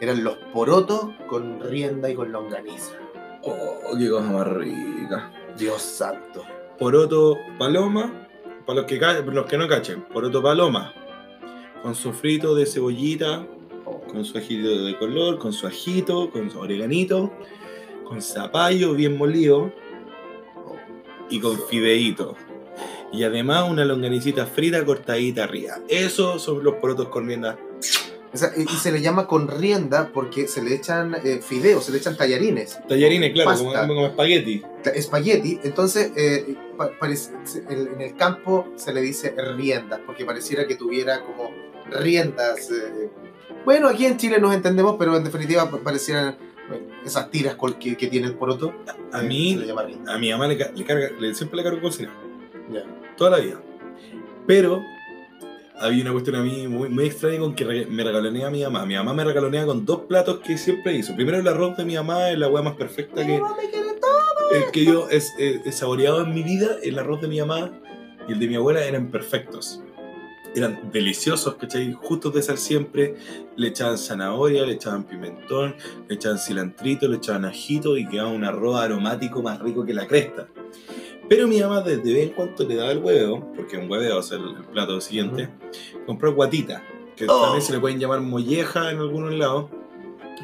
eran 0.00 0.22
los 0.22 0.36
porotos 0.52 1.10
con 1.28 1.60
rienda 1.60 2.10
y 2.10 2.14
con 2.14 2.30
longaniza. 2.30 2.92
Oh, 3.48 3.96
qué 3.96 4.10
cosa 4.10 4.28
más 4.32 4.48
rica. 4.48 5.30
Dios 5.56 5.80
santo. 5.80 6.42
Poroto 6.80 7.38
paloma, 7.56 8.26
para 8.66 8.80
los 8.80 8.86
que, 8.86 8.98
para 8.98 9.22
los 9.22 9.46
que 9.46 9.56
no 9.56 9.68
cachen, 9.68 10.02
poroto 10.12 10.42
paloma, 10.42 10.92
con 11.80 11.94
su 11.94 12.12
frito 12.12 12.56
de 12.56 12.66
cebollita, 12.66 13.46
con 13.84 14.24
su 14.24 14.36
ajito 14.36 14.84
de 14.84 14.98
color, 14.98 15.38
con 15.38 15.52
su 15.52 15.68
ajito, 15.68 16.28
con 16.30 16.50
su 16.50 16.58
oreganito, 16.58 17.32
con 18.04 18.20
zapallo 18.20 18.94
bien 18.94 19.16
molido 19.16 19.72
y 21.30 21.38
con 21.38 21.56
fideíto. 21.68 22.34
Y 23.12 23.22
además 23.22 23.70
una 23.70 23.84
longanicita 23.84 24.46
frita 24.46 24.84
cortadita 24.84 25.44
arriba. 25.44 25.78
Esos 25.88 26.42
son 26.42 26.64
los 26.64 26.74
porotos 26.74 27.10
con 27.10 27.28
rienda. 27.28 27.56
O 28.36 28.38
sea, 28.38 28.52
y 28.56 28.66
se 28.66 28.92
le 28.92 29.00
llama 29.00 29.26
con 29.26 29.48
rienda 29.48 30.10
porque 30.12 30.46
se 30.46 30.62
le 30.62 30.74
echan 30.74 31.14
eh, 31.24 31.40
fideos, 31.42 31.84
se 31.84 31.92
le 31.92 31.98
echan 31.98 32.16
tallarines. 32.16 32.78
Tallarines, 32.88 33.32
claro, 33.32 33.56
como, 33.58 33.72
como 33.86 34.06
espagueti. 34.06 34.62
espagueti, 34.94 35.58
entonces 35.64 36.12
eh, 36.16 36.54
pa- 36.76 36.90
parece- 36.98 37.32
en 37.68 38.00
el 38.00 38.14
campo 38.16 38.68
se 38.76 38.92
le 38.92 39.00
dice 39.00 39.34
riendas, 39.56 40.00
porque 40.06 40.24
pareciera 40.24 40.66
que 40.66 40.74
tuviera 40.76 41.22
como 41.24 41.50
riendas. 41.90 42.70
eh. 42.70 43.10
Bueno, 43.64 43.88
aquí 43.88 44.06
en 44.06 44.16
Chile 44.16 44.38
nos 44.38 44.54
entendemos, 44.54 44.96
pero 44.98 45.16
en 45.16 45.24
definitiva 45.24 45.70
pa- 45.70 45.78
parecieran 45.78 46.36
eh, 46.72 46.88
esas 47.04 47.30
tiras 47.30 47.56
que, 47.80 47.96
que 47.96 48.06
tiene 48.08 48.26
el 48.26 48.34
poroto. 48.34 48.74
A 49.12 49.22
eh, 49.22 49.26
mí- 49.26 49.56
rienda. 49.56 50.14
A 50.14 50.18
mi 50.18 50.30
mamá 50.30 50.46
le, 50.46 50.56
le 50.56 50.84
carga, 50.84 51.08
le- 51.18 51.34
siempre 51.34 51.56
le 51.56 51.62
cargo 51.64 51.80
cocina. 51.80 52.12
Ya. 52.70 52.82
toda 53.16 53.30
la 53.30 53.38
vida. 53.38 53.60
Pero 54.46 54.82
había 55.80 56.02
una 56.02 56.12
cuestión 56.12 56.36
a 56.36 56.42
mí 56.42 56.66
muy, 56.68 56.88
muy 56.88 57.06
extraña 57.06 57.38
con 57.38 57.54
que 57.54 57.64
me 57.86 58.02
regalonea 58.04 58.50
mi 58.50 58.62
mamá. 58.62 58.86
Mi 58.86 58.94
mamá 58.94 59.12
me 59.14 59.24
regalonea 59.24 59.66
con 59.66 59.84
dos 59.84 60.02
platos 60.02 60.40
que 60.40 60.56
siempre 60.58 60.94
hizo. 60.94 61.14
Primero 61.14 61.38
el 61.38 61.46
arroz 61.48 61.76
de 61.76 61.84
mi 61.84 61.94
mamá 61.94 62.30
es 62.30 62.38
la 62.38 62.48
hueá 62.48 62.62
más 62.62 62.76
perfecta 62.76 63.26
que, 63.26 63.38
mamá 63.38 63.56
me 63.62 63.68
quiere 63.70 63.88
todo. 64.00 64.50
el 64.54 64.70
que 64.72 64.84
yo 64.84 65.08
he, 65.10 65.18
he- 65.38 65.60
he 65.64 65.72
saboreado 65.72 66.22
en 66.24 66.34
mi 66.34 66.42
vida. 66.42 66.76
El 66.82 66.98
arroz 66.98 67.20
de 67.20 67.28
mi 67.28 67.40
mamá 67.40 67.70
y 68.28 68.32
el 68.32 68.38
de 68.38 68.48
mi 68.48 68.54
abuela 68.56 68.84
eran 68.84 69.10
perfectos. 69.10 69.82
Eran 70.54 70.90
deliciosos, 70.90 71.56
¿cachai? 71.56 71.92
Justos 71.92 72.32
de 72.32 72.40
sal 72.42 72.56
siempre. 72.56 73.14
Le 73.56 73.68
echaban 73.68 73.98
zanahoria, 73.98 74.64
le 74.64 74.72
echaban 74.72 75.04
pimentón, 75.04 75.76
le 76.08 76.14
echaban 76.14 76.38
cilantrito, 76.38 77.06
le 77.08 77.16
echaban 77.18 77.44
ajito 77.44 77.98
y 77.98 78.08
quedaba 78.08 78.30
un 78.30 78.42
arroz 78.44 78.80
aromático 78.80 79.42
más 79.42 79.60
rico 79.60 79.84
que 79.84 79.92
la 79.92 80.06
cresta. 80.06 80.48
Pero 81.28 81.48
mi 81.48 81.60
mamá 81.60 81.80
desde 81.80 82.12
vez 82.12 82.22
en 82.28 82.30
cuando 82.30 82.64
le 82.64 82.76
daba 82.76 82.92
el 82.92 82.98
huevo, 82.98 83.52
porque 83.56 83.76
un 83.78 83.90
huevo 83.90 84.14
va 84.14 84.20
a 84.20 84.22
ser 84.22 84.38
el 84.40 84.64
plato 84.72 85.00
siguiente, 85.00 85.48
compró 86.06 86.32
guatita, 86.34 86.82
que 87.16 87.26
Oh. 87.28 87.42
también 87.42 87.62
se 87.62 87.72
le 87.72 87.80
pueden 87.80 87.98
llamar 87.98 88.20
molleja 88.20 88.90
en 88.92 88.98
algunos 88.98 89.32
lados, 89.34 89.66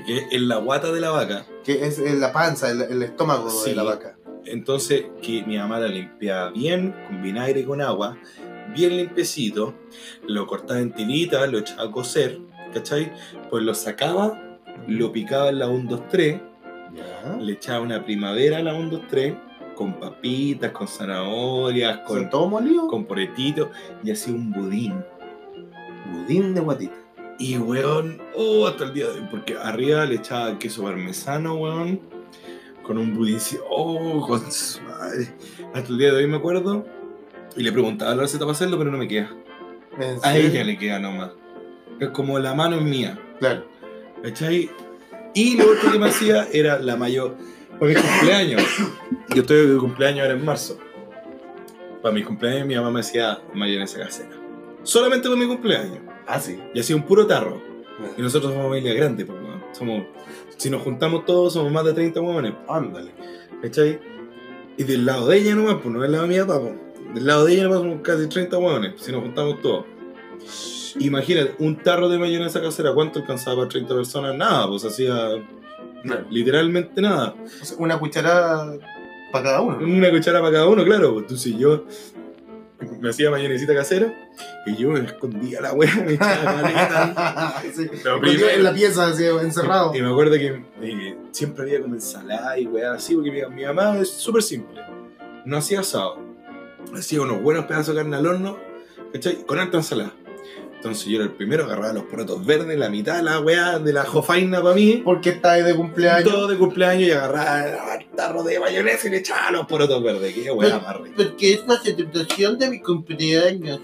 que 0.07 0.27
es 0.31 0.41
la 0.43 0.57
guata 0.57 0.91
de 0.93 1.01
la 1.01 1.11
vaca. 1.11 1.47
Que 1.65 1.87
es 1.87 1.99
eh, 2.01 2.15
la 2.15 2.33
panza, 2.33 2.71
el, 2.71 2.83
el 2.83 3.03
estómago 3.03 3.49
Sí. 3.51 3.71
de 3.71 3.77
la 3.77 3.85
vaca. 3.85 4.17
Entonces, 4.45 5.05
que 5.23 5.45
mi 5.45 5.57
mamá 5.57 5.79
la 5.79 5.87
limpiaba 5.87 6.51
bien, 6.51 6.93
con 7.07 7.23
vinagre 7.23 7.61
y 7.61 7.65
con 7.65 7.81
agua, 7.81 8.17
bien 8.75 8.97
limpiecito, 8.97 9.75
lo 10.27 10.47
cortaba 10.49 10.81
en 10.81 10.93
tiritas, 10.93 11.49
lo 11.53 11.59
echaba 11.59 11.85
a 11.85 11.91
cocer, 11.93 12.41
¿cachai? 12.75 13.13
Pues 13.51 13.63
lo 13.63 13.73
sacaba, 13.75 14.59
lo 14.89 15.13
picaba 15.13 15.51
en 15.51 15.61
la 15.61 15.69
1, 15.69 15.89
2, 15.89 16.09
3, 16.09 16.41
Ya. 16.93 17.37
le 17.39 17.53
echaba 17.53 17.81
una 17.81 18.05
primavera 18.05 18.59
a 18.59 18.63
la 18.65 18.75
1, 18.75 18.91
2, 18.91 19.03
3, 19.09 19.35
con 19.83 19.95
papitas, 19.95 20.71
con 20.71 20.87
zanahorias, 20.87 21.99
Con 22.07 22.31
todo 22.31 22.47
molido. 22.49 22.87
con 22.87 23.05
poretito, 23.05 23.73
y 24.05 24.13
hacía 24.13 24.33
un 24.33 24.53
budín. 24.53 24.95
budín 26.13 26.55
de 26.55 26.61
guatita. 26.61 26.95
Y 27.41 27.57
weón, 27.59 28.23
oh, 28.37 28.69
hasta 28.69 28.85
el 28.85 28.95
día 28.95 29.07
de 29.09 29.19
hoy, 29.19 29.27
porque 29.29 29.57
arriba 29.57 30.05
le 30.07 30.15
echaba 30.17 30.57
queso 30.57 30.85
parmesano, 30.85 31.55
weón, 31.57 31.99
con 32.85 32.97
un 32.97 33.13
budín, 33.13 33.39
oh, 33.69 34.25
con 34.25 34.53
su 34.53 34.81
madre. 34.83 35.35
Hasta 35.75 35.89
el 35.91 35.99
día 35.99 36.13
de 36.13 36.19
hoy 36.19 36.27
me 36.29 36.37
acuerdo, 36.37 36.87
y 37.57 37.65
le 37.65 37.73
preguntaba 37.73 38.15
la 38.15 38.23
receta 38.23 38.45
para 38.45 38.53
hacerlo, 38.53 38.79
pero 38.79 38.93
no 38.93 38.99
me 38.99 39.09
queda. 39.09 39.35
¿En 39.99 40.17
A 40.23 40.37
ella 40.37 40.63
le 40.63 40.79
queda 40.79 41.01
nomás. 41.01 41.33
Es 41.99 42.11
como 42.11 42.39
la 42.39 42.55
mano 42.55 42.77
es 42.77 42.83
mía, 42.83 43.19
Claro. 43.41 43.65
¿cachai? 44.23 44.71
Y 45.35 45.57
lo 45.57 45.65
otro 45.73 45.91
que 45.91 45.99
me 45.99 46.07
hacía 46.09 46.47
era 46.53 46.79
la 46.79 46.95
mayor. 46.95 47.35
Para 47.83 47.95
mis 47.95 48.01
cumpleaños, 48.01 48.63
yo 49.35 49.43
estoy 49.43 49.67
de 49.67 49.77
cumpleaños 49.77 50.21
ahora 50.21 50.35
en 50.35 50.45
marzo. 50.45 50.79
Para 52.01 52.15
mis 52.15 52.25
cumpleaños 52.25 52.65
mi 52.65 52.77
mamá 52.77 52.93
me 52.93 53.01
hacía 53.01 53.43
mayonesa 53.55 53.99
casera. 53.99 54.31
Solamente 54.85 55.29
para 55.29 55.41
mi 55.41 55.49
cumpleaños. 55.49 55.99
Ah, 56.29 56.39
sí. 56.39 56.61
Y 56.75 56.79
hacía 56.79 56.95
un 56.95 57.03
puro 57.03 57.27
tarro. 57.27 57.61
Y 58.17 58.23
nosotros 58.23 58.53
somos 58.53 58.69
familia 58.69 58.95
grande, 58.95 59.25
pues, 59.25 59.37
weón. 59.37 59.65
Somos, 59.73 60.05
si 60.57 60.71
nos 60.71 60.81
juntamos 60.83 61.25
todos, 61.25 61.55
somos 61.55 61.73
más 61.73 61.85
de 61.85 61.93
30 61.93 62.21
huevones, 62.21 62.53
Ándale. 62.69 63.11
¿cachai? 63.61 63.99
Y 64.77 64.85
del 64.85 65.05
lado 65.05 65.27
de 65.27 65.39
ella 65.39 65.57
nomás, 65.57 65.79
pues 65.83 65.93
no 65.93 66.03
del 66.03 66.13
lado 66.13 66.29
de 66.29 66.29
mi 66.29 66.39
papá, 66.39 66.61
pues. 66.61 66.75
Del 67.17 67.27
lado 67.27 67.47
de 67.47 67.53
ella 67.55 67.65
nomás 67.65 67.81
somos 67.81 68.01
casi 68.03 68.29
30 68.29 68.59
huevones, 68.59 68.93
si 69.03 69.11
nos 69.11 69.23
juntamos 69.23 69.61
todos. 69.61 69.87
Imagínate, 71.01 71.57
un 71.59 71.83
tarro 71.83 72.09
de 72.09 72.17
mayonesa 72.17 72.63
casera, 72.63 72.95
¿cuánto 72.95 73.19
alcanzaba 73.19 73.57
para 73.57 73.69
30 73.71 73.93
personas? 73.93 74.37
Nada, 74.37 74.69
pues 74.69 74.85
hacía 74.85 75.31
Claro. 76.03 76.27
literalmente 76.31 77.01
nada. 77.01 77.35
O 77.61 77.65
sea, 77.65 77.77
una 77.79 77.99
cucharada 77.99 78.77
para 79.33 79.45
cada 79.45 79.61
uno. 79.63 79.79
Una 79.79 80.11
cuchara 80.11 80.41
para 80.41 80.53
cada 80.53 80.69
uno, 80.69 80.85
claro. 80.85 81.13
pues. 81.13 81.23
Entonces 81.25 81.57
yo 81.59 81.85
me 83.01 83.11
hacía 83.11 83.31
mayonesita 83.31 83.75
casera 83.75 84.13
y 84.67 84.77
yo 84.77 84.91
me 84.91 85.01
escondía 85.01 85.61
la 85.61 85.73
hueá, 85.73 85.95
me 86.07 86.15
echaba 86.15 86.45
caleta. 86.63 87.63
sí. 87.75 87.89
Primero- 88.21 88.49
en 88.51 88.63
la 88.65 88.73
pieza, 88.75 89.07
así, 89.07 89.25
encerrado. 89.25 89.95
Y 89.95 90.03
me 90.03 90.11
acuerdo 90.11 90.33
que 90.35 90.65
eh, 90.83 91.17
siempre 91.31 91.63
había 91.65 91.81
como 91.81 91.95
ensalada 91.95 92.59
y 92.59 92.67
weá 92.67 92.93
así, 92.95 93.15
porque 93.15 93.31
mi, 93.31 93.41
mi 93.55 93.65
mamá 93.65 93.99
es 93.99 94.11
súper 94.11 94.43
simple. 94.43 94.81
No 95.45 95.57
hacía 95.57 95.81
asado. 95.81 96.19
Hacía 96.95 97.23
unos 97.23 97.41
buenos 97.41 97.65
pedazos 97.67 97.95
de 97.95 98.03
carne 98.03 98.17
al 98.17 98.27
horno, 98.27 98.59
¿cachai? 99.13 99.45
Con 99.47 99.59
alta 99.61 99.79
ensalada. 99.79 100.13
Entonces 100.83 101.07
yo 101.07 101.19
era 101.19 101.27
el 101.27 101.31
primero, 101.31 101.63
agarraba 101.63 101.93
los 101.93 102.03
porotos 102.07 102.45
verdes, 102.45 102.77
la 102.77 102.89
mitad 102.89 103.19
de 103.19 103.23
la 103.23 103.39
weá 103.39 103.79
de 103.79 103.93
la 103.93 104.03
jofaina 104.03 104.61
para 104.61 104.75
mí. 104.75 105.01
Porque 105.05 105.31
está 105.31 105.53
de 105.53 105.77
cumpleaños. 105.77 106.29
Todo 106.29 106.49
de 106.49 106.59
cumpleaños 106.59 107.07
y 107.07 107.13
agarraba 107.13 107.95
el 107.95 108.07
tarro 108.17 108.43
de 108.43 108.59
mayonesa 108.59 109.07
y 109.07 109.13
le 109.13 109.19
echaba 109.19 109.53
los 109.53 109.69
porotos 109.69 110.03
verdes. 110.03 110.35
Qué 110.35 110.51
weá 110.51 110.81
más 110.81 110.97
rica. 111.01 111.15
Porque 111.17 111.53
es 111.53 111.65
la 111.69 111.79
celebración 111.79 112.59
de 112.59 112.69
mi 112.69 112.81
cumpleaños. 112.81 113.79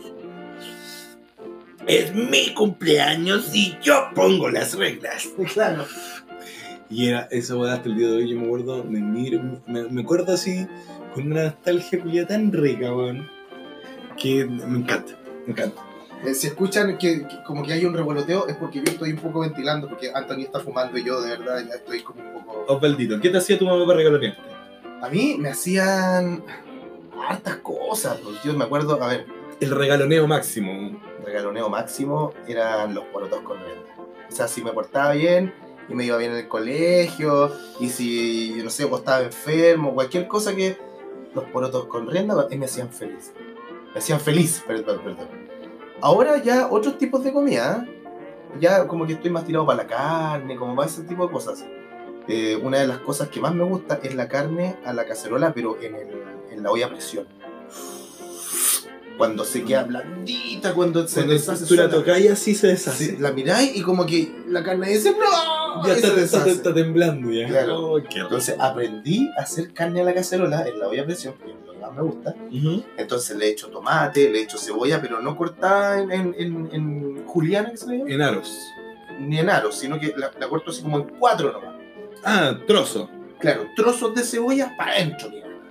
Es 1.86 2.12
mi 2.12 2.53
cumpleaños 2.53 3.55
y 3.55 3.76
yo 3.80 4.09
pongo 4.16 4.51
las 4.51 4.74
reglas. 4.74 5.28
Claro. 5.55 5.86
Y 6.90 7.07
era 7.07 7.28
esa 7.30 7.55
weá 7.55 7.74
hasta 7.74 7.88
el 7.90 7.96
día 7.96 8.09
de 8.09 8.16
hoy, 8.16 8.28
yo 8.28 8.40
me 8.40 8.46
acuerdo, 8.46 8.82
me 8.82 8.99
miro, 8.99 9.40
me, 9.68 9.84
me 9.84 10.01
acuerdo 10.03 10.32
así, 10.32 10.66
con 11.14 11.30
una 11.30 11.44
nostalgia 11.44 12.26
tan 12.26 12.53
rica, 12.53 12.92
weón, 12.92 13.30
que 14.20 14.44
me 14.46 14.78
encanta, 14.78 15.12
me 15.46 15.53
encanta. 15.53 15.88
Eh, 16.24 16.34
si 16.34 16.48
escuchan 16.48 16.98
que, 16.98 17.26
que 17.28 17.42
como 17.44 17.62
que 17.64 17.72
hay 17.72 17.84
un 17.84 17.94
revoloteo 17.94 18.48
es 18.48 18.56
porque 18.56 18.78
yo 18.78 18.84
estoy 18.90 19.12
un 19.12 19.18
poco 19.18 19.40
ventilando 19.40 19.88
porque 19.88 20.10
Anthony 20.12 20.40
está 20.40 20.58
fumando 20.60 20.98
y 20.98 21.04
yo 21.04 21.20
de 21.20 21.36
verdad 21.36 21.64
ya 21.66 21.74
estoy 21.74 22.00
como 22.02 22.22
un 22.22 22.32
poco... 22.32 22.64
Osvaldito, 22.66 23.20
¿qué 23.20 23.30
te 23.30 23.38
hacía 23.38 23.58
tu 23.58 23.66
mamá 23.66 23.86
para 23.86 23.98
regalonearte? 23.98 24.40
A 25.00 25.08
mí 25.08 25.36
me 25.38 25.50
hacían 25.50 26.42
hartas 27.28 27.56
cosas. 27.58 28.18
Pues. 28.18 28.42
Yo 28.42 28.52
me 28.54 28.64
acuerdo, 28.64 29.02
a 29.02 29.08
ver, 29.08 29.26
El 29.60 29.70
regaloneo 29.70 30.26
máximo. 30.26 30.72
el 30.72 31.24
regaloneo 31.24 31.68
máximo 31.68 32.32
eran 32.46 32.94
los 32.94 33.04
porotos 33.06 33.40
con 33.42 33.58
renta. 33.58 33.94
O 34.28 34.32
sea, 34.32 34.48
si 34.48 34.62
me 34.62 34.72
portaba 34.72 35.12
bien 35.12 35.54
y 35.88 35.94
me 35.94 36.04
iba 36.04 36.16
bien 36.16 36.32
en 36.32 36.38
el 36.38 36.48
colegio 36.48 37.52
y 37.80 37.88
si, 37.88 38.60
no 38.62 38.70
sé, 38.70 38.84
o 38.84 38.96
estaba 38.96 39.22
enfermo, 39.22 39.94
cualquier 39.94 40.26
cosa 40.26 40.54
que 40.54 40.76
los 41.34 41.44
porotos 41.44 41.86
con 41.86 42.08
rienda 42.08 42.34
me 42.50 42.64
hacían 42.66 42.90
feliz. 42.90 43.32
Me 43.92 44.00
hacían 44.00 44.20
feliz, 44.20 44.62
perdón, 44.66 45.00
perdón. 45.02 45.47
Ahora 46.01 46.42
ya 46.42 46.68
otros 46.70 46.99
tipos 46.99 47.24
de 47.24 47.32
comida, 47.32 47.86
ya 48.61 48.86
como 48.86 49.07
que 49.07 49.14
estoy 49.14 49.30
más 49.30 49.44
tirado 49.44 49.66
para 49.66 49.82
la 49.82 49.86
carne, 49.88 50.57
como 50.57 50.74
para 50.76 50.88
ese 50.88 51.03
tipo 51.03 51.26
de 51.26 51.32
cosas. 51.32 51.64
Eh, 52.28 52.57
una 52.62 52.78
de 52.78 52.86
las 52.86 52.99
cosas 52.99 53.28
que 53.28 53.40
más 53.40 53.55
me 53.55 53.64
gusta 53.64 53.99
es 54.03 54.14
la 54.14 54.28
carne 54.28 54.76
a 54.84 54.92
la 54.92 55.07
cacerola, 55.07 55.53
pero 55.55 55.80
en, 55.80 55.94
el- 55.94 56.22
en 56.53 56.62
la 56.62 56.70
olla 56.70 56.86
a 56.86 56.90
presión. 56.90 57.26
Cuando 59.16 59.44
se 59.44 59.64
queda 59.64 59.82
blandita, 59.82 60.74
cuando 60.74 61.09
se 61.09 61.14
Cuando 61.16 61.32
deshace 61.32 61.66
tú 61.66 61.74
la 61.74 61.88
tocas 61.90 62.20
y 62.20 62.28
así 62.28 62.55
se 62.55 62.68
deshace. 62.68 63.16
La 63.18 63.32
miráis 63.32 63.76
y 63.76 63.82
como 63.82 64.07
que 64.07 64.32
la 64.46 64.62
carne 64.62 64.90
dice 64.90 65.11
¡No! 65.11 65.84
Ya 65.84 65.94
se 65.96 66.07
está, 66.07 66.20
está- 66.20 66.46
está 66.51 66.74
temblando 66.74 67.28
ya. 67.32 67.49
Claro. 67.49 67.94
Oh. 67.94 67.99
Entonces 67.99 68.55
aprendí 68.61 69.28
a 69.36 69.42
hacer 69.42 69.72
carne 69.72 70.03
a 70.03 70.05
la 70.05 70.14
cacerola 70.14 70.68
en 70.68 70.78
la 70.78 70.86
olla 70.86 71.03
a 71.03 71.07
presión, 71.07 71.34
más 71.89 71.97
me 71.97 72.03
gusta. 72.03 72.34
Entonces 72.97 73.36
le 73.36 73.49
echo 73.49 73.68
tomate, 73.68 74.30
le 74.30 74.43
echo 74.43 74.59
cebolla, 74.59 75.01
pero 75.01 75.20
no 75.20 75.36
cortada 75.36 76.01
en, 76.01 76.11
en, 76.11 76.34
en- 76.39 76.68
en 76.72 77.26
juliana, 77.26 77.70
que 77.70 77.76
se 77.76 77.86
le 77.89 77.99
llama, 77.99 78.11
En 78.11 78.22
aros. 78.22 78.57
ni 79.20 79.39
en 79.39 79.51
aros, 79.51 79.76
sino 79.76 79.99
que 79.99 80.14
la, 80.16 80.30
la 80.39 80.49
corto 80.49 80.70
así 80.70 80.82
como 80.82 80.99
en 80.99 81.05
cuatro 81.18 81.53
nomás. 81.53 81.74
Ah, 82.24 82.57
trozo. 82.66 83.09
Claro, 83.39 83.66
trozos 83.76 84.14
de 84.14 84.22
cebolla 84.22 84.74
para 84.76 84.93
adentro. 84.93 85.28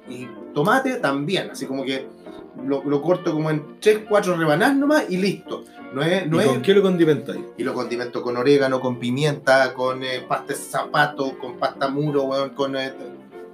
Y 0.10 0.28
tomate 0.54 0.96
también, 0.96 1.50
así 1.52 1.66
como 1.66 1.84
que 1.84 2.08
lo, 2.66 2.84
lo 2.84 3.02
corto 3.02 3.34
como 3.34 3.50
en 3.50 3.80
tres, 3.82 4.00
cuatro 4.08 4.36
rebanadas 4.38 4.76
nomás 4.76 5.06
y 5.10 5.18
listo. 5.18 5.64
No 5.94 6.02
es, 6.02 6.28
no 6.28 6.38
¿Y 6.38 6.44
es, 6.44 6.48
con 6.48 6.62
qué 6.62 6.74
lo 6.74 6.82
condimentáis? 6.82 7.40
y 7.58 7.64
lo 7.64 7.74
condimento 7.74 8.22
con 8.22 8.36
orégano, 8.38 8.80
con 8.82 9.00
pimienta, 9.00 9.74
con 9.74 10.04
eh, 10.04 10.24
pasta 10.28 10.48
de 10.54 10.56
zapato, 10.60 11.38
con 11.40 11.58
pasta 11.58 11.88
muro, 11.90 12.24
weón, 12.24 12.50
con, 12.52 12.76
eh, 12.76 12.94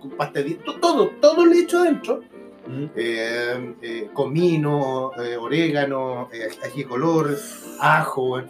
con 0.01 0.11
pasta 0.11 0.41
de 0.41 0.55
todo, 0.81 1.09
todo 1.21 1.45
le 1.45 1.59
echo 1.59 1.79
adentro. 1.79 2.21
Eh, 2.95 3.75
eh, 3.81 4.09
comino, 4.13 5.11
eh, 5.21 5.35
orégano, 5.37 6.29
ají 6.63 6.83
de 6.83 6.87
color, 6.87 7.37
ajo, 7.79 8.41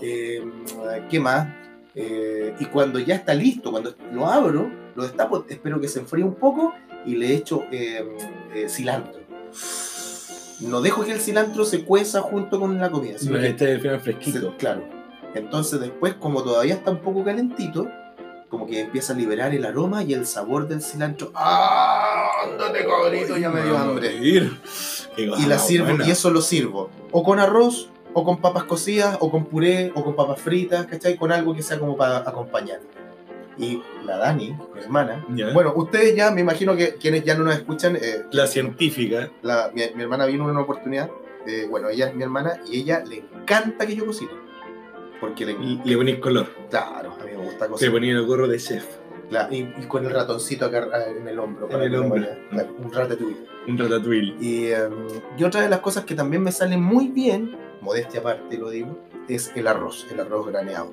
¿qué 0.00 1.20
más? 1.20 1.48
Y 1.94 2.64
cuando 2.66 2.98
ya 2.98 3.14
está 3.14 3.34
listo, 3.34 3.70
cuando 3.70 3.94
lo 4.12 4.26
abro, 4.26 4.70
lo 4.94 5.02
destapo, 5.02 5.44
espero 5.48 5.80
que 5.80 5.88
se 5.88 6.00
enfríe 6.00 6.24
un 6.24 6.34
poco 6.34 6.74
y 7.06 7.16
le 7.16 7.34
echo 7.34 7.64
cilantro. 8.68 9.20
No 10.60 10.80
dejo 10.80 11.04
que 11.04 11.12
el 11.12 11.20
cilantro 11.20 11.64
se 11.64 11.84
cueza 11.84 12.20
junto 12.22 12.60
con 12.60 12.78
la 12.78 12.90
comida, 12.90 13.18
sino 13.18 13.38
que 13.38 13.48
Este 13.48 13.64
es 13.64 13.70
el 13.72 13.80
final 13.80 13.96
se- 13.98 14.02
fresquito. 14.12 14.54
claro. 14.56 14.82
Entonces 15.34 15.80
después, 15.80 16.14
como 16.14 16.42
todavía 16.44 16.74
está 16.74 16.92
un 16.92 17.00
poco 17.00 17.24
calentito, 17.24 17.88
como 18.54 18.66
que 18.66 18.80
empieza 18.80 19.12
a 19.12 19.16
liberar 19.16 19.52
el 19.54 19.64
aroma 19.66 20.02
y 20.02 20.14
el 20.14 20.26
sabor 20.26 20.68
del 20.68 20.80
cilantro. 20.82 21.30
¡Ah! 21.34 22.28
¡Ándate, 22.44 22.86
cabrito! 22.86 23.36
Ya 23.36 23.50
me 23.50 23.62
dio 23.62 23.76
hambre. 23.76 24.14
Y 25.16 25.46
la 25.46 25.58
sirvo, 25.58 25.86
y 26.06 26.10
eso 26.10 26.30
lo 26.30 26.40
sirvo. 26.40 26.90
O 27.12 27.22
con 27.22 27.38
arroz, 27.40 27.88
o 28.12 28.24
con 28.24 28.40
papas 28.40 28.64
cocidas, 28.64 29.16
o 29.20 29.30
con 29.30 29.44
puré, 29.46 29.92
o 29.94 30.04
con 30.04 30.14
papas 30.16 30.40
fritas, 30.40 30.86
¿cachai? 30.86 31.16
Con 31.16 31.32
algo 31.32 31.54
que 31.54 31.62
sea 31.62 31.78
como 31.78 31.96
para 31.96 32.18
acompañar. 32.18 32.80
Y 33.58 33.82
la 34.04 34.16
Dani, 34.18 34.56
mi 34.74 34.80
hermana. 34.80 35.24
Bueno, 35.52 35.72
ustedes 35.76 36.16
ya, 36.16 36.30
me 36.30 36.40
imagino 36.40 36.74
que 36.76 36.94
quienes 36.96 37.22
ya 37.24 37.36
no 37.36 37.44
nos 37.44 37.54
escuchan, 37.54 37.96
eh, 37.96 38.22
La 38.32 38.46
científica. 38.46 39.30
la- 39.42 39.70
mi, 39.74 39.82
mi 39.94 40.02
hermana 40.02 40.26
vino 40.26 40.44
en 40.44 40.50
una 40.50 40.60
oportunidad. 40.62 41.10
eh, 41.46 41.66
bueno, 41.68 41.90
ella 41.90 42.08
es 42.08 42.14
mi 42.14 42.22
hermana 42.22 42.58
y 42.66 42.80
ella 42.80 43.04
le 43.06 43.18
encanta 43.18 43.86
que 43.86 43.94
yo 43.94 44.06
cocine. 44.06 44.30
Porque 45.20 45.46
le, 45.46 45.56
Le 45.84 45.96
ponéis 45.96 46.18
color. 46.18 46.46
Claro, 46.70 47.12
a 47.20 47.24
mí 47.24 47.30
me 47.36 47.44
gusta 47.44 47.64
Se 47.66 47.70
cocinar. 47.70 47.92
ponía 47.94 48.12
el 48.12 48.26
gorro 48.26 48.48
de 48.48 48.58
chef. 48.58 48.84
Claro, 49.30 49.54
y, 49.54 49.60
y 49.60 49.86
con 49.88 50.04
el 50.04 50.10
ratoncito 50.12 50.66
acá 50.66 50.86
ah, 50.92 50.98
en 51.16 51.26
el 51.26 51.38
hombro. 51.38 51.70
En 51.70 51.80
el 51.80 51.94
hombro. 51.96 52.22
un 52.78 52.92
ratatouille. 52.92 53.36
Un 53.66 53.78
ratatouille. 53.78 54.34
Y, 54.40 54.66
em, 54.66 54.92
y 55.38 55.44
otra 55.44 55.62
de 55.62 55.68
las 55.70 55.80
cosas 55.80 56.04
que 56.04 56.14
también 56.14 56.42
me 56.42 56.52
sale 56.52 56.76
muy 56.76 57.08
bien, 57.08 57.56
modestia 57.80 58.20
aparte 58.20 58.58
lo 58.58 58.68
digo, 58.70 58.98
es 59.28 59.50
el 59.56 59.66
arroz, 59.66 60.06
el 60.12 60.20
arroz 60.20 60.46
graneado. 60.46 60.92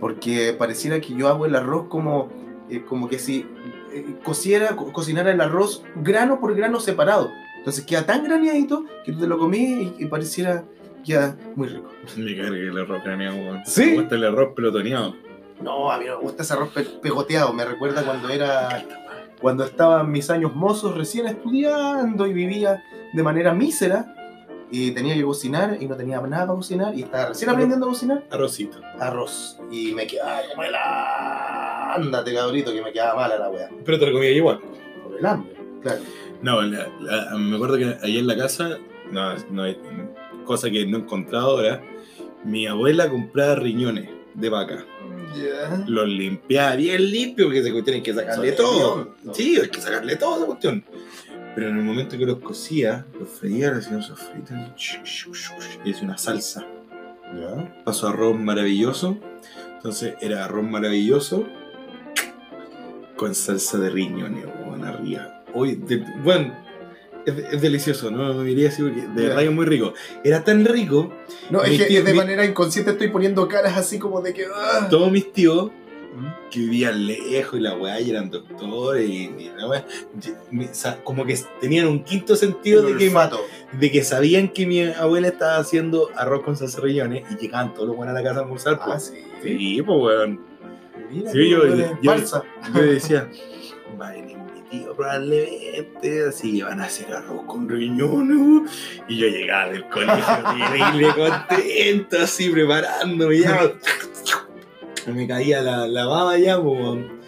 Porque 0.00 0.54
pareciera 0.58 1.00
que 1.00 1.14
yo 1.14 1.28
hago 1.28 1.44
el 1.44 1.54
arroz 1.56 1.88
como, 1.88 2.30
eh, 2.70 2.84
como 2.88 3.08
que 3.08 3.18
si 3.18 3.46
eh, 3.92 4.14
cociera, 4.24 4.76
co- 4.76 4.92
cocinara 4.92 5.30
el 5.32 5.40
arroz 5.40 5.82
grano 5.96 6.40
por 6.40 6.54
grano 6.54 6.80
separado. 6.80 7.30
Entonces 7.58 7.84
queda 7.84 8.06
tan 8.06 8.24
graneadito 8.24 8.84
que 9.04 9.12
tú 9.12 9.18
te 9.20 9.26
lo 9.26 9.36
comí 9.38 9.58
y, 9.98 10.04
y 10.04 10.06
pareciera 10.06 10.64
queda 11.04 11.36
muy 11.56 11.68
rico. 11.68 11.90
Me 12.16 12.36
carga 12.36 12.56
el 12.56 12.78
arroz 12.78 13.02
craneado. 13.02 13.36
weón. 13.36 13.62
¿Sí? 13.66 13.84
Me 13.86 13.94
gusta 14.00 14.14
el 14.16 14.24
arroz 14.24 14.54
pelotoneado. 14.54 15.14
No, 15.60 15.90
a 15.90 15.98
mí 15.98 16.04
no 16.06 16.16
me 16.18 16.22
gusta 16.22 16.42
ese 16.42 16.52
arroz 16.54 16.68
pe- 16.70 16.84
pegoteado. 17.02 17.52
Me 17.52 17.64
recuerda 17.64 18.02
cuando 18.04 18.28
era. 18.28 18.84
Cuando 19.40 19.64
estaba 19.64 20.00
en 20.00 20.10
mis 20.10 20.30
años 20.30 20.54
mozos 20.54 20.96
recién 20.96 21.26
estudiando 21.28 22.26
y 22.26 22.32
vivía 22.32 22.82
de 23.12 23.22
manera 23.22 23.54
mísera. 23.54 24.14
Y 24.70 24.90
tenía 24.90 25.14
que 25.14 25.22
cocinar 25.22 25.78
y 25.80 25.86
no 25.86 25.96
tenía 25.96 26.20
nada 26.20 26.44
para 26.44 26.56
cocinar. 26.56 26.94
Y 26.94 27.02
estaba 27.02 27.28
recién 27.28 27.48
aprendiendo 27.48 27.86
a 27.86 27.88
cocinar 27.88 28.24
Arrocito. 28.30 28.78
arroz. 29.00 29.58
Y 29.70 29.92
me 29.92 30.06
quedaba 30.06 30.40
como 30.50 30.62
el 30.64 30.74
ándate 30.74 32.34
cabrito 32.34 32.72
que 32.72 32.82
me 32.82 32.92
quedaba 32.92 33.14
mala 33.22 33.38
la 33.38 33.48
wea. 33.48 33.68
Pero 33.84 33.98
te 33.98 34.06
lo 34.06 34.12
comía 34.12 34.30
igual. 34.30 34.60
Por 35.02 35.18
el 35.18 35.24
hambre, 35.26 35.54
claro. 35.82 36.00
No, 36.42 36.60
la- 36.62 36.88
la- 37.00 37.36
me 37.38 37.56
acuerdo 37.56 37.78
que 37.78 37.96
ahí 38.02 38.18
en 38.18 38.26
la 38.26 38.36
casa, 38.36 38.76
no, 39.10 39.34
no 39.50 39.64
cosa 40.48 40.70
que 40.70 40.84
no 40.86 40.96
he 40.96 41.00
encontrado 41.02 41.50
ahora, 41.50 41.82
mi 42.42 42.66
abuela 42.66 43.08
compraba 43.08 43.54
riñones 43.56 44.08
de 44.34 44.48
vaca. 44.48 44.84
Ya. 45.36 45.84
Los 45.86 46.08
limpiaba 46.08 46.74
bien 46.74 47.10
limpio 47.10 47.44
porque 47.46 47.62
se 47.62 47.82
tienen 47.82 48.02
que 48.02 48.14
sacarle 48.14 48.52
todo. 48.52 49.14
Sí, 49.34 49.58
hay 49.62 49.68
que 49.68 49.80
sacarle 49.80 50.16
toda 50.16 50.38
esa 50.38 50.46
cuestión. 50.46 50.84
Pero 51.54 51.68
en 51.68 51.76
el 51.76 51.82
momento 51.84 52.16
que 52.16 52.24
los 52.24 52.38
cocía, 52.38 53.04
los 53.18 53.28
freía, 53.28 53.70
le 53.72 53.78
hacía 53.78 53.96
un 53.96 54.02
sofrito 54.02 54.54
y 55.84 55.90
hacía 55.90 56.04
una 56.04 56.16
salsa. 56.16 56.66
Ya. 57.36 57.82
Pasó 57.84 58.08
arroz 58.08 58.38
maravilloso. 58.38 59.18
Entonces 59.76 60.14
era 60.20 60.46
arroz 60.46 60.64
maravilloso 60.64 61.46
con 63.16 63.34
salsa 63.34 63.78
de 63.78 63.90
riñones, 63.90 64.46
weón, 64.64 64.84
arriba. 64.84 65.42
Hoy, 65.52 65.74
de- 65.74 66.04
bueno, 66.22 66.54
es, 67.30 67.54
es 67.54 67.60
delicioso, 67.62 68.10
no 68.10 68.34
me 68.34 68.44
diría 68.44 68.68
así 68.68 68.82
porque 68.82 69.00
de 69.02 69.06
Ya. 69.22 69.28
verdad 69.28 69.38
que 69.38 69.44
es 69.48 69.52
muy 69.52 69.66
rico. 69.66 69.94
Era 70.24 70.44
tan 70.44 70.64
rico, 70.64 71.12
No, 71.50 71.62
es 71.62 71.82
que 71.84 72.02
de 72.02 72.12
mi- 72.12 72.18
manera 72.18 72.44
inconsciente 72.44 72.92
estoy 72.92 73.08
poniendo 73.08 73.46
caras 73.48 73.76
así 73.76 73.98
como 73.98 74.20
de 74.20 74.34
que. 74.34 74.46
ah. 74.54 74.86
todos 74.90 75.10
mis 75.10 75.32
tíos 75.32 75.70
que 76.50 76.60
vivían 76.60 77.06
lejos 77.06 77.60
y 77.60 77.62
la 77.62 77.74
weá 77.76 78.00
y 78.00 78.10
eran 78.10 78.30
doctores 78.30 79.08
y, 79.08 79.24
y 79.38 79.52
la 79.56 79.68
weá, 79.68 79.86
como 81.04 81.24
que 81.24 81.38
tenían 81.60 81.86
un 81.86 82.02
quinto 82.02 82.34
sentido 82.34 82.82
de 82.82 82.96
que, 82.96 83.12
de 83.78 83.90
que 83.92 84.02
sabían 84.02 84.48
que 84.48 84.66
mi 84.66 84.82
abuela 84.82 85.28
estaba 85.28 85.58
haciendo 85.58 86.08
arroz 86.16 86.42
con 86.42 86.56
riñones 86.82 87.24
y 87.30 87.36
llegaban 87.36 87.74
todos 87.74 87.88
los 87.88 87.96
buenos 87.96 88.16
a 88.16 88.18
la 88.20 88.24
casa 88.26 88.40
a 88.40 88.42
almorzar. 88.42 88.78
Ah, 88.80 88.86
pues. 88.86 89.12
sí. 89.14 89.22
Sí, 89.42 89.82
pues 89.82 89.98
weón. 90.00 90.40
Mira, 91.10 91.30
Sí, 91.30 91.48
yo- 91.50 91.66
yo- 91.76 91.86
falsa. 92.04 92.42
Yo 92.74 92.82
decía, 92.82 93.30
va 94.00 94.08
a 94.08 94.12
venir 94.12 94.36
mi 94.37 94.37
tío 94.70 94.94
probablemente, 94.94 96.26
así 96.28 96.58
que 96.58 96.64
van 96.64 96.80
a 96.80 96.84
hacer 96.84 97.12
arroz 97.12 97.42
con 97.46 97.70
uh". 97.70 98.66
Y 99.08 99.16
yo 99.18 99.26
llegaba 99.28 99.70
del 99.72 99.88
colegio 99.88 100.24
terrible 100.58 101.08
contento, 101.14 102.18
así 102.22 102.50
preparándome 102.50 103.38
ya. 103.40 103.72
Me 105.06 105.26
caía 105.26 105.62
la, 105.62 105.86
la 105.88 106.06
baba 106.06 106.38
ya, 106.38 106.58
weón. 106.58 107.18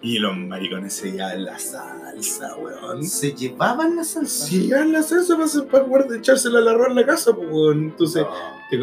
Y 0.00 0.18
los 0.18 0.36
maricones 0.36 0.92
se 0.94 1.10
llevaban 1.12 1.44
la 1.44 1.58
salsa, 1.58 2.54
weón. 2.56 3.04
Se 3.04 3.32
llevaban 3.32 3.96
la 3.96 4.04
salsa. 4.04 4.46
Se 4.46 4.58
llevaban 4.60 4.92
la 4.92 5.02
salsa 5.02 5.36
para, 5.36 5.70
para 5.70 5.84
poder 5.86 6.18
echársela 6.20 6.58
al 6.60 6.68
arroz 6.68 6.88
en 6.90 6.94
la 6.96 7.06
casa, 7.06 7.34
pues, 7.34 7.48
weón. 7.50 7.84
Entonces, 7.84 8.22
No. 8.22 8.28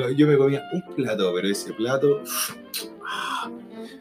co- 0.04 0.10
yo 0.12 0.28
me 0.28 0.38
comía 0.38 0.62
un 0.74 0.96
plato, 0.96 1.32
pero 1.34 1.48
ese 1.50 1.74
plato. 1.74 2.22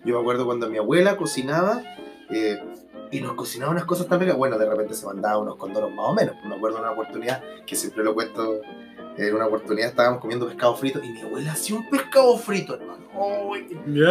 Yo 0.05 0.15
me 0.15 0.21
acuerdo 0.21 0.45
cuando 0.45 0.69
mi 0.69 0.79
abuela 0.79 1.17
cocinaba 1.17 1.83
eh, 2.31 2.59
y 3.17 3.21
nos 3.21 3.35
cocinaba 3.35 3.73
unas 3.73 3.85
cosas 3.85 4.07
tan 4.09 4.21
ricas. 4.21 4.37
Bueno, 4.37 4.59
de 4.59 4.69
repente 4.69 4.95
se 4.95 5.07
mandaba 5.07 5.39
unos 5.39 5.57
condoros 5.57 5.91
más 5.93 6.07
o 6.09 6.15
menos. 6.15 6.35
Me 6.45 6.55
acuerdo 6.55 6.77
de 6.79 6.83
una 6.83 6.93
oportunidad 6.93 7.43
que 7.67 7.77
siempre 7.77 8.03
lo 8.05 8.15
cuento. 8.15 8.61
En 9.17 9.33
una 9.35 9.47
oportunidad 9.47 9.91
estábamos 9.91 10.21
comiendo 10.21 10.47
pescado 10.49 10.75
frito 10.75 11.01
y 11.03 11.09
mi 11.11 11.21
abuela 11.21 11.53
hacía 11.53 11.77
un 11.77 11.89
pescado 11.89 12.37
frito, 12.37 12.75
hermano. 12.75 13.05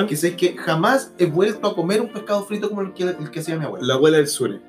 Que 0.07 0.15
sé 0.15 0.37
que 0.37 0.55
jamás 0.55 1.13
he 1.17 1.25
vuelto 1.25 1.67
a 1.67 1.75
comer 1.75 1.99
un 1.99 2.07
pescado 2.13 2.45
frito 2.45 2.69
como 2.69 2.81
el 2.81 2.93
que, 2.93 3.03
el 3.03 3.29
que 3.29 3.41
hacía 3.41 3.57
mi 3.57 3.65
abuela. 3.65 3.85
La 3.85 3.95
abuela 3.95 4.17
del 4.17 4.27
sur. 4.27 4.61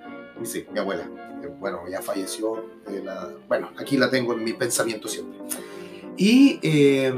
Sí, 0.42 0.66
mi 0.72 0.80
abuela. 0.80 1.04
Eh, 1.42 1.48
Bueno, 1.60 1.82
ya 1.88 2.02
falleció. 2.02 2.56
eh, 2.88 3.00
la- 3.04 3.30
bueno, 3.48 3.70
aquí 3.78 3.96
la 3.96 4.10
tengo 4.10 4.32
en 4.34 4.42
mi 4.42 4.52
pensamiento 4.54 5.06
siempre. 5.06 5.38
Y, 6.16 6.58
eh, 6.62 7.12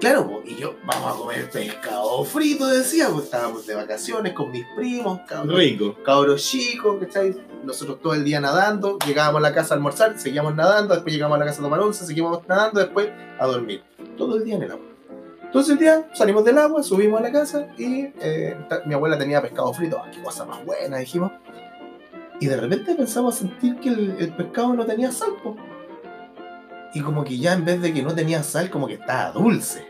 claro, 0.00 0.42
y 0.44 0.56
yo, 0.56 0.74
vamos 0.84 1.14
a 1.14 1.18
comer 1.18 1.50
pescado 1.50 2.24
frito, 2.24 2.66
decía, 2.66 3.08
pues 3.10 3.24
estábamos 3.26 3.66
de 3.66 3.74
vacaciones 3.74 4.32
con 4.32 4.50
mis 4.50 4.64
primos, 4.76 5.20
cabros, 5.26 5.56
Rico. 5.56 5.94
cabros 6.04 6.42
chicos, 6.42 6.96
¿cachai? 7.00 7.36
Nosotros 7.64 8.00
todo 8.00 8.14
el 8.14 8.24
día 8.24 8.40
nadando, 8.40 8.98
llegábamos 9.06 9.38
a 9.38 9.42
la 9.42 9.54
casa 9.54 9.74
a 9.74 9.76
almorzar, 9.76 10.18
seguíamos 10.18 10.54
nadando, 10.54 10.94
después 10.94 11.12
llegamos 11.14 11.36
a 11.36 11.38
la 11.40 11.46
casa 11.46 11.60
a 11.60 11.64
tomar 11.64 11.80
once, 11.80 12.04
seguíamos 12.04 12.40
nadando, 12.48 12.80
después 12.80 13.08
a 13.38 13.46
dormir. 13.46 13.82
Todo 14.16 14.36
el 14.36 14.44
día 14.44 14.56
en 14.56 14.62
el 14.62 14.72
agua. 14.72 14.86
Entonces 15.44 15.72
el 15.72 15.78
día 15.78 16.08
salimos 16.14 16.44
del 16.44 16.58
agua, 16.58 16.82
subimos 16.82 17.20
a 17.20 17.22
la 17.24 17.32
casa 17.32 17.66
y 17.76 18.06
eh, 18.20 18.56
mi 18.86 18.94
abuela 18.94 19.18
tenía 19.18 19.42
pescado 19.42 19.72
frito. 19.74 19.98
¡Ah, 19.98 20.08
qué 20.12 20.22
cosa 20.22 20.44
más 20.44 20.64
buena! 20.64 20.98
Dijimos. 20.98 21.32
Y 22.40 22.46
de 22.46 22.56
repente 22.56 22.92
empezamos 22.92 23.34
a 23.34 23.38
sentir 23.40 23.78
que 23.80 23.88
el, 23.88 24.16
el 24.18 24.32
pescado 24.36 24.72
no 24.74 24.86
tenía 24.86 25.10
sal. 25.10 25.32
po. 25.42 25.56
Y 26.94 27.00
como 27.00 27.24
que 27.24 27.36
ya 27.36 27.52
en 27.52 27.64
vez 27.64 27.82
de 27.82 27.92
que 27.92 28.02
no 28.02 28.14
tenía 28.14 28.42
sal, 28.44 28.70
como 28.70 28.86
que 28.86 28.94
estaba 28.94 29.32
dulce. 29.32 29.89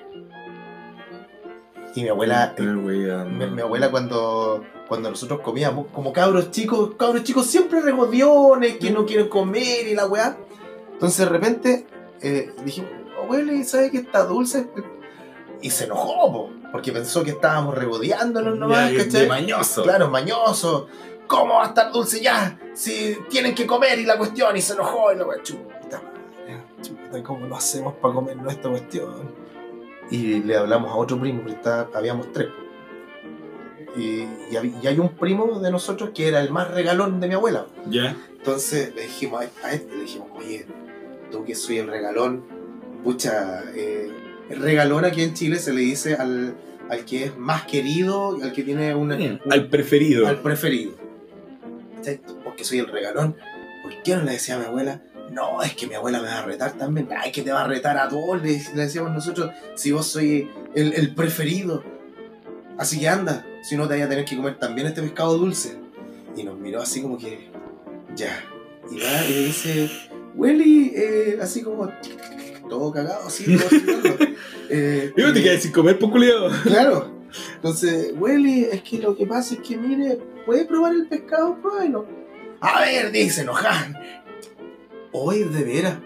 Y 1.94 2.02
mi 2.02 2.08
abuela, 2.08 2.54
Pero, 2.56 2.78
weón, 2.80 3.36
mi, 3.36 3.46
mi 3.46 3.62
abuela 3.62 3.90
cuando, 3.90 4.64
cuando 4.88 5.10
nosotros 5.10 5.40
comíamos, 5.40 5.86
como 5.92 6.12
cabros 6.12 6.50
chicos, 6.50 6.92
cabros 6.96 7.24
chicos 7.24 7.46
siempre 7.46 7.80
regodiones, 7.80 8.76
que 8.78 8.90
no 8.90 9.04
quieren 9.06 9.28
comer 9.28 9.88
y 9.88 9.94
la 9.94 10.06
weá. 10.06 10.36
Entonces 10.92 11.18
de 11.18 11.26
repente 11.26 11.86
eh, 12.20 12.52
dijimos, 12.64 12.90
abuela, 13.20 13.52
¿y 13.52 13.64
sabe 13.64 13.90
que 13.90 13.98
está 13.98 14.24
dulce? 14.24 14.68
Y 15.62 15.70
se 15.70 15.84
enojó, 15.84 16.32
po, 16.32 16.50
porque 16.70 16.92
pensó 16.92 17.24
que 17.24 17.30
estábamos 17.30 17.74
regodeándonos 17.74 18.56
nomás, 18.56 18.92
Ya, 18.92 19.04
¿cachai? 19.04 19.28
mañoso. 19.28 19.82
Claro, 19.82 20.08
mañoso. 20.10 20.86
¿Cómo 21.26 21.54
va 21.54 21.64
a 21.64 21.68
estar 21.68 21.92
dulce 21.92 22.20
ya? 22.20 22.58
Si 22.74 23.16
tienen 23.28 23.54
que 23.54 23.66
comer 23.66 23.98
y 23.98 24.04
la 24.04 24.16
cuestión, 24.18 24.56
y 24.56 24.60
se 24.60 24.72
enojó 24.74 25.12
y 25.12 25.16
la 25.16 25.26
weá, 25.26 25.42
chuta 25.42 26.00
madre, 26.02 26.62
chuta, 26.82 27.22
¿cómo 27.22 27.46
lo 27.46 27.56
hacemos 27.56 27.94
para 27.94 28.14
comer 28.14 28.36
nuestra 28.36 28.70
cuestión? 28.70 29.34
Y 30.10 30.40
le 30.42 30.56
hablamos 30.56 30.90
a 30.90 30.94
otro 30.96 31.20
primo, 31.20 31.40
porque 31.42 31.54
está- 31.56 31.88
habíamos 31.94 32.32
tres. 32.32 32.48
Y, 33.96 34.20
y 34.50 34.54
hab- 34.54 34.82
y 34.82 34.86
hay 34.86 34.98
un 34.98 35.10
primo 35.10 35.58
de 35.60 35.70
nosotros 35.70 36.10
que 36.14 36.28
era 36.28 36.40
el 36.40 36.50
más 36.50 36.70
regalón 36.70 37.20
de 37.20 37.28
mi 37.28 37.34
abuela. 37.34 37.66
Ya. 37.88 38.16
Entonces 38.38 38.94
le 38.94 39.02
dijimos 39.02 39.44
a 39.62 39.66
a 39.66 39.72
este, 39.72 39.94
le 39.96 40.02
dijimos, 40.02 40.28
oye, 40.36 40.66
tú 41.30 41.44
que 41.44 41.54
soy 41.54 41.78
el 41.78 41.88
regalón, 41.88 42.44
pucha, 43.04 43.64
eh, 43.74 44.10
el 44.48 44.60
regalón 44.60 45.04
aquí 45.04 45.22
en 45.22 45.34
Chile 45.34 45.58
se 45.58 45.72
le 45.72 45.80
dice 45.80 46.14
al, 46.14 46.54
al 46.88 47.04
que 47.04 47.24
es 47.24 47.36
más 47.36 47.64
querido, 47.64 48.38
al 48.42 48.52
que 48.52 48.62
tiene 48.62 48.94
una, 48.94 49.16
un- 49.16 49.40
Al 49.50 49.68
preferido. 49.68 50.26
al 50.26 50.40
preferido. 50.40 50.92
Porque 52.44 52.64
soy 52.64 52.78
el 52.78 52.86
regalón. 52.86 53.36
¿Por 53.82 54.02
qué 54.02 54.16
no 54.16 54.22
le 54.22 54.32
decía 54.32 54.54
a 54.56 54.58
mi 54.58 54.64
abuela? 54.66 55.02
No, 55.30 55.62
es 55.62 55.74
que 55.74 55.86
mi 55.86 55.94
abuela 55.94 56.20
me 56.20 56.26
va 56.28 56.38
a 56.38 56.44
retar 56.44 56.72
también. 56.72 57.08
Ay, 57.16 57.30
que 57.30 57.42
te 57.42 57.52
va 57.52 57.64
a 57.64 57.68
retar 57.68 57.96
a 57.96 58.08
todos, 58.08 58.42
le, 58.42 58.60
le 58.74 58.82
decíamos 58.82 59.12
nosotros, 59.12 59.50
si 59.76 59.92
vos 59.92 60.06
soy 60.06 60.50
el, 60.74 60.92
el 60.92 61.14
preferido. 61.14 61.84
Así 62.76 62.98
que 62.98 63.08
anda, 63.08 63.46
si 63.62 63.76
no 63.76 63.84
te 63.84 63.94
vayas 63.94 64.06
a 64.06 64.10
tener 64.10 64.24
que 64.24 64.36
comer 64.36 64.58
también 64.58 64.86
este 64.86 65.02
pescado 65.02 65.36
dulce. 65.36 65.76
Y 66.36 66.42
nos 66.42 66.58
miró 66.58 66.80
así 66.80 67.02
como 67.02 67.18
que, 67.18 67.50
ya. 68.16 68.42
Y 68.90 68.98
va 68.98 69.24
y 69.24 69.32
le 69.32 69.40
dice, 69.46 69.90
Willy, 70.34 70.92
eh, 70.96 71.38
así 71.40 71.62
como, 71.62 71.92
todo 72.68 72.90
cagado, 72.92 73.26
así, 73.26 73.56
todo. 73.56 74.16
Eh, 74.72 75.12
Yo 75.16 75.32
te 75.32 75.42
quedé 75.42 75.60
sin 75.60 75.72
comer, 75.72 75.98
pues, 75.98 76.12
culiado. 76.12 76.48
Claro. 76.62 77.10
Entonces, 77.56 78.14
Willy, 78.16 78.68
es 78.70 78.82
que 78.82 78.98
lo 78.98 79.16
que 79.16 79.26
pasa 79.26 79.54
es 79.54 79.60
que, 79.60 79.76
mire, 79.76 80.20
¿puede 80.46 80.64
probar 80.64 80.92
el 80.92 81.08
pescado? 81.08 81.60
Pruébelo. 81.60 82.06
A 82.60 82.82
ver, 82.82 83.10
dice 83.10 83.40
enojar. 83.40 84.19
Hoy, 85.12 85.44
de 85.44 85.64
veras, 85.64 85.98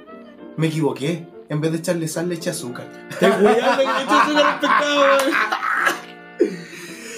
me 0.57 0.69
equivoqué. 0.69 1.27
En 1.49 1.61
vez 1.61 1.73
de 1.73 1.79
echarle 1.79 2.09
sal, 2.09 2.29
le 2.29 2.37
eché 2.37 2.51
azúcar. 2.51 2.87
Te 3.21 3.29
cuidando 3.31 3.79
que 3.79 3.85
le 3.85 4.03
echó 4.03 4.13
azúcar 4.13 4.47
al 4.47 4.61
pescado. 4.61 5.07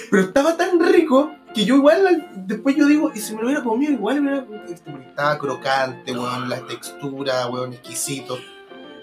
Pero 0.09 0.23
estaba 0.23 0.57
tan 0.57 0.79
rico 0.79 1.31
que 1.53 1.65
yo 1.65 1.75
igual, 1.75 2.05
al- 2.07 2.29
después 2.47 2.75
yo 2.75 2.85
digo, 2.85 3.11
y 3.13 3.19
si 3.19 3.33
me 3.33 3.41
lo 3.41 3.47
hubiera 3.47 3.63
comido, 3.63 3.91
igual 3.93 4.21
me 4.21 4.39
hubiera... 4.39 4.63
este, 4.71 4.91
Estaba 5.09 5.37
crocante, 5.37 6.11
weón, 6.17 6.49
la 6.49 6.59
textura, 6.67 7.47
weón, 7.47 7.73
exquisito. 7.73 8.37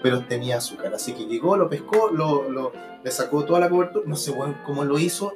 Pero 0.01 0.23
tenía 0.25 0.57
azúcar. 0.57 0.93
Así 0.93 1.13
que 1.13 1.25
llegó, 1.25 1.57
lo 1.57 1.69
pescó, 1.69 2.09
lo, 2.11 2.49
lo- 2.49 2.71
le 3.03 3.11
sacó 3.11 3.43
toda 3.45 3.59
la 3.59 3.69
cobertura. 3.69 4.05
No 4.07 4.15
sé, 4.15 4.31
weón, 4.31 4.55
cómo 4.65 4.83
lo 4.85 4.97
hizo. 4.99 5.33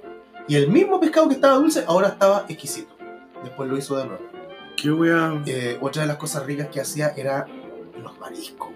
Y 0.48 0.56
el 0.56 0.70
mismo 0.70 1.00
pescado 1.00 1.28
que 1.28 1.36
estaba 1.36 1.56
dulce, 1.56 1.84
ahora 1.88 2.10
estaba 2.10 2.46
exquisito. 2.48 2.96
Después 3.44 3.70
lo 3.70 3.78
hizo 3.78 3.98
de 3.98 4.06
nuevo. 4.06 4.29
Qué 4.82 4.92
weón. 4.92 5.44
Eh, 5.46 5.78
otra 5.82 6.04
de 6.04 6.08
las 6.08 6.18
cosas 6.18 6.46
ricas 6.46 6.68
que 6.68 6.80
hacía 6.82 7.14
era 7.16 7.46
los 8.02 8.18
mariscos. 8.20 8.70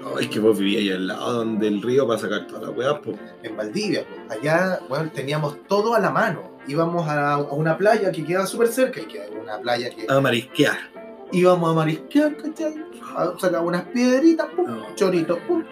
No, 0.00 0.18
es 0.18 0.28
que 0.28 0.40
vos 0.40 0.58
vivías 0.58 0.80
ahí 0.82 0.90
al 0.90 1.06
lado 1.08 1.44
del 1.44 1.82
río 1.82 2.06
para 2.06 2.18
sacar 2.18 2.46
toda 2.46 2.62
la 2.62 2.70
weá, 2.70 3.00
pues. 3.02 3.18
en 3.42 3.56
Valdivia. 3.56 4.04
pues. 4.08 4.38
Allá, 4.38 4.80
bueno, 4.88 5.10
teníamos 5.12 5.58
todo 5.68 5.94
a 5.94 6.00
la 6.00 6.10
mano. 6.10 6.52
Íbamos 6.66 7.06
a, 7.08 7.34
a 7.34 7.38
una 7.38 7.76
playa 7.76 8.10
que 8.10 8.24
queda 8.24 8.46
súper 8.46 8.68
cerca 8.68 9.00
y 9.00 9.04
que 9.06 9.28
una 9.40 9.58
playa 9.58 9.90
que 9.90 10.06
A 10.08 10.20
marisquear. 10.20 10.78
íbamos 11.32 11.70
a 11.70 11.74
marisquear, 11.74 12.36
¿cachai? 12.36 12.74
A 13.16 13.34
sacar 13.38 13.60
unas 13.62 13.82
piedritas, 13.84 14.46
pum, 14.56 14.66
No. 14.66 14.94
choritos, 14.94 15.38
pum, 15.40 15.64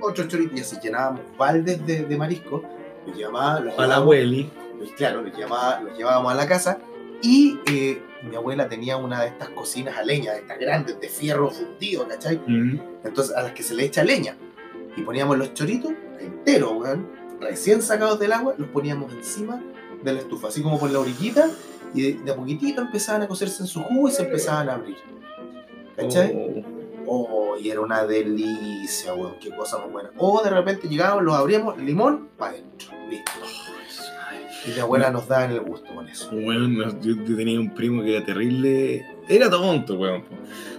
otros 0.00 0.28
choritos 0.28 0.56
y 0.58 0.60
así 0.62 0.76
llenábamos 0.82 1.20
baldes 1.36 1.84
de, 1.86 2.04
de 2.04 2.16
marisco. 2.16 2.62
Los 3.06 3.16
llevaba, 3.16 3.60
los 3.60 3.78
A 3.78 3.86
la 3.86 3.96
los- 3.96 4.04
claro, 4.96 5.20
los, 5.22 5.36
llevaba- 5.36 5.80
los 5.80 5.96
llevábamos 5.98 6.32
a 6.32 6.34
la 6.34 6.46
casa 6.46 6.78
y 7.22 7.58
eh, 7.66 8.02
mi 8.28 8.36
abuela 8.36 8.68
tenía 8.68 8.96
una 8.96 9.22
de 9.22 9.28
estas 9.28 9.50
cocinas 9.50 9.96
a 9.96 10.02
leña, 10.02 10.32
de 10.32 10.40
estas 10.40 10.58
grandes, 10.58 11.00
de 11.00 11.08
fierro 11.08 11.50
fundido, 11.50 12.06
¿cachai? 12.08 12.40
Mm. 12.46 12.80
Entonces, 13.04 13.34
a 13.34 13.42
las 13.42 13.52
que 13.52 13.62
se 13.62 13.74
le 13.74 13.84
echa 13.84 14.04
leña. 14.04 14.36
Y 14.96 15.02
poníamos 15.02 15.36
los 15.38 15.54
choritos 15.54 15.92
enteros, 16.18 16.72
weón, 16.72 17.08
recién 17.40 17.82
sacados 17.82 18.18
del 18.18 18.32
agua, 18.32 18.54
los 18.56 18.68
poníamos 18.68 19.12
encima 19.12 19.62
de 20.02 20.12
la 20.12 20.20
estufa, 20.20 20.48
así 20.48 20.62
como 20.62 20.78
por 20.78 20.90
la 20.90 21.00
orillita, 21.00 21.50
y 21.94 22.02
de, 22.02 22.24
de 22.24 22.32
a 22.32 22.36
poquitito 22.36 22.80
empezaban 22.80 23.22
a 23.22 23.28
cocerse 23.28 23.62
en 23.62 23.66
su 23.66 23.82
jugo 23.82 24.08
y 24.08 24.12
se 24.12 24.22
empezaban 24.22 24.68
a 24.68 24.74
abrir. 24.74 24.96
¿Cachai? 25.96 26.34
Oh. 26.34 26.86
Oh, 27.08 27.56
y 27.56 27.70
era 27.70 27.80
una 27.80 28.04
delicia, 28.04 29.14
weón, 29.14 29.36
qué 29.40 29.54
cosa 29.54 29.78
más 29.78 29.90
buena. 29.90 30.10
O 30.18 30.42
de 30.42 30.50
repente 30.50 30.88
llegábamos, 30.88 31.24
los 31.24 31.34
abríamos, 31.34 31.78
limón, 31.78 32.28
para 32.36 32.52
adentro, 32.52 32.90
listo. 33.08 33.30
Y 34.66 34.70
mi 34.72 34.80
abuela 34.80 35.10
nos 35.10 35.28
daba 35.28 35.44
en 35.44 35.52
el 35.52 35.60
gusto 35.60 35.94
con 35.94 36.08
eso. 36.08 36.28
Weón, 36.32 36.76
no, 36.78 37.00
yo, 37.00 37.14
yo 37.24 37.36
tenía 37.36 37.60
un 37.60 37.72
primo 37.74 38.02
que 38.02 38.16
era 38.16 38.24
terrible. 38.24 39.04
Era 39.28 39.48
tonto, 39.50 39.94
weón. 39.94 40.22
po. 40.22 40.34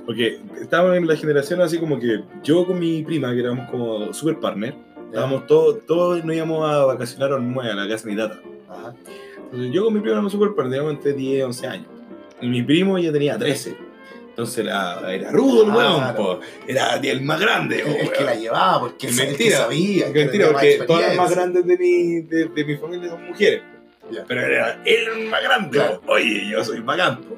Porque 0.05 0.39
estábamos 0.61 0.97
en 0.97 1.07
la 1.07 1.15
generación 1.15 1.61
así 1.61 1.77
como 1.77 1.99
que 1.99 2.21
yo 2.43 2.65
con 2.65 2.79
mi 2.79 3.03
prima, 3.03 3.33
que 3.33 3.39
éramos 3.41 3.69
como 3.69 4.13
super 4.13 4.39
partner, 4.39 4.75
estábamos 5.07 5.45
todos, 5.47 5.85
todos 5.85 6.23
nos 6.23 6.35
íbamos 6.35 6.69
a 6.69 6.85
vacacionar 6.85 7.31
a 7.33 7.35
a 7.38 7.75
la 7.75 7.88
casa 7.88 8.07
de 8.07 8.11
mi 8.13 8.17
tata. 8.17 8.39
Ajá. 8.69 8.93
Entonces 9.45 9.71
yo 9.71 9.85
con 9.85 9.93
mi 9.93 9.99
primo 9.99 10.13
éramos 10.13 10.31
super 10.31 10.49
partner, 10.55 10.79
teníamos 10.79 10.93
entre 10.93 11.13
10 11.13 11.39
y 11.39 11.41
11 11.41 11.67
años. 11.67 11.88
Y 12.41 12.47
mi 12.47 12.61
primo 12.63 12.97
ya 12.99 13.11
tenía 13.11 13.38
13. 13.38 13.75
Entonces 14.29 14.57
era, 14.65 15.13
era 15.13 15.31
rudo 15.31 15.63
el 15.63 15.69
weón, 15.71 15.99
Claro. 15.99 16.15
po. 16.15 16.39
era 16.67 16.95
el 16.97 17.21
más 17.21 17.39
grande. 17.39 17.79
po, 17.79 17.89
Es 17.89 18.09
que 18.11 18.15
weón. 18.17 18.25
la 18.25 18.35
llevaba, 18.35 18.79
porque 18.81 19.07
que 19.07 19.13
Mentira, 19.13 19.57
sabía. 19.57 20.07
Es 20.07 20.13
que 20.13 20.19
mentira, 20.25 20.47
porque 20.51 20.83
todas 20.85 21.07
las 21.07 21.17
más 21.17 21.31
grandes 21.31 21.65
de 21.65 21.77
mi, 21.77 22.21
de, 22.21 22.45
de 22.45 22.65
mi 22.65 22.75
familia 22.77 23.09
son 23.09 23.25
mujeres. 23.27 23.61
Ya. 24.11 24.23
Pero 24.27 24.41
era 24.41 24.81
él 24.85 25.07
el 25.15 25.29
más 25.29 25.43
grande. 25.43 25.77
Claro. 25.77 26.01
Oye, 26.07 26.49
yo 26.49 26.63
soy 26.63 26.79
bacán. 26.81 27.21
po. 27.21 27.37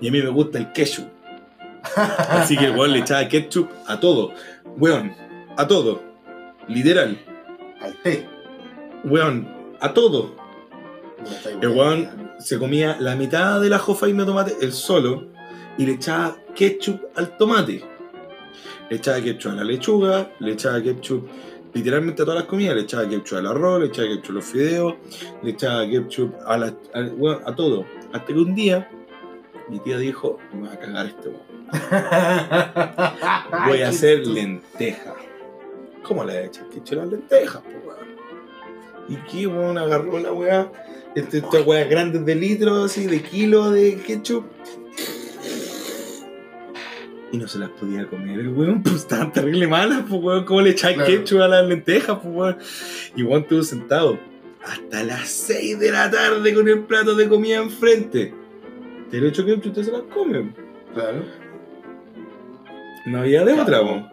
Y 0.00 0.08
a 0.08 0.12
mí 0.12 0.22
me 0.22 0.28
gusta 0.28 0.58
el 0.58 0.72
ketchup. 0.72 1.06
Así 2.30 2.56
que 2.56 2.66
el 2.66 2.76
weón 2.76 2.92
le 2.92 3.00
echaba 3.00 3.28
ketchup 3.28 3.68
a 3.86 4.00
todo. 4.00 4.32
Weón, 4.76 5.14
a 5.56 5.66
todo. 5.66 6.02
Literal. 6.68 7.18
Al 7.80 7.94
té. 8.02 8.26
Weón, 9.04 9.48
a 9.80 9.92
todo. 9.92 10.34
El 11.60 11.68
weón 11.68 12.32
se 12.38 12.58
comía 12.58 12.96
la 13.00 13.16
mitad 13.16 13.60
de 13.60 13.68
la 13.68 13.78
jofaina 13.78 14.20
de 14.20 14.26
tomate, 14.26 14.56
el 14.60 14.72
solo, 14.72 15.28
y 15.78 15.86
le 15.86 15.92
echaba 15.92 16.36
ketchup 16.54 17.00
al 17.16 17.36
tomate. 17.36 17.84
Le 18.90 18.96
echaba 18.96 19.20
ketchup 19.20 19.52
a 19.52 19.54
la 19.56 19.64
lechuga, 19.64 20.30
le 20.40 20.52
echaba 20.52 20.82
ketchup 20.82 21.28
literalmente 21.74 22.22
a 22.22 22.24
todas 22.24 22.40
las 22.40 22.48
comidas, 22.48 22.74
le 22.76 22.82
echaba 22.82 23.08
ketchup 23.08 23.38
al 23.38 23.46
arroz, 23.48 23.80
le 23.80 23.86
echaba 23.86 24.08
ketchup 24.08 24.30
a 24.30 24.32
los 24.34 24.44
fideos, 24.44 24.94
le 25.42 25.50
echaba 25.50 25.86
ketchup 25.88 26.34
a, 26.46 26.56
la- 26.58 26.74
a, 26.94 27.00
weón, 27.16 27.42
a 27.44 27.54
todo. 27.54 27.84
Hasta 28.12 28.26
que 28.26 28.38
un 28.38 28.54
día 28.54 28.88
mi 29.68 29.78
tía 29.80 29.98
dijo, 29.98 30.38
me 30.52 30.68
va 30.68 30.74
a 30.74 30.78
cagar 30.78 31.06
este 31.06 31.28
weón. 31.28 31.44
Voy 33.68 33.82
a 33.82 33.88
hacer 33.88 34.26
lenteja. 34.26 35.14
¿Cómo 36.02 36.24
le 36.24 36.44
echas 36.46 36.64
ketchup 36.72 36.98
a 36.98 37.02
las 37.02 37.10
lentejas? 37.12 37.62
¿Y 39.08 39.16
qué, 39.30 39.46
weón? 39.46 39.76
Agarró 39.78 40.18
la 40.18 40.32
weá, 40.32 40.70
este, 41.14 41.38
estas 41.38 41.66
weas 41.66 41.88
grandes 41.88 42.24
de 42.24 42.34
litro, 42.34 42.84
así, 42.84 43.06
de 43.06 43.22
kilo 43.22 43.70
de 43.70 43.96
ketchup. 43.96 44.44
Y 47.34 47.38
no 47.38 47.48
se 47.48 47.58
las 47.58 47.70
podía 47.70 48.06
comer 48.06 48.38
el 48.38 48.48
weón, 48.48 48.80
pues 48.84 48.94
estaban 48.96 49.32
terrible 49.32 49.66
malas, 49.66 50.04
pues 50.08 50.22
weón. 50.22 50.44
¿Cómo 50.44 50.60
le 50.60 50.70
echáis 50.70 50.94
Claro. 50.96 51.10
ketchup 51.10 51.40
a 51.40 51.48
las 51.48 51.66
lentejas, 51.66 52.18
pues 52.22 52.34
weón? 52.34 52.56
Y 53.16 53.22
weón 53.24 53.42
estuvo 53.42 53.62
sentado 53.64 54.18
hasta 54.64 55.02
las 55.02 55.28
6 55.28 55.78
de 55.80 55.90
la 55.90 56.10
tarde 56.10 56.54
con 56.54 56.68
el 56.68 56.80
plato 56.84 57.14
de 57.16 57.28
comida 57.28 57.56
enfrente. 57.58 58.32
Te 59.10 59.18
lo 59.20 59.26
hecho 59.28 59.44
ketchup, 59.44 59.66
usted 59.66 59.82
se 59.82 59.90
las 59.92 60.02
come. 60.02 60.52
Claro. 60.94 61.24
No 63.06 63.18
había 63.18 63.44
de 63.44 63.52
otra, 63.52 63.82
weón. 63.82 64.08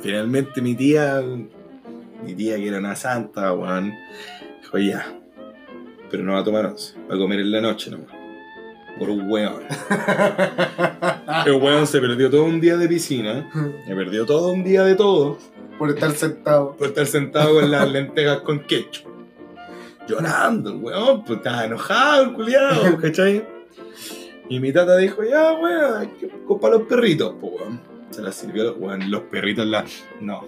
finalmente 0.00 0.60
mi 0.60 0.74
tía, 0.74 1.22
mi 2.24 2.34
tía 2.34 2.56
que 2.56 2.68
era 2.68 2.78
una 2.78 2.94
santa, 2.94 3.52
weón, 3.54 3.92
dijo 4.60 4.78
ya, 4.78 5.18
pero 6.10 6.22
no 6.22 6.34
va 6.34 6.40
a 6.40 6.44
tomar 6.44 6.66
once, 6.66 6.94
va 7.10 7.14
a 7.14 7.18
comer 7.18 7.40
en 7.40 7.50
la 7.50 7.60
noche 7.62 7.90
nomás. 7.90 8.12
Por 8.98 9.10
un 9.10 9.30
weón. 9.30 9.62
El 11.46 11.52
weón 11.54 11.86
se 11.86 12.00
perdió 12.00 12.30
todo 12.30 12.44
un 12.44 12.60
día 12.60 12.76
de 12.76 12.88
piscina, 12.88 13.50
se 13.86 13.94
perdió 13.94 14.26
todo 14.26 14.52
un 14.52 14.62
día 14.62 14.84
de 14.84 14.94
todo, 14.94 15.38
Por 15.78 15.90
estar 15.90 16.12
sentado. 16.12 16.76
por 16.76 16.88
estar 16.88 17.06
sentado 17.06 17.54
con 17.54 17.70
las 17.70 17.90
lentejas 17.90 18.40
con 18.40 18.60
ketchup. 18.60 19.10
Llorando, 20.06 20.70
el 20.70 20.76
weón, 20.76 21.24
pues 21.24 21.38
estaba 21.38 21.64
enojado, 21.64 22.24
el 22.24 22.32
culiado, 22.34 22.98
¿cachai? 23.00 23.46
Y 24.48 24.60
mi 24.60 24.72
tata 24.72 24.96
dijo, 24.98 25.22
ya, 25.24 25.52
weón, 25.52 25.96
hay 25.96 26.08
que 26.08 26.28
para 26.60 26.74
los 26.76 26.86
perritos, 26.86 27.34
pues 27.40 27.52
weón. 27.54 27.80
Se 28.10 28.20
la 28.20 28.30
sirvió, 28.30 28.74
weón, 28.74 29.10
los 29.10 29.22
perritos 29.22 29.66
la. 29.66 29.86
No. 30.20 30.44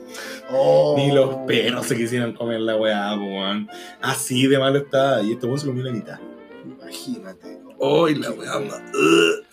Oh. 0.50 0.94
Ni 0.98 1.10
los 1.12 1.34
perros 1.46 1.86
se 1.86 1.96
quisieron 1.96 2.34
comer 2.34 2.60
la 2.60 2.76
weá, 2.76 3.14
pues 3.16 3.30
weón. 3.30 3.68
Así 4.02 4.46
de 4.46 4.58
malo 4.58 4.78
estaba. 4.78 5.22
Y 5.22 5.32
este 5.32 5.46
weón 5.46 5.58
se 5.58 5.66
comió 5.66 5.82
la 5.82 5.92
mitad. 5.92 6.18
Imagínate. 6.66 7.63
¡Ay, 7.80 8.14
la 8.16 8.30
weá! 8.30 8.52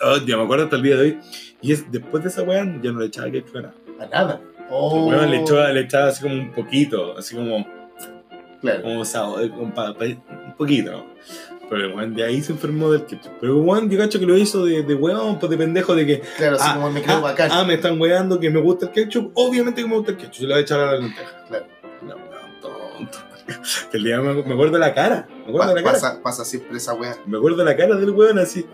Oh, 0.02 0.18
ya 0.26 0.38
me 0.38 0.44
acuerdo 0.44 0.66
hasta 0.66 0.76
el 0.78 0.84
día 0.84 0.96
de 0.96 1.02
hoy. 1.02 1.20
Y 1.62 1.72
es, 1.74 1.92
después 1.92 2.24
de 2.24 2.30
esa 2.30 2.44
weá, 2.44 2.64
ya 2.82 2.92
no 2.92 3.00
le 3.00 3.08
echaba 3.08 3.30
ketchup 3.32 3.58
a 3.58 3.62
nada. 3.62 3.74
A 4.00 4.06
nada. 4.08 4.42
Oh. 4.70 5.08
Weón, 5.08 5.30
le 5.32 5.42
echaba, 5.42 5.70
le 5.72 5.82
echaba 5.82 6.08
así 6.08 6.22
como 6.24 6.36
un 6.36 6.52
poquito, 6.54 7.18
así 7.18 7.36
como, 7.36 7.66
Claro. 8.62 8.84
como 8.84 9.04
sabor, 9.06 9.50
como 9.50 9.74
pa- 9.74 9.94
pa- 9.94 10.06
un 10.06 10.56
poquito. 10.58 11.06
Pero 11.70 11.86
el 11.86 11.94
weón 11.94 12.14
de 12.16 12.24
ahí 12.24 12.42
se 12.42 12.52
enfermó 12.52 12.92
del 12.92 13.06
ketchup. 13.06 13.32
Pero 13.40 13.58
weón, 13.60 13.90
yo 13.90 13.98
cacho 13.98 14.20
que 14.20 14.26
lo 14.26 14.38
hizo 14.38 14.66
de, 14.66 14.84
de 14.84 14.94
weón, 14.96 15.40
pues 15.40 15.50
de 15.50 15.58
pendejo, 15.58 15.96
de 15.96 16.06
que, 16.06 16.20
Claro, 16.38 16.56
así 16.58 16.66
Ah, 16.68 16.74
como 16.76 16.90
me 16.92 17.02
quedo 17.02 17.22
bacán. 17.22 17.50
ah, 17.52 17.64
me 17.64 17.74
están 17.76 18.00
weando 18.00 18.40
que 18.40 18.50
me 18.50 18.60
gusta 18.62 18.88
el 18.88 18.92
ketchup. 18.92 19.32
Obviamente 19.36 19.82
que 19.82 19.88
me 19.88 19.96
gusta 19.96 20.12
el 20.12 20.18
ketchup, 20.18 20.34
se 20.36 20.44
lo 20.44 20.50
voy 20.50 20.58
a 20.58 20.62
echar 20.62 20.80
a 20.80 20.86
la 20.94 21.00
lenteja. 21.00 21.46
Claro. 21.48 21.66
No, 22.02 22.16
weón, 22.16 22.62
tonto. 22.62 23.18
Que 23.92 23.98
el 23.98 24.04
día 24.04 24.22
me, 24.22 24.34
me 24.44 24.54
acuerdo 24.54 24.78
la 24.78 24.94
cara, 24.94 25.28
me 25.30 25.42
acuerdo 25.44 25.60
Pa- 25.60 25.68
de 25.68 25.76
la 25.76 25.82
cara. 25.84 25.94
pasa, 25.94 26.22
pasa 26.24 26.46
siempre 26.46 26.78
esa 26.78 26.94
wea. 26.94 27.16
Me 27.26 27.38
acuerdo 27.38 27.64
la 27.64 27.76
cara 27.76 27.96
del 27.96 28.12
weón 28.12 28.40
así, 28.40 28.66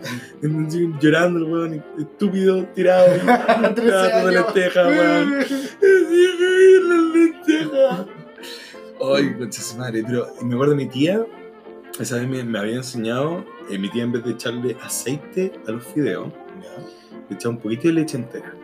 llorando 1.00 1.38
el 1.38 1.44
weón, 1.44 1.84
estúpido, 1.98 2.64
tirado. 2.74 3.06
Pedazo 3.74 4.26
de 4.26 4.32
lenteja, 4.32 4.86
weón. 4.88 5.44
Lenteja. 6.88 8.06
Ay, 9.14 9.34
concha 9.38 9.62
su 9.62 9.76
madre. 9.76 10.02
Pero 10.06 10.26
me 10.42 10.54
acuerdo 10.54 10.72
de 10.74 10.84
mi 10.84 10.86
tía, 10.88 11.24
esa 12.00 12.16
vez 12.16 12.28
me, 12.28 12.42
me 12.44 12.58
había 12.58 12.76
enseñado, 12.76 13.44
eh, 13.70 13.78
mi 13.78 13.88
tía 13.90 14.02
en 14.04 14.12
vez 14.12 14.24
de 14.24 14.32
echarle 14.32 14.76
aceite 14.82 15.52
a 15.66 15.70
los 15.72 15.84
fideos, 15.84 16.32
le 17.28 17.36
echaba 17.36 17.54
un 17.54 17.60
poquito 17.60 17.88
de 17.88 17.94
leche 17.94 18.16
entera. 18.16 18.54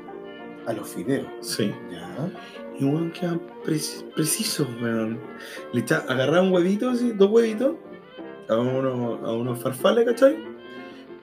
A 0.67 0.73
los 0.73 0.89
fideos. 0.89 1.27
Sí. 1.41 1.73
Ya. 1.91 2.31
Y 2.79 2.85
weón 2.85 3.12
quedaban 3.12 3.41
preci- 3.64 4.05
precisos, 4.14 4.66
weón. 4.83 5.18
Le 5.72 5.81
echaba, 5.81 6.05
agarraba 6.12 6.43
un 6.43 6.53
huevito, 6.53 6.91
así, 6.91 7.12
dos 7.12 7.31
huevitos, 7.31 7.77
a 8.49 8.57
unos, 8.57 9.20
a 9.22 9.33
unos 9.33 9.59
farfales, 9.61 10.05
¿cachai? 10.07 10.37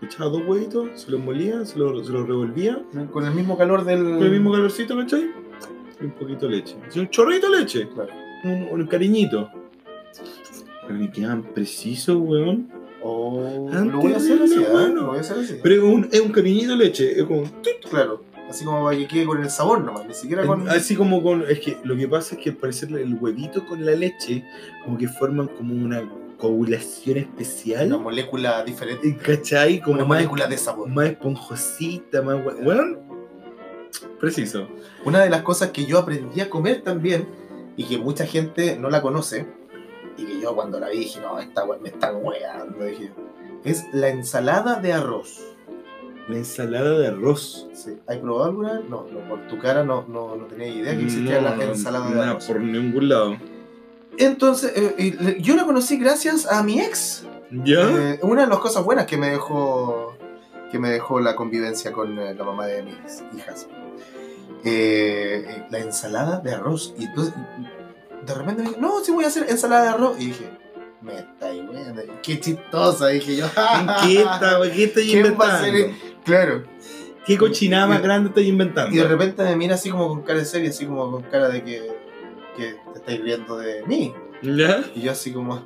Le 0.01 0.07
echaba 0.07 0.29
dos 0.29 0.41
huevitos, 0.47 0.89
se 1.01 1.11
los 1.11 1.19
molía, 1.19 1.63
se 1.65 1.77
los, 1.77 2.07
se 2.07 2.13
los 2.13 2.27
revolvía, 2.27 2.81
Con 3.11 3.25
el 3.25 3.33
mismo 3.33 3.57
calor 3.57 3.83
del. 3.83 3.99
con 4.01 4.23
el 4.23 4.31
mismo 4.31 4.51
calorcito, 4.51 4.95
¿cachai? 4.97 5.29
Y 6.01 6.05
un 6.05 6.11
poquito 6.11 6.47
de 6.47 6.53
leche. 6.57 6.75
Así, 6.87 6.99
un 6.99 7.09
chorrito 7.09 7.51
de 7.51 7.59
leche. 7.59 7.87
Claro. 7.93 8.09
Un, 8.43 8.67
un 8.71 8.87
cariñito. 8.87 9.49
Pero 10.87 10.99
me 10.99 11.11
quedaban 11.11 11.43
precisos, 11.43 12.17
weón. 12.17 12.69
Oh, 13.03 13.67
Antes 13.71 13.93
lo 13.93 13.99
voy 13.99 14.13
a 14.13 14.17
hacer 14.17 14.41
así, 14.41 14.55
la 14.59 14.73
mano. 14.73 14.95
Lo 15.01 15.07
voy 15.07 15.17
a 15.17 15.21
hacer 15.21 15.37
así. 15.39 15.59
Pero 15.61 15.75
es 15.75 15.81
un, 15.83 16.09
es 16.11 16.21
un 16.21 16.31
cariñito 16.31 16.71
de 16.71 16.77
leche. 16.77 17.19
Es 17.19 17.23
como. 17.25 17.43
Claro. 17.89 18.23
Así 18.51 18.65
como 18.65 18.83
para 18.83 18.97
que 18.97 19.07
quede 19.07 19.25
con 19.25 19.41
el 19.41 19.49
sabor 19.49 19.81
nomás, 19.81 20.05
ni 20.05 20.13
siquiera 20.13 20.45
con. 20.45 20.69
Así 20.69 20.95
como 20.95 21.23
con. 21.23 21.43
Es 21.43 21.61
que 21.61 21.77
lo 21.83 21.95
que 21.95 22.05
pasa 22.07 22.35
es 22.35 22.41
que 22.41 22.49
al 22.49 22.57
parecer 22.57 22.91
el 22.91 23.13
huevito 23.15 23.65
con 23.65 23.85
la 23.85 23.93
leche, 23.93 24.43
como 24.83 24.97
que 24.97 25.07
forman 25.07 25.47
como 25.47 25.73
una 25.73 26.07
coagulación 26.37 27.17
especial. 27.17 27.87
Una 27.87 27.97
molécula 27.97 28.61
diferente. 28.65 29.15
¿Cachai? 29.15 29.79
Como 29.79 29.95
Una 29.95 30.05
más, 30.05 30.17
molécula 30.17 30.47
de 30.47 30.57
sabor. 30.57 30.89
más 30.89 31.07
esponjosita, 31.07 32.21
más. 32.21 32.43
Weón. 32.43 32.99
Preciso. 34.19 34.67
Una 35.05 35.21
de 35.21 35.29
las 35.29 35.43
cosas 35.43 35.71
que 35.71 35.85
yo 35.85 35.97
aprendí 35.97 36.41
a 36.41 36.49
comer 36.49 36.81
también 36.81 37.27
y 37.77 37.85
que 37.85 37.97
mucha 37.97 38.25
gente 38.25 38.77
no 38.77 38.89
la 38.89 39.01
conoce 39.01 39.47
y 40.17 40.25
que 40.25 40.41
yo 40.41 40.53
cuando 40.55 40.77
la 40.77 40.89
vi 40.89 40.99
dije, 40.99 41.21
no, 41.21 41.39
esta 41.39 41.65
me 41.81 41.87
están 41.87 42.17
weando, 42.21 42.83
dije, 42.83 43.13
es 43.63 43.85
la 43.93 44.09
ensalada 44.09 44.75
de 44.81 44.91
arroz. 44.91 45.39
La 46.31 46.37
ensalada 46.37 46.97
de 46.97 47.07
arroz. 47.07 47.67
Sí. 47.73 47.97
¿Has 48.07 48.17
probado 48.17 48.45
alguna? 48.45 48.73
vez? 48.73 48.89
No, 48.89 49.05
no, 49.11 49.19
por 49.27 49.47
tu 49.47 49.59
cara 49.59 49.83
no, 49.83 50.05
no, 50.07 50.35
no 50.35 50.45
tenía 50.45 50.67
idea 50.67 50.95
que 50.95 51.03
existía 51.03 51.41
la 51.41 51.61
ensalada 51.63 52.09
de 52.09 52.21
arroz. 52.21 52.45
por 52.45 52.59
ningún 52.59 53.09
lado. 53.09 53.37
Entonces, 54.17 54.71
eh, 54.75 54.95
y 54.97 55.41
yo 55.41 55.55
la 55.55 55.65
conocí 55.65 55.97
gracias 55.97 56.51
a 56.51 56.63
mi 56.63 56.79
ex. 56.79 57.25
¿Ya? 57.51 57.81
Eh, 57.81 58.19
una 58.21 58.43
de 58.43 58.47
las 58.47 58.59
cosas 58.59 58.83
buenas 58.83 59.05
que 59.05 59.17
me 59.17 59.29
dejó 59.29 60.15
que 60.71 60.79
me 60.79 60.89
dejó 60.89 61.19
la 61.19 61.35
convivencia 61.35 61.91
con 61.91 62.17
eh, 62.17 62.33
la 62.33 62.43
mamá 62.45 62.65
de 62.65 62.83
mis 62.83 63.23
hijas. 63.37 63.67
Eh, 64.63 65.65
la 65.69 65.79
ensalada 65.79 66.39
de 66.39 66.53
arroz. 66.53 66.93
Y 66.97 67.05
entonces, 67.05 67.33
de 68.25 68.33
repente 68.33 68.63
me 68.63 68.69
dijo, 68.69 68.81
no, 68.81 69.03
sí 69.03 69.11
voy 69.11 69.25
a 69.25 69.27
hacer 69.27 69.47
ensalada 69.49 69.83
de 69.83 69.89
arroz. 69.89 70.15
Y 70.19 70.27
dije, 70.27 70.49
me 71.01 71.19
está 71.19 71.47
ahí, 71.47 71.59
weón, 71.61 72.01
Qué 72.23 72.39
chistosa, 72.39 73.07
dije 73.07 73.35
yo. 73.35 73.47
¿Qué 74.03 74.19
está? 74.19 74.59
¿Qué 74.73 74.83
estás 74.85 75.03
¿Quién 75.09 75.37
va 75.39 75.45
a 75.45 75.57
hacer 75.57 75.75
inventando? 75.75 76.10
Claro. 76.25 76.63
¿Qué 77.25 77.37
cochinada 77.37 77.87
más 77.87 78.01
grande 78.01 78.29
estás 78.29 78.43
inventando? 78.45 78.93
Y 78.95 78.97
de 78.99 79.07
repente 79.07 79.43
me 79.43 79.55
mira 79.55 79.75
así 79.75 79.89
como 79.91 80.07
con 80.07 80.21
cara 80.23 80.39
de 80.39 80.45
serio, 80.45 80.69
así 80.69 80.85
como 80.85 81.11
con 81.11 81.21
cara 81.23 81.49
de 81.49 81.63
que, 81.63 81.91
que 82.57 82.75
te 82.93 82.99
estáis 82.99 83.21
riendo 83.21 83.57
de 83.57 83.83
mí. 83.85 84.13
¿Ya? 84.41 84.83
Y 84.95 85.01
yo 85.01 85.11
así 85.11 85.31
como, 85.31 85.63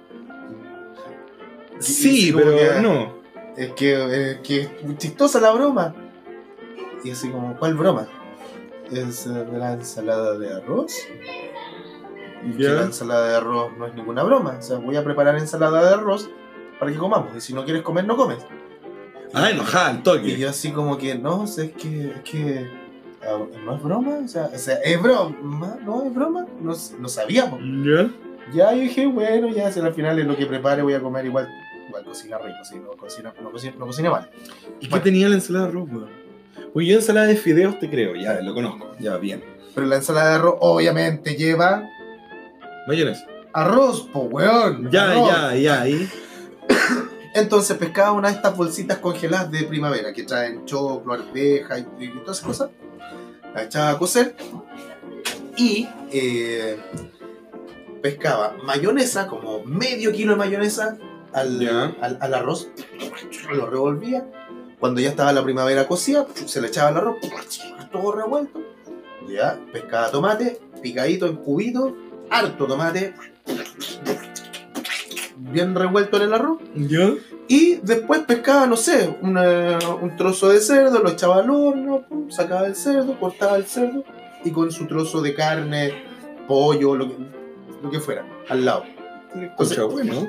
Sí, 1.80 2.32
como 2.32 2.44
pero 2.46 2.58
que- 2.58 2.82
no. 2.82 3.14
es 3.58 3.72
que, 3.74 4.32
es 4.32 4.38
que 4.40 4.62
es 4.62 4.84
muy 4.84 4.98
chistosa 4.98 5.40
la 5.40 5.52
broma. 5.52 5.94
Y 7.04 7.12
así 7.12 7.30
como, 7.30 7.58
¿cuál 7.58 7.76
broma? 7.76 8.08
Es 8.92 9.28
eh, 9.28 9.46
la 9.54 9.74
ensalada 9.74 10.38
de 10.38 10.54
arroz. 10.54 10.94
Y 12.46 12.52
que 12.58 12.64
Ya. 12.64 12.72
la 12.74 12.84
ensalada 12.84 13.30
de 13.30 13.36
arroz 13.36 13.72
no 13.78 13.88
es 13.88 13.94
ninguna 13.96 14.24
broma. 14.24 14.58
O 14.60 14.62
sea, 14.62 14.78
voy 14.78 14.96
a 14.96 15.04
preparar 15.04 15.38
ensalada 15.38 15.88
de 15.88 15.94
arroz 15.96 16.30
para 16.80 16.92
que 16.92 16.98
comamos. 16.98 17.36
Y 17.36 17.42
si 17.42 17.54
no 17.54 17.64
quieres 17.64 17.82
comer, 17.84 18.06
no 18.06 18.16
comes. 18.18 18.40
Ah, 19.36 19.52
enojada 19.52 19.90
al 19.90 19.98
Y 20.00 20.02
toque. 20.04 20.38
yo 20.38 20.50
así 20.50 20.72
como 20.72 20.98
que, 20.98 21.16
no, 21.16 21.42
o 21.42 21.48
sea, 21.48 21.66
es 21.66 21.72
que, 21.74 22.12
es 22.12 22.22
que 22.24 22.70
ah, 23.22 23.38
no 23.66 23.76
es 23.76 23.84
broma. 23.84 24.20
O 24.24 24.28
sea, 24.28 24.50
o 24.54 24.58
sea, 24.58 24.76
es 24.76 25.02
broma. 25.02 25.78
No 25.84 26.04
es 26.06 26.14
broma. 26.14 26.46
No, 26.62 26.74
no 27.00 27.10
sabíamos. 27.10 27.60
¿Ya? 27.84 28.10
Ya 28.54 28.74
yo 28.74 28.82
dije, 28.82 29.08
bueno, 29.08 29.50
ya 29.50 29.72
si 29.72 29.80
al 29.80 29.94
final 29.94 30.20
es 30.20 30.26
lo 30.26 30.38
que 30.38 30.46
prepare 30.46 30.82
voy 30.84 30.94
a 30.94 31.02
comer 31.02 31.26
igual. 31.26 31.50
Igual 31.88 32.04
cocina 32.04 32.38
rico, 32.38 32.58
sí, 32.64 32.76
no 32.84 32.92
cocina, 32.92 33.34
no 33.42 33.52
cocina, 33.52 33.74
no 33.78 33.86
cocina 33.88 34.10
mal. 34.10 34.30
¿Y 34.80 34.88
qué 34.88 35.00
tenía 35.00 35.28
la 35.30 35.36
ensalada 35.36 35.66
de 35.66 35.72
arroz, 35.72 35.90
weón? 35.92 36.10
Pues 36.74 36.88
yo 36.88 36.96
ensalada 36.96 37.28
de 37.28 37.36
fideos 37.36 37.80
te 37.80 37.90
creo, 37.90 38.16
ya, 38.16 38.42
lo 38.42 38.54
conozco, 38.54 38.92
ya, 39.00 39.18
bien. 39.18 39.44
Pero 39.74 39.88
la 39.88 39.96
ensalada 39.98 40.30
de 40.30 40.36
arroz 40.36 40.56
obviamente 40.62 41.36
lleva 41.36 41.84
Mayonesa. 42.88 43.26
arroz, 43.54 44.02
po 44.12 44.22
weón. 44.22 44.90
Ya, 44.92 45.12
arroz. 45.12 45.30
ya, 45.30 45.56
ya, 45.56 45.82
ahí. 45.82 46.10
Entonces 47.36 47.78
pescaba 47.78 48.14
una 48.14 48.30
de 48.30 48.36
estas 48.36 48.56
bolsitas 48.56 49.00
congeladas 49.00 49.52
de 49.52 49.64
primavera 49.66 50.14
que 50.14 50.24
traen 50.24 50.64
choclo, 50.64 51.14
arveja 51.14 51.78
y, 51.78 51.86
y 52.00 52.08
todas 52.22 52.38
esas 52.38 52.48
cosas. 52.48 52.70
La 53.54 53.64
echaba 53.64 53.90
a 53.90 54.00
cocer 54.00 54.38
y 55.58 55.86
eh, 56.12 56.80
pescaba 58.02 58.56
mayonesa, 58.64 59.28
como 59.28 59.66
medio 59.66 60.14
kilo 60.14 60.32
de 60.32 60.38
mayonesa 60.38 60.98
al, 61.34 61.68
al, 62.00 62.18
al 62.22 62.34
arroz. 62.34 62.70
Lo 63.54 63.70
revolvía. 63.70 64.26
Cuando 64.80 65.02
ya 65.02 65.10
estaba 65.10 65.34
la 65.34 65.44
primavera 65.44 65.90
cocida, 65.90 66.26
se 66.46 66.62
le 66.62 66.68
echaba 66.70 66.92
el 66.92 66.98
arroz, 66.98 67.18
todo 67.92 68.14
revuelto. 68.14 68.62
Ya, 69.28 69.60
pescaba 69.74 70.10
tomate, 70.10 70.62
picadito 70.82 71.26
en 71.28 71.36
cubitos, 71.36 71.92
harto 72.30 72.66
tomate, 72.66 73.14
bien 75.52 75.76
revuelto 75.76 76.18
en 76.18 76.24
el 76.24 76.34
arroz. 76.34 76.60
¿Ya? 76.76 77.14
Y 77.48 77.76
después 77.84 78.22
pescaba, 78.22 78.66
no 78.68 78.76
sé, 78.78 79.18
una- 79.22 79.78
un 80.02 80.16
trozo 80.16 80.50
de 80.50 80.60
cerdo, 80.60 81.00
lo 81.00 81.10
echaba 81.12 81.38
al 81.38 81.50
horno, 81.50 82.02
pum, 82.08 82.30
sacaba 82.32 82.66
el 82.68 82.76
cerdo, 82.76 83.20
cortaba 83.20 83.56
el 83.58 83.66
cerdo 83.66 84.04
y 84.44 84.52
con 84.52 84.72
su 84.72 84.88
trozo 84.88 85.22
de 85.22 85.34
carne, 85.36 85.94
pollo, 86.48 86.96
lo 86.96 87.08
que, 87.10 87.16
lo 87.84 87.90
que 87.92 88.00
fuera, 88.00 88.26
al 88.50 88.66
lado. 88.66 88.84
Entonces, 89.34 89.80
bueno. 89.84 90.28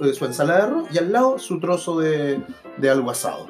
eh, 0.00 0.14
su 0.14 0.24
ensalada 0.24 0.58
de 0.60 0.64
arroz 0.72 0.88
y 0.92 0.98
al 0.98 1.12
lado 1.12 1.38
su 1.38 1.58
trozo 1.60 1.98
de, 2.00 2.40
de 2.76 2.90
algo 2.90 3.10
asado. 3.10 3.46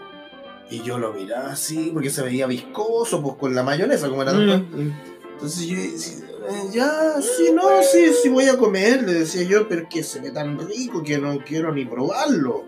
Y 0.70 0.82
yo 0.82 0.98
lo 0.98 1.12
miraba 1.12 1.50
así 1.52 1.90
porque 1.92 2.10
se 2.10 2.22
veía 2.22 2.46
viscoso, 2.46 3.22
pues 3.22 3.36
con 3.36 3.54
la 3.54 3.62
mayonesa, 3.62 4.08
como 4.08 4.22
era 4.22 4.32
Mm, 4.32 4.92
Entonces 5.34 5.66
yo 5.66 5.76
decía, 5.76 6.24
"Eh, 6.48 6.68
ya, 6.72 7.20
sí, 7.20 7.52
no, 7.52 7.62
sí, 7.82 8.12
sí 8.22 8.28
voy 8.28 8.46
a 8.46 8.56
comer, 8.56 9.02
le 9.02 9.14
decía 9.14 9.42
yo, 9.44 9.68
pero 9.68 9.88
que 9.88 10.02
se 10.02 10.20
ve 10.20 10.30
tan 10.30 10.58
rico 10.58 11.02
que 11.02 11.18
no 11.18 11.38
quiero 11.44 11.72
ni 11.72 11.84
probarlo. 11.84 12.64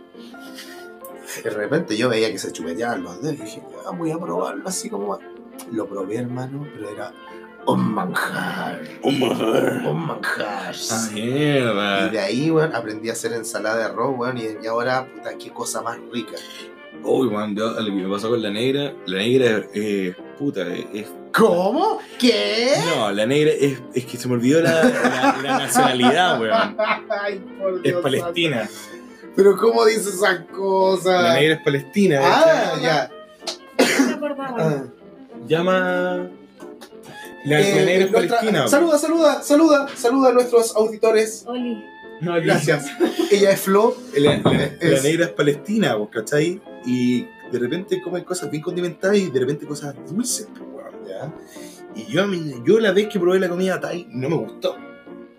De 1.43 1.51
repente 1.51 1.97
yo 1.97 2.09
veía 2.09 2.31
que 2.31 2.39
se 2.39 2.53
chupeteaban 2.53 3.03
los 3.03 3.21
dedos 3.21 3.39
y 3.39 3.43
dije, 3.43 3.63
ya, 3.85 3.91
voy 3.91 4.11
a 4.13 4.19
probarlo 4.19 4.69
así 4.69 4.89
como 4.89 5.19
Lo 5.73 5.89
probé, 5.89 6.17
hermano, 6.19 6.67
pero 6.75 6.91
era 6.91 7.13
un 7.67 7.95
manjar. 7.95 8.83
Un 9.03 9.21
manjar. 9.21 9.83
Un 9.87 10.07
manjar. 10.07 10.75
Ah, 10.91 11.09
Y 11.13 12.11
de 12.11 12.19
ahí, 12.21 12.51
weón, 12.51 12.75
aprendí 12.75 13.09
a 13.09 13.13
hacer 13.13 13.33
ensalada 13.33 13.79
de 13.79 13.85
arroz, 13.85 14.15
weón, 14.17 14.39
y, 14.39 14.67
ahora, 14.67 15.07
puta, 15.13 15.37
qué 15.39 15.51
cosa 15.51 15.83
más 15.83 15.99
rica. 16.13 16.37
Uy, 17.03 17.31
man, 17.31 17.55
yo, 17.57 17.71
lo 17.71 17.85
que 17.85 17.91
me 17.91 18.09
pasó 18.09 18.31
con 18.31 18.43
la 18.43 18.51
negra, 18.51 18.95
la 19.07 19.19
negra 19.19 19.59
es, 19.59 19.65
eh, 19.75 20.17
puta, 20.37 20.63
es, 20.73 20.85
es- 20.93 21.07
¿Cómo? 21.33 21.99
¿Qué? 22.19 22.75
No, 22.97 23.11
la 23.11 23.27
negra 23.27 23.51
es, 23.53 23.79
es 23.95 24.05
que 24.07 24.17
se 24.17 24.29
me 24.29 24.35
olvidó 24.35 24.61
la, 24.63 24.85
la- 24.85 25.39
la 25.43 25.59
nacionalidad, 25.59 26.41
weón. 26.41 26.77
Ay, 27.11 27.41
por 27.59 27.81
Es 27.87 27.95
palestina. 27.95 28.69
Pero 29.37 29.57
¿cómo 29.57 29.85
dices 29.85 30.15
esas 30.15 30.41
cosas? 30.55 31.23
La 31.25 31.35
negra 31.35 31.55
es 31.57 31.61
palestina. 31.63 32.21
Ah, 32.23 32.75
ya. 32.81 33.11
Ah. 33.79 34.83
Llama... 35.49 36.29
La, 37.45 37.59
la 37.59 37.61
Eh, 37.61 37.85
negra 37.85 38.05
es 38.07 38.11
nuestra- 38.13 38.37
palestina. 38.39 38.69
Saluda, 38.69 38.99
saluda, 38.99 39.43
saluda, 39.43 39.89
saluda 39.97 40.29
a 40.31 40.33
nuestros 40.33 40.75
auditores. 40.77 41.45
Oli. 41.47 41.85
No, 42.21 42.35
Gracias. 42.41 42.87
Ella 43.31 43.51
es 43.51 43.61
Flo. 43.61 43.97
La, 44.17 44.37
la- 44.39 44.71
la 44.81 45.01
negra 45.03 45.25
es 45.27 45.33
palestina, 45.33 45.97
vos, 45.97 46.09
¿cachai? 46.11 46.61
Y 46.87 47.27
de 47.53 47.59
repente 47.59 48.01
comen 48.03 48.25
cosas 48.25 48.51
bien 48.51 48.63
condimentadas 48.63 49.17
y 49.19 49.31
de 49.31 49.41
repente 49.41 49.67
cosas 49.67 49.95
dulces, 50.09 50.49
pues, 50.53 50.63
weón. 50.73 51.07
Ya. 51.07 51.33
Y 51.95 52.11
yo, 52.13 52.25
yo 52.65 52.81
la 52.81 52.93
vez 52.93 53.09
que 53.09 53.21
probé 53.21 53.39
la 53.39 53.49
comida 53.49 53.79
Thai 53.81 54.07
no 54.11 54.29
me 54.29 54.37
gustó. 54.37 54.77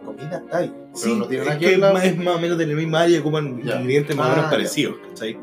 Comida 0.03 0.41
Thai. 0.49 0.67
Pero 0.69 0.89
Sí, 0.93 1.15
no 1.17 1.27
tiene 1.27 1.43
nada 1.45 1.55
es 1.57 1.59
que 1.59 1.71
que 1.71 1.77
más, 1.77 2.05
es 2.05 2.17
más 2.17 2.35
o 2.35 2.39
menos 2.39 2.57
de 2.57 2.67
la 2.67 2.75
misma 2.75 3.01
área, 3.01 3.21
Ya. 3.21 3.79
ingredientes 3.79 4.15
más 4.15 4.27
o 4.27 4.31
Ah, 4.31 4.35
menos 4.35 4.51
parecidos, 4.51 4.95
¿cachai? 5.09 5.37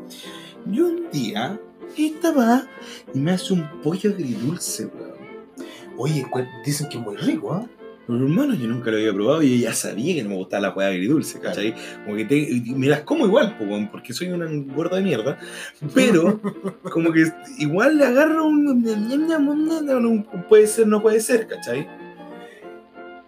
Y 0.71 0.79
un 0.79 1.09
día 1.11 1.59
estaba 1.97 2.67
y 3.13 3.19
me 3.19 3.31
hace 3.31 3.53
un 3.53 3.81
pollo 3.81 4.09
agridulce, 4.09 4.85
weón. 4.85 5.13
Oye, 5.97 6.25
dicen 6.65 6.89
que 6.89 6.97
es 6.97 7.03
muy 7.03 7.15
rico, 7.17 7.53
¿ah? 7.53 7.67
Pero 8.05 8.19
hermano, 8.19 8.53
yo 8.53 8.67
nunca 8.67 8.91
lo 8.91 8.97
había 8.97 9.13
probado 9.13 9.43
y 9.43 9.59
yo 9.59 9.69
ya 9.69 9.73
sabía 9.73 10.13
que 10.15 10.23
no 10.23 10.29
me 10.29 10.35
gustaba 10.35 10.63
la 10.63 10.73
hueá 10.73 10.89
agridulce, 10.89 11.39
¿cachai? 11.39 11.73
Como 12.03 12.17
que 12.17 12.25
te, 12.25 12.63
me 12.75 12.87
las 12.87 13.01
como 13.01 13.25
igual, 13.25 13.55
porque 13.91 14.11
soy 14.11 14.27
un 14.27 14.67
gordo 14.75 14.97
de 14.97 15.01
mierda. 15.01 15.39
Pero, 15.93 16.41
como 16.91 17.13
que 17.13 17.31
igual 17.59 17.97
le 17.97 18.05
agarro 18.05 18.45
un. 18.45 20.27
puede 20.49 20.67
ser, 20.67 20.87
no 20.87 21.01
puede 21.01 21.21
ser, 21.21 21.47
¿cachai? 21.47 21.87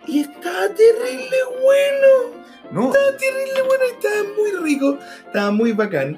Y 0.08 0.20
estaba 0.20 0.68
terrible 0.68 1.38
bueno. 1.64 2.46
No. 2.72 2.88
Estaba 2.88 3.18
terrible 3.18 3.62
bueno 3.68 3.84
y 3.86 3.92
estaba 3.92 4.24
muy 4.38 4.52
rico. 4.64 5.00
Estaba 5.26 5.52
muy 5.52 5.72
bacán. 5.72 6.18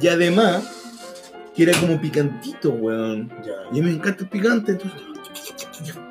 Y 0.00 0.08
además, 0.08 1.12
que 1.54 1.64
era 1.64 1.78
como 1.78 2.00
picantito, 2.00 2.70
weón. 2.70 3.28
Ya. 3.44 3.52
Y 3.72 3.80
a 3.80 3.82
mí 3.82 3.90
me 3.90 3.90
encanta 3.90 4.22
el 4.22 4.30
picante, 4.30 4.72
entonces. 4.72 5.13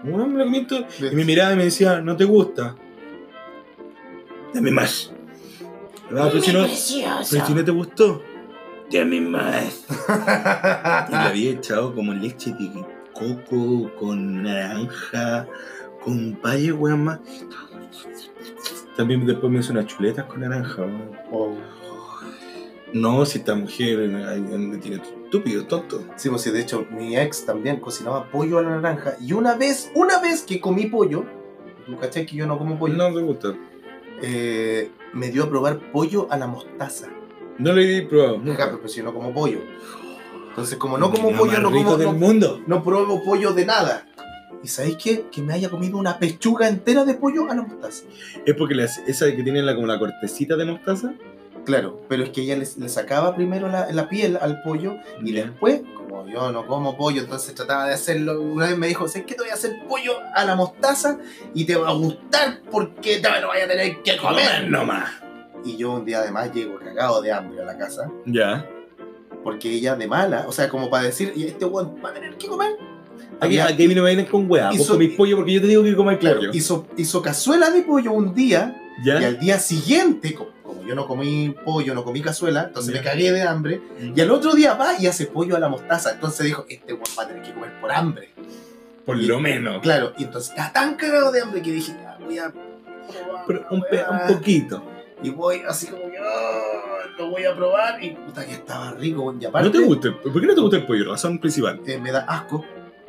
Weón, 0.03 0.33
me 0.33 0.39
lo 0.39 0.45
comí 0.45 0.65
todo. 0.65 0.85
Y 0.99 1.15
me 1.15 1.25
miraba 1.25 1.53
y 1.53 1.55
me 1.55 1.65
decía, 1.65 2.01
¿no 2.01 2.15
te 2.15 2.25
gusta? 2.25 2.75
Dame 4.53 4.71
más. 4.71 5.11
Pero, 6.09 6.41
si 6.41 6.53
no, 6.53 6.65
pero 7.31 7.45
si 7.45 7.53
no 7.53 7.65
te 7.65 7.71
gustó, 7.71 8.21
dame 8.91 9.19
más. 9.21 9.85
Y 11.09 11.11
le 11.11 11.17
había 11.17 11.51
echado 11.51 11.95
como 11.95 12.13
leche 12.13 12.51
de 12.51 12.85
coco, 13.13 13.91
con 13.99 14.43
naranja, 14.43 15.47
con 16.03 16.33
payo, 16.35 16.75
weón, 16.75 17.05
más. 17.05 17.19
También 18.95 19.25
después 19.25 19.51
me 19.51 19.59
hizo 19.59 19.71
unas 19.71 19.87
chuletas 19.87 20.25
con 20.25 20.41
naranja, 20.41 20.83
weón. 20.83 21.11
Oh. 21.31 21.57
No, 22.93 23.25
si 23.25 23.39
esta 23.39 23.55
mujer 23.55 23.97
tiene 24.81 25.01
estúpido, 25.33 25.65
tonto. 25.65 26.03
Sí, 26.15 26.29
pues 26.29 26.41
sí, 26.43 26.51
de 26.51 26.61
hecho, 26.61 26.85
mi 26.91 27.17
ex 27.17 27.45
también 27.45 27.79
cocinaba 27.79 28.29
pollo 28.29 28.59
a 28.59 28.61
la 28.61 28.69
naranja. 28.79 29.15
Y 29.19 29.33
una 29.33 29.55
vez, 29.55 29.91
una 29.95 30.19
vez 30.19 30.43
que 30.43 30.59
comí 30.61 30.85
pollo, 30.85 31.25
¿tú 31.85 31.97
cachai 31.97 32.25
que 32.25 32.35
yo 32.35 32.45
no 32.45 32.57
como 32.57 32.77
pollo? 32.77 32.93
No 32.95 33.13
te 33.13 33.21
gusta. 33.21 33.53
Eh, 34.21 34.91
me 35.13 35.29
dio 35.29 35.43
a 35.45 35.49
probar 35.49 35.79
pollo 35.91 36.27
a 36.31 36.37
la 36.37 36.45
mostaza. 36.47 37.07
No 37.57 37.73
lo 37.73 37.81
he 37.81 38.03
probado. 38.03 38.37
Nunca, 38.37 38.71
pero 38.75 38.87
si 38.87 39.01
no 39.01 39.13
como 39.13 39.33
pollo. 39.33 39.59
Entonces, 40.49 40.77
como 40.77 40.97
no 40.99 41.11
como 41.11 41.31
Lo 41.31 41.37
pollo, 41.37 41.59
no 41.59 41.71
como. 41.71 41.97
del 41.97 42.07
No, 42.07 42.13
mundo. 42.13 42.61
no 42.67 42.83
pruebo 42.83 43.23
pollo 43.23 43.53
de 43.53 43.65
nada. 43.65 44.05
¿Y 44.63 44.67
sabéis 44.67 44.97
qué? 44.97 45.25
Que 45.31 45.41
me 45.41 45.53
haya 45.53 45.69
comido 45.69 45.97
una 45.97 46.19
pechuga 46.19 46.69
entera 46.69 47.03
de 47.05 47.15
pollo 47.15 47.49
a 47.51 47.55
la 47.55 47.63
mostaza. 47.63 48.03
Es 48.45 48.55
porque 48.55 48.75
la- 48.75 48.85
esa 48.85 49.25
que 49.35 49.43
tiene 49.43 49.61
la, 49.63 49.73
como 49.75 49.87
la 49.87 49.97
cortecita 49.99 50.55
de 50.55 50.65
mostaza. 50.65 51.13
Claro, 51.65 52.01
pero 52.09 52.23
es 52.23 52.29
que 52.31 52.41
ella 52.41 52.57
le, 52.57 52.65
sacaba 52.89 53.35
primero 53.35 53.69
la, 53.69 53.89
la 53.91 54.09
piel 54.09 54.37
al 54.41 54.61
pollo 54.63 54.97
y 55.23 55.31
después, 55.31 55.81
como 55.95 56.27
yo 56.27 56.51
no 56.51 56.67
como 56.67 56.97
pollo, 56.97 57.21
entonces 57.21 57.55
trataba 57.55 57.87
de 57.87 57.93
hacerlo. 57.93 58.41
Una 58.41 58.67
vez 58.67 58.77
me 58.77 58.87
dijo, 58.87 59.07
¿sabes 59.07 59.25
qué? 59.25 59.35
Te 59.35 59.41
voy 59.43 59.49
a 59.49 59.53
hacer 59.53 59.77
pollo 59.87 60.13
a 60.35 60.43
la 60.43 60.55
mostaza 60.55 61.17
y 61.53 61.63
te 61.65 61.75
va 61.77 61.89
a 61.89 61.93
gustar 61.93 62.59
porque 62.69 63.19
te 63.19 63.41
lo 63.41 63.47
vaya 63.47 63.65
a 63.65 63.67
tener 63.67 64.01
que 64.03 64.17
comer. 64.17 64.69
nomás. 64.69 65.09
Y 65.63 65.77
yo 65.77 65.91
un 65.93 66.03
día 66.05 66.19
además 66.19 66.51
llego 66.53 66.77
cagado 66.79 67.21
de 67.21 67.31
hambre 67.31 67.61
a 67.61 67.65
la 67.65 67.77
casa 67.77 68.11
Ya. 68.25 68.67
porque 69.45 69.69
ella 69.71 69.95
de 69.95 70.07
mala, 70.07 70.43
o 70.47 70.51
sea, 70.51 70.67
como 70.67 70.89
para 70.89 71.05
decir, 71.05 71.31
¿y 71.35 71.45
este 71.45 71.63
weón 71.63 71.95
va 72.03 72.09
a 72.09 72.13
tener 72.13 72.35
que 72.37 72.47
comer? 72.47 72.71
Aquí, 73.39 73.57
aquí 73.59 73.87
no 73.87 74.03
me 74.03 74.09
vienen 74.09 74.25
con 74.25 74.49
weá. 74.51 74.71
Vos 74.71 74.87
comís 74.87 75.15
pollo 75.15 75.37
porque 75.37 75.53
yo 75.53 75.61
te 75.61 75.67
digo 75.67 75.83
que 75.83 75.95
comáis 75.95 76.19
Claro, 76.19 76.39
pollo. 76.39 76.51
hizo, 76.53 76.85
hizo 76.97 77.21
cazuela 77.21 77.69
de 77.71 77.81
pollo 77.83 78.11
un 78.11 78.33
día 78.35 78.75
¿Ya? 79.05 79.21
y 79.21 79.23
al 79.23 79.39
día 79.39 79.59
siguiente, 79.59 80.35
yo 80.87 80.95
no 80.95 81.07
comí 81.07 81.55
pollo, 81.65 81.93
no 81.93 82.03
comí 82.03 82.21
cazuela, 82.21 82.63
entonces 82.67 82.93
me 82.93 83.01
cagué 83.01 83.31
de 83.31 83.41
hambre. 83.43 83.81
Y 84.15 84.19
al 84.21 84.31
otro 84.31 84.53
día 84.53 84.73
va 84.75 84.99
y 84.99 85.07
hace 85.07 85.25
pollo 85.27 85.55
a 85.55 85.59
la 85.59 85.69
mostaza. 85.69 86.11
Entonces 86.13 86.45
dijo, 86.45 86.65
este 86.69 86.93
weón 86.93 87.05
va 87.17 87.23
a 87.23 87.27
tener 87.27 87.43
que 87.43 87.53
comer 87.53 87.79
por 87.81 87.91
hambre. 87.91 88.29
Por 89.05 89.17
lo 89.17 89.39
menos. 89.39 89.81
Claro, 89.81 90.13
y 90.17 90.23
entonces 90.23 90.51
estaba 90.51 90.71
tan 90.71 90.95
cagado 90.95 91.31
de 91.31 91.41
hambre 91.41 91.61
que 91.61 91.71
dije, 91.71 91.93
ya, 92.01 92.17
voy 92.23 92.37
a 92.39 92.51
probar 92.51 93.45
Pero 93.47 93.65
un, 93.71 93.83
poquito. 94.35 94.83
Y 95.21 95.29
voy 95.29 95.61
así 95.67 95.87
como 95.87 96.03
que, 96.09 96.17
"Ah, 96.17 96.61
lo 97.17 97.29
voy 97.29 97.45
a 97.45 97.55
probar. 97.55 98.01
Y 98.03 98.11
puta 98.11 98.45
que 98.45 98.53
estaba 98.53 98.91
rico. 98.91 99.35
Y 99.39 99.45
aparte, 99.45 99.67
¿No 99.67 99.71
te 99.71 99.79
gusta? 99.85 100.09
¿Por 100.21 100.39
qué 100.39 100.47
no 100.47 100.55
te 100.55 100.61
gusta 100.61 100.77
el 100.77 100.85
pollo? 100.85 101.11
Razón 101.11 101.39
principal. 101.39 101.81
eh, 101.85 101.97
me 101.97 102.11
da 102.11 102.21
asco. 102.27 102.65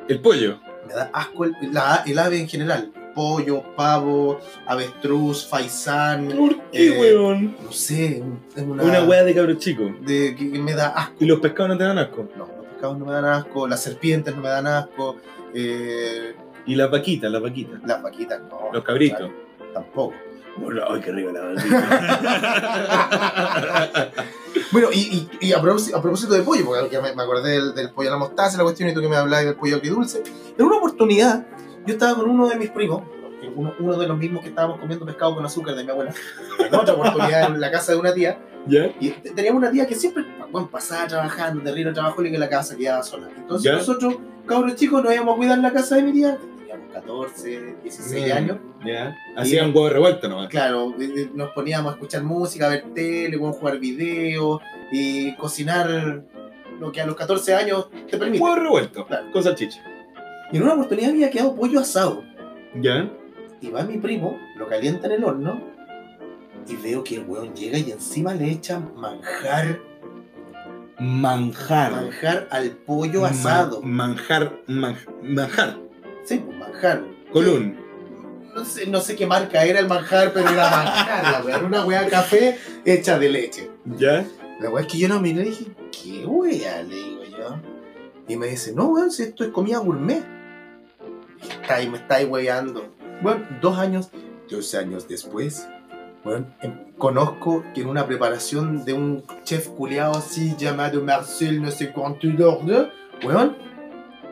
El 0.09 0.21
pollo. 0.21 0.59
Me 0.87 0.95
da 0.95 1.11
asco 1.13 1.45
el, 1.45 1.55
la- 1.73 2.03
el 2.07 2.19
ave 2.19 2.39
en 2.41 2.49
general. 2.49 2.93
Pollo, 3.15 3.63
pavo, 3.77 4.41
avestruz, 4.67 5.47
faisán. 5.49 6.29
¿Por 6.29 6.57
qué, 6.71 6.89
Eh, 6.89 7.01
weón? 7.01 7.57
No 7.65 7.73
sé, 7.73 8.23
es 8.57 8.63
una, 8.63 8.83
Una 8.83 9.05
weá 9.05 9.23
de 9.25 9.35
cabros 9.35 9.59
chicos. 9.59 9.91
de 10.05 10.35
que, 10.37 10.51
que 10.53 10.59
me 10.59 10.75
da 10.75 10.89
asco. 10.89 11.15
¿Y 11.21 11.27
los 11.27 11.41
pescados 11.41 11.71
no 11.71 11.79
te 11.79 11.85
dan 11.85 11.99
asco? 11.99 12.29
No, 12.37 12.47
los 12.47 12.67
pescados 12.73 12.99
no 12.99 13.05
me 13.07 13.13
dan 13.13 13.25
asco, 13.27 13.69
las 13.69 13.83
serpientes 13.83 14.35
no 14.35 14.43
me 14.43 14.49
dan 14.49 14.67
asco, 14.67 15.17
eh, 15.55 16.35
¿Y 16.67 16.75
las 16.75 16.91
vaquitas, 16.91 17.31
las 17.31 17.43
vaquitas? 17.43 17.81
las 17.85 18.03
vaquitas 18.03 18.41
no. 18.51 18.71
Los 18.73 18.83
cabritos. 18.83 19.31
Tampoco. 19.73 20.15
Bueno, 20.57 20.83
ay, 20.89 21.01
qué 21.01 21.11
rico 21.13 21.31
la 21.33 21.41
vaquita. 21.55 23.05
Bueno, 24.73 24.89
y, 24.93 25.29
y, 25.41 25.49
y 25.49 25.53
a, 25.53 25.61
propósito, 25.61 25.97
a 25.99 26.03
propósito 26.03 26.35
de 26.35 26.43
pollo, 26.43 26.65
porque 26.65 26.89
ya 26.91 27.01
me, 27.01 27.15
me 27.15 27.23
acordé 27.23 27.53
del, 27.53 27.75
del 27.75 27.91
pollo 27.91 28.09
a 28.09 28.13
la 28.13 28.19
mostaza, 28.19 28.57
la 28.57 28.63
cuestión, 28.65 28.89
y 28.89 28.95
tú 28.95 29.01
que 29.01 29.09
me 29.09 29.17
hablabas 29.17 29.45
del 29.47 29.55
pollo 29.57 29.77
agridulce. 29.77 30.23
En 30.57 30.65
una 30.65 30.77
oportunidad, 30.77 31.47
yo 31.87 31.93
estaba 31.95 32.15
con 32.17 32.29
uno 32.31 32.49
de 32.49 32.57
mis 32.57 32.71
primos, 32.71 33.03
uno, 33.57 33.75
uno 33.79 33.97
de 33.99 34.09
los 34.09 34.17
mismos 34.19 34.43
que 34.43 34.49
estábamos 34.49 34.79
comiendo 34.81 35.05
pescado 35.05 35.35
con 35.35 35.45
azúcar 35.45 35.75
de 35.75 35.85
mi 35.85 35.91
abuela, 35.91 36.13
en 36.59 36.75
otra 36.75 36.95
oportunidad 36.95 37.51
en 37.51 37.61
la 37.61 37.71
casa 37.71 37.93
de 37.93 37.99
una 37.99 38.13
tía, 38.15 38.39
y 39.01 39.11
te- 39.11 39.31
teníamos 39.31 39.61
una 39.63 39.71
tía 39.71 39.87
que 39.87 39.95
siempre 39.95 40.25
bueno, 40.51 40.69
pasaba 40.71 41.07
trabajando, 41.07 41.63
terrible 41.63 41.93
trabajo 41.93 42.25
y 42.25 42.31
que 42.31 42.39
la 42.39 42.49
casa 42.49 42.77
quedaba 42.77 43.03
sola. 43.03 43.29
Entonces 43.37 43.71
nosotros, 43.73 44.17
cabros 44.47 44.77
chicos, 44.77 45.03
nos 45.03 45.13
íbamos 45.13 45.35
a 45.35 45.37
cuidar 45.37 45.59
la 45.59 45.73
casa 45.73 45.97
de 45.97 46.03
mi 46.05 46.13
tía, 46.13 46.39
teníamos 46.59 46.93
14, 46.95 47.77
16 47.83 48.29
Mm. 48.33 48.37
años. 48.37 48.57
Hacían 49.37 49.67
huevo 49.75 49.89
revuelto 49.91 50.29
nomás. 50.29 50.49
Claro, 50.49 50.95
nos 51.35 51.51
poníamos 51.51 51.93
a 51.93 51.95
escuchar 51.97 52.23
música, 52.23 52.67
a 52.67 52.69
ver 52.71 52.85
tele, 52.95 53.37
a 53.37 53.53
jugar 53.53 53.79
videos 53.79 54.61
y 54.93 55.35
cocinar 55.37 56.23
lo 56.81 56.93
que 56.93 57.01
a 57.01 57.07
los 57.07 57.17
14 57.17 57.55
años 57.55 57.89
te 58.11 58.17
permite. 58.17 58.43
Huevo 58.43 58.57
revuelto. 58.57 59.07
Claro. 59.07 59.31
Con 59.33 59.43
salchicha. 59.43 59.83
Y 60.55 60.59
en 60.59 60.63
una 60.63 60.75
oportunidad 60.75 61.11
había 61.11 61.31
quedado 61.31 61.57
pollo 61.57 61.81
asado. 61.81 62.23
¿Ya? 62.81 63.11
Y 63.61 63.71
va 63.71 63.83
mi 63.83 63.99
primo, 63.99 64.39
lo 64.57 64.69
calienta 64.69 65.07
en 65.09 65.15
el 65.15 65.25
horno 65.25 65.61
y 66.69 66.77
veo 66.77 67.03
que 67.03 67.17
el 67.17 67.25
weón 67.27 67.53
llega 67.55 67.77
y 67.77 67.91
encima 67.91 68.35
le 68.35 68.51
echa 68.53 68.79
manjar, 68.79 69.81
Manjar. 71.01 71.91
manjar 71.93 72.49
al 72.51 72.71
pollo 72.71 73.25
asado. 73.25 73.83
manjar. 73.83 74.61
man- 74.69 74.97
manjar. 75.23 75.77
Sí, 76.25 76.39
pues 76.39 76.57
manjar. 76.57 77.03
Colún. 77.33 77.77
No 78.55 78.65
sé, 78.65 78.87
no 78.87 79.01
sé 79.01 79.17
qué 79.17 79.27
marca 79.27 79.65
era 79.65 79.81
el 79.81 79.89
manjar, 79.89 80.33
pero 80.33 80.49
era 80.49 80.71
manjar, 80.71 81.33
la 81.33 81.43
weá. 81.45 81.57
Era 81.57 81.67
una 81.67 81.85
weá 81.85 82.07
café 82.09 82.57
hecha 82.85 83.19
de 83.19 83.29
leche. 83.29 83.71
¿Ya? 83.99 84.25
La 84.61 84.71
weá 84.71 84.83
es 84.85 84.93
que 84.93 84.99
yo 84.99 85.09
no 85.09 85.21
miré 85.21 85.43
y 85.43 85.45
dije, 85.47 85.67
¿qué 85.91 86.25
weá? 86.25 86.81
Le 86.85 86.95
digo 86.95 87.23
yo. 87.25 87.57
Y 88.29 88.37
me 88.37 88.47
dice, 88.47 88.73
no, 88.73 88.87
weón, 88.87 89.11
si 89.11 89.25
esto 89.25 89.43
es 89.43 89.51
comida 89.51 89.79
gourmet. 89.79 90.23
Me 91.91 91.97
está 91.99 92.17
ahí 92.17 92.25
weando. 92.27 92.87
Bueno, 93.23 93.47
dos 93.61 93.79
años, 93.79 94.11
dos 94.51 94.75
años 94.75 95.07
después, 95.09 95.69
bueno, 96.25 96.47
em- 96.63 96.93
conozco 96.99 97.65
que 97.75 97.83
en 97.83 97.89
una 97.89 98.07
preparación 98.07 98.85
de 98.85 98.93
un 98.93 99.25
chef 99.45 99.69
culiao 99.69 100.17
así 100.17 100.55
llamado 100.59 101.01
Marcel, 101.03 101.61
no 101.63 101.71
sé 101.71 101.91
cuánto, 101.93 102.27
Lorde, 102.27 102.91
weón, 103.25 103.57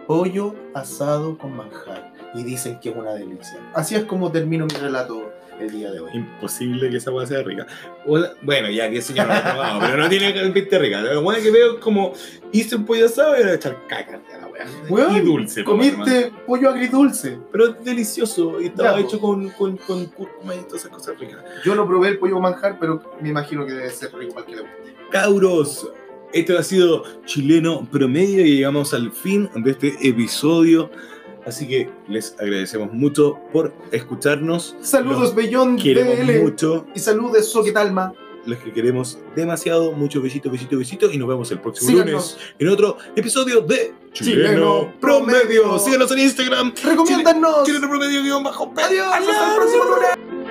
pollo 0.06 0.54
asado 0.74 1.38
con 1.38 1.56
manjar. 1.56 2.12
Y 2.34 2.44
dicen 2.44 2.80
que 2.80 2.88
es 2.90 2.96
una 2.96 3.12
delicia. 3.12 3.58
Así 3.74 3.94
es 3.94 4.04
como 4.04 4.32
termino 4.32 4.64
mi 4.66 4.74
relato 4.74 5.32
el 5.60 5.70
día 5.70 5.90
de 5.90 6.00
hoy. 6.00 6.10
Imposible 6.14 6.88
que 6.88 6.96
esa 6.96 7.10
hueá 7.10 7.26
sea 7.26 7.42
rica. 7.42 7.66
O 8.06 8.16
la- 8.16 8.32
bueno, 8.40 8.70
ya 8.70 8.88
que 8.88 8.98
eso 8.98 9.12
ya 9.14 9.26
no 9.26 9.34
lo 9.34 9.38
he 9.38 9.42
probado, 9.42 9.80
pero 9.80 9.96
no 9.98 10.08
tiene 10.08 10.32
pinta 10.50 10.78
rica. 10.78 11.00
Lo 11.02 11.22
bueno 11.22 11.42
que 11.42 11.50
veo 11.50 11.74
es 11.74 11.80
como 11.80 12.14
hice 12.52 12.76
un 12.76 12.86
pollo 12.86 13.04
asado 13.06 13.34
y 13.34 13.38
le 13.38 13.42
voy 13.44 13.52
a 13.52 13.56
echar 13.56 13.76
caca. 13.86 14.18
Weón, 14.88 15.16
y 15.16 15.20
dulce. 15.20 15.60
más. 15.62 15.70
Comiste 15.70 16.32
pollo 16.46 16.70
agridulce. 16.70 17.38
Pero 17.50 17.68
es 17.68 17.84
delicioso 17.84 18.60
y 18.60 18.66
estaba 18.66 18.98
hecho 19.00 19.20
con, 19.20 19.48
con, 19.50 19.76
con 19.76 20.06
cúrcuma 20.06 20.54
y 20.54 20.58
todas 20.60 20.84
esas 20.84 20.90
cosas 20.90 21.18
ricas. 21.18 21.40
Yo 21.64 21.74
no 21.74 21.86
probé 21.86 22.08
el 22.08 22.18
pollo 22.18 22.38
manjar, 22.40 22.78
pero 22.78 23.02
me 23.20 23.28
imagino 23.30 23.66
que 23.66 23.72
debe 23.72 23.90
ser 23.90 24.12
rico 24.14 24.30
igual 24.30 24.44
que 24.46 24.56
le 24.56 24.62
guste. 24.62 24.94
Cabros, 25.10 25.88
esto 26.32 26.58
ha 26.58 26.62
sido 26.62 27.04
Chileno 27.26 27.86
Promedio 27.90 28.44
y 28.44 28.56
llegamos 28.56 28.94
al 28.94 29.12
fin 29.12 29.50
de 29.54 29.70
este 29.72 30.08
episodio. 30.08 30.90
Así 31.44 31.66
que 31.66 31.90
les 32.06 32.36
agradecemos 32.38 32.92
mucho 32.92 33.38
por 33.52 33.74
escucharnos. 33.90 34.76
Saludos, 34.80 35.20
Los 35.20 35.34
Bellón 35.34 35.76
Queremos 35.76 36.16
DL. 36.16 36.42
mucho. 36.42 36.86
Y 36.94 37.00
saludos, 37.00 37.50
Soquetalma. 37.50 38.12
Los 38.46 38.58
que 38.58 38.72
queremos 38.72 39.18
demasiado. 39.36 39.92
Muchos 39.92 40.22
besitos, 40.22 40.50
besitos, 40.50 40.78
besitos. 40.78 41.14
Y 41.14 41.18
nos 41.18 41.28
vemos 41.28 41.50
el 41.52 41.60
próximo 41.60 41.90
Síganos. 41.90 42.32
lunes 42.32 42.54
en 42.58 42.68
otro 42.68 42.96
episodio 43.14 43.60
de 43.60 43.94
Chileno 44.12 44.92
Promedio. 45.00 45.78
Síganos 45.78 46.10
en 46.12 46.18
Instagram. 46.18 46.74
Recomiéndanos. 46.82 47.64
Chileno 47.64 47.88
Promedio 47.88 48.22
guion 48.22 48.42
bajo. 48.42 48.72
Adiós, 48.76 49.06
hasta 49.12 49.50
el 49.50 49.56
próximo 49.56 49.84
lunes. 49.84 50.41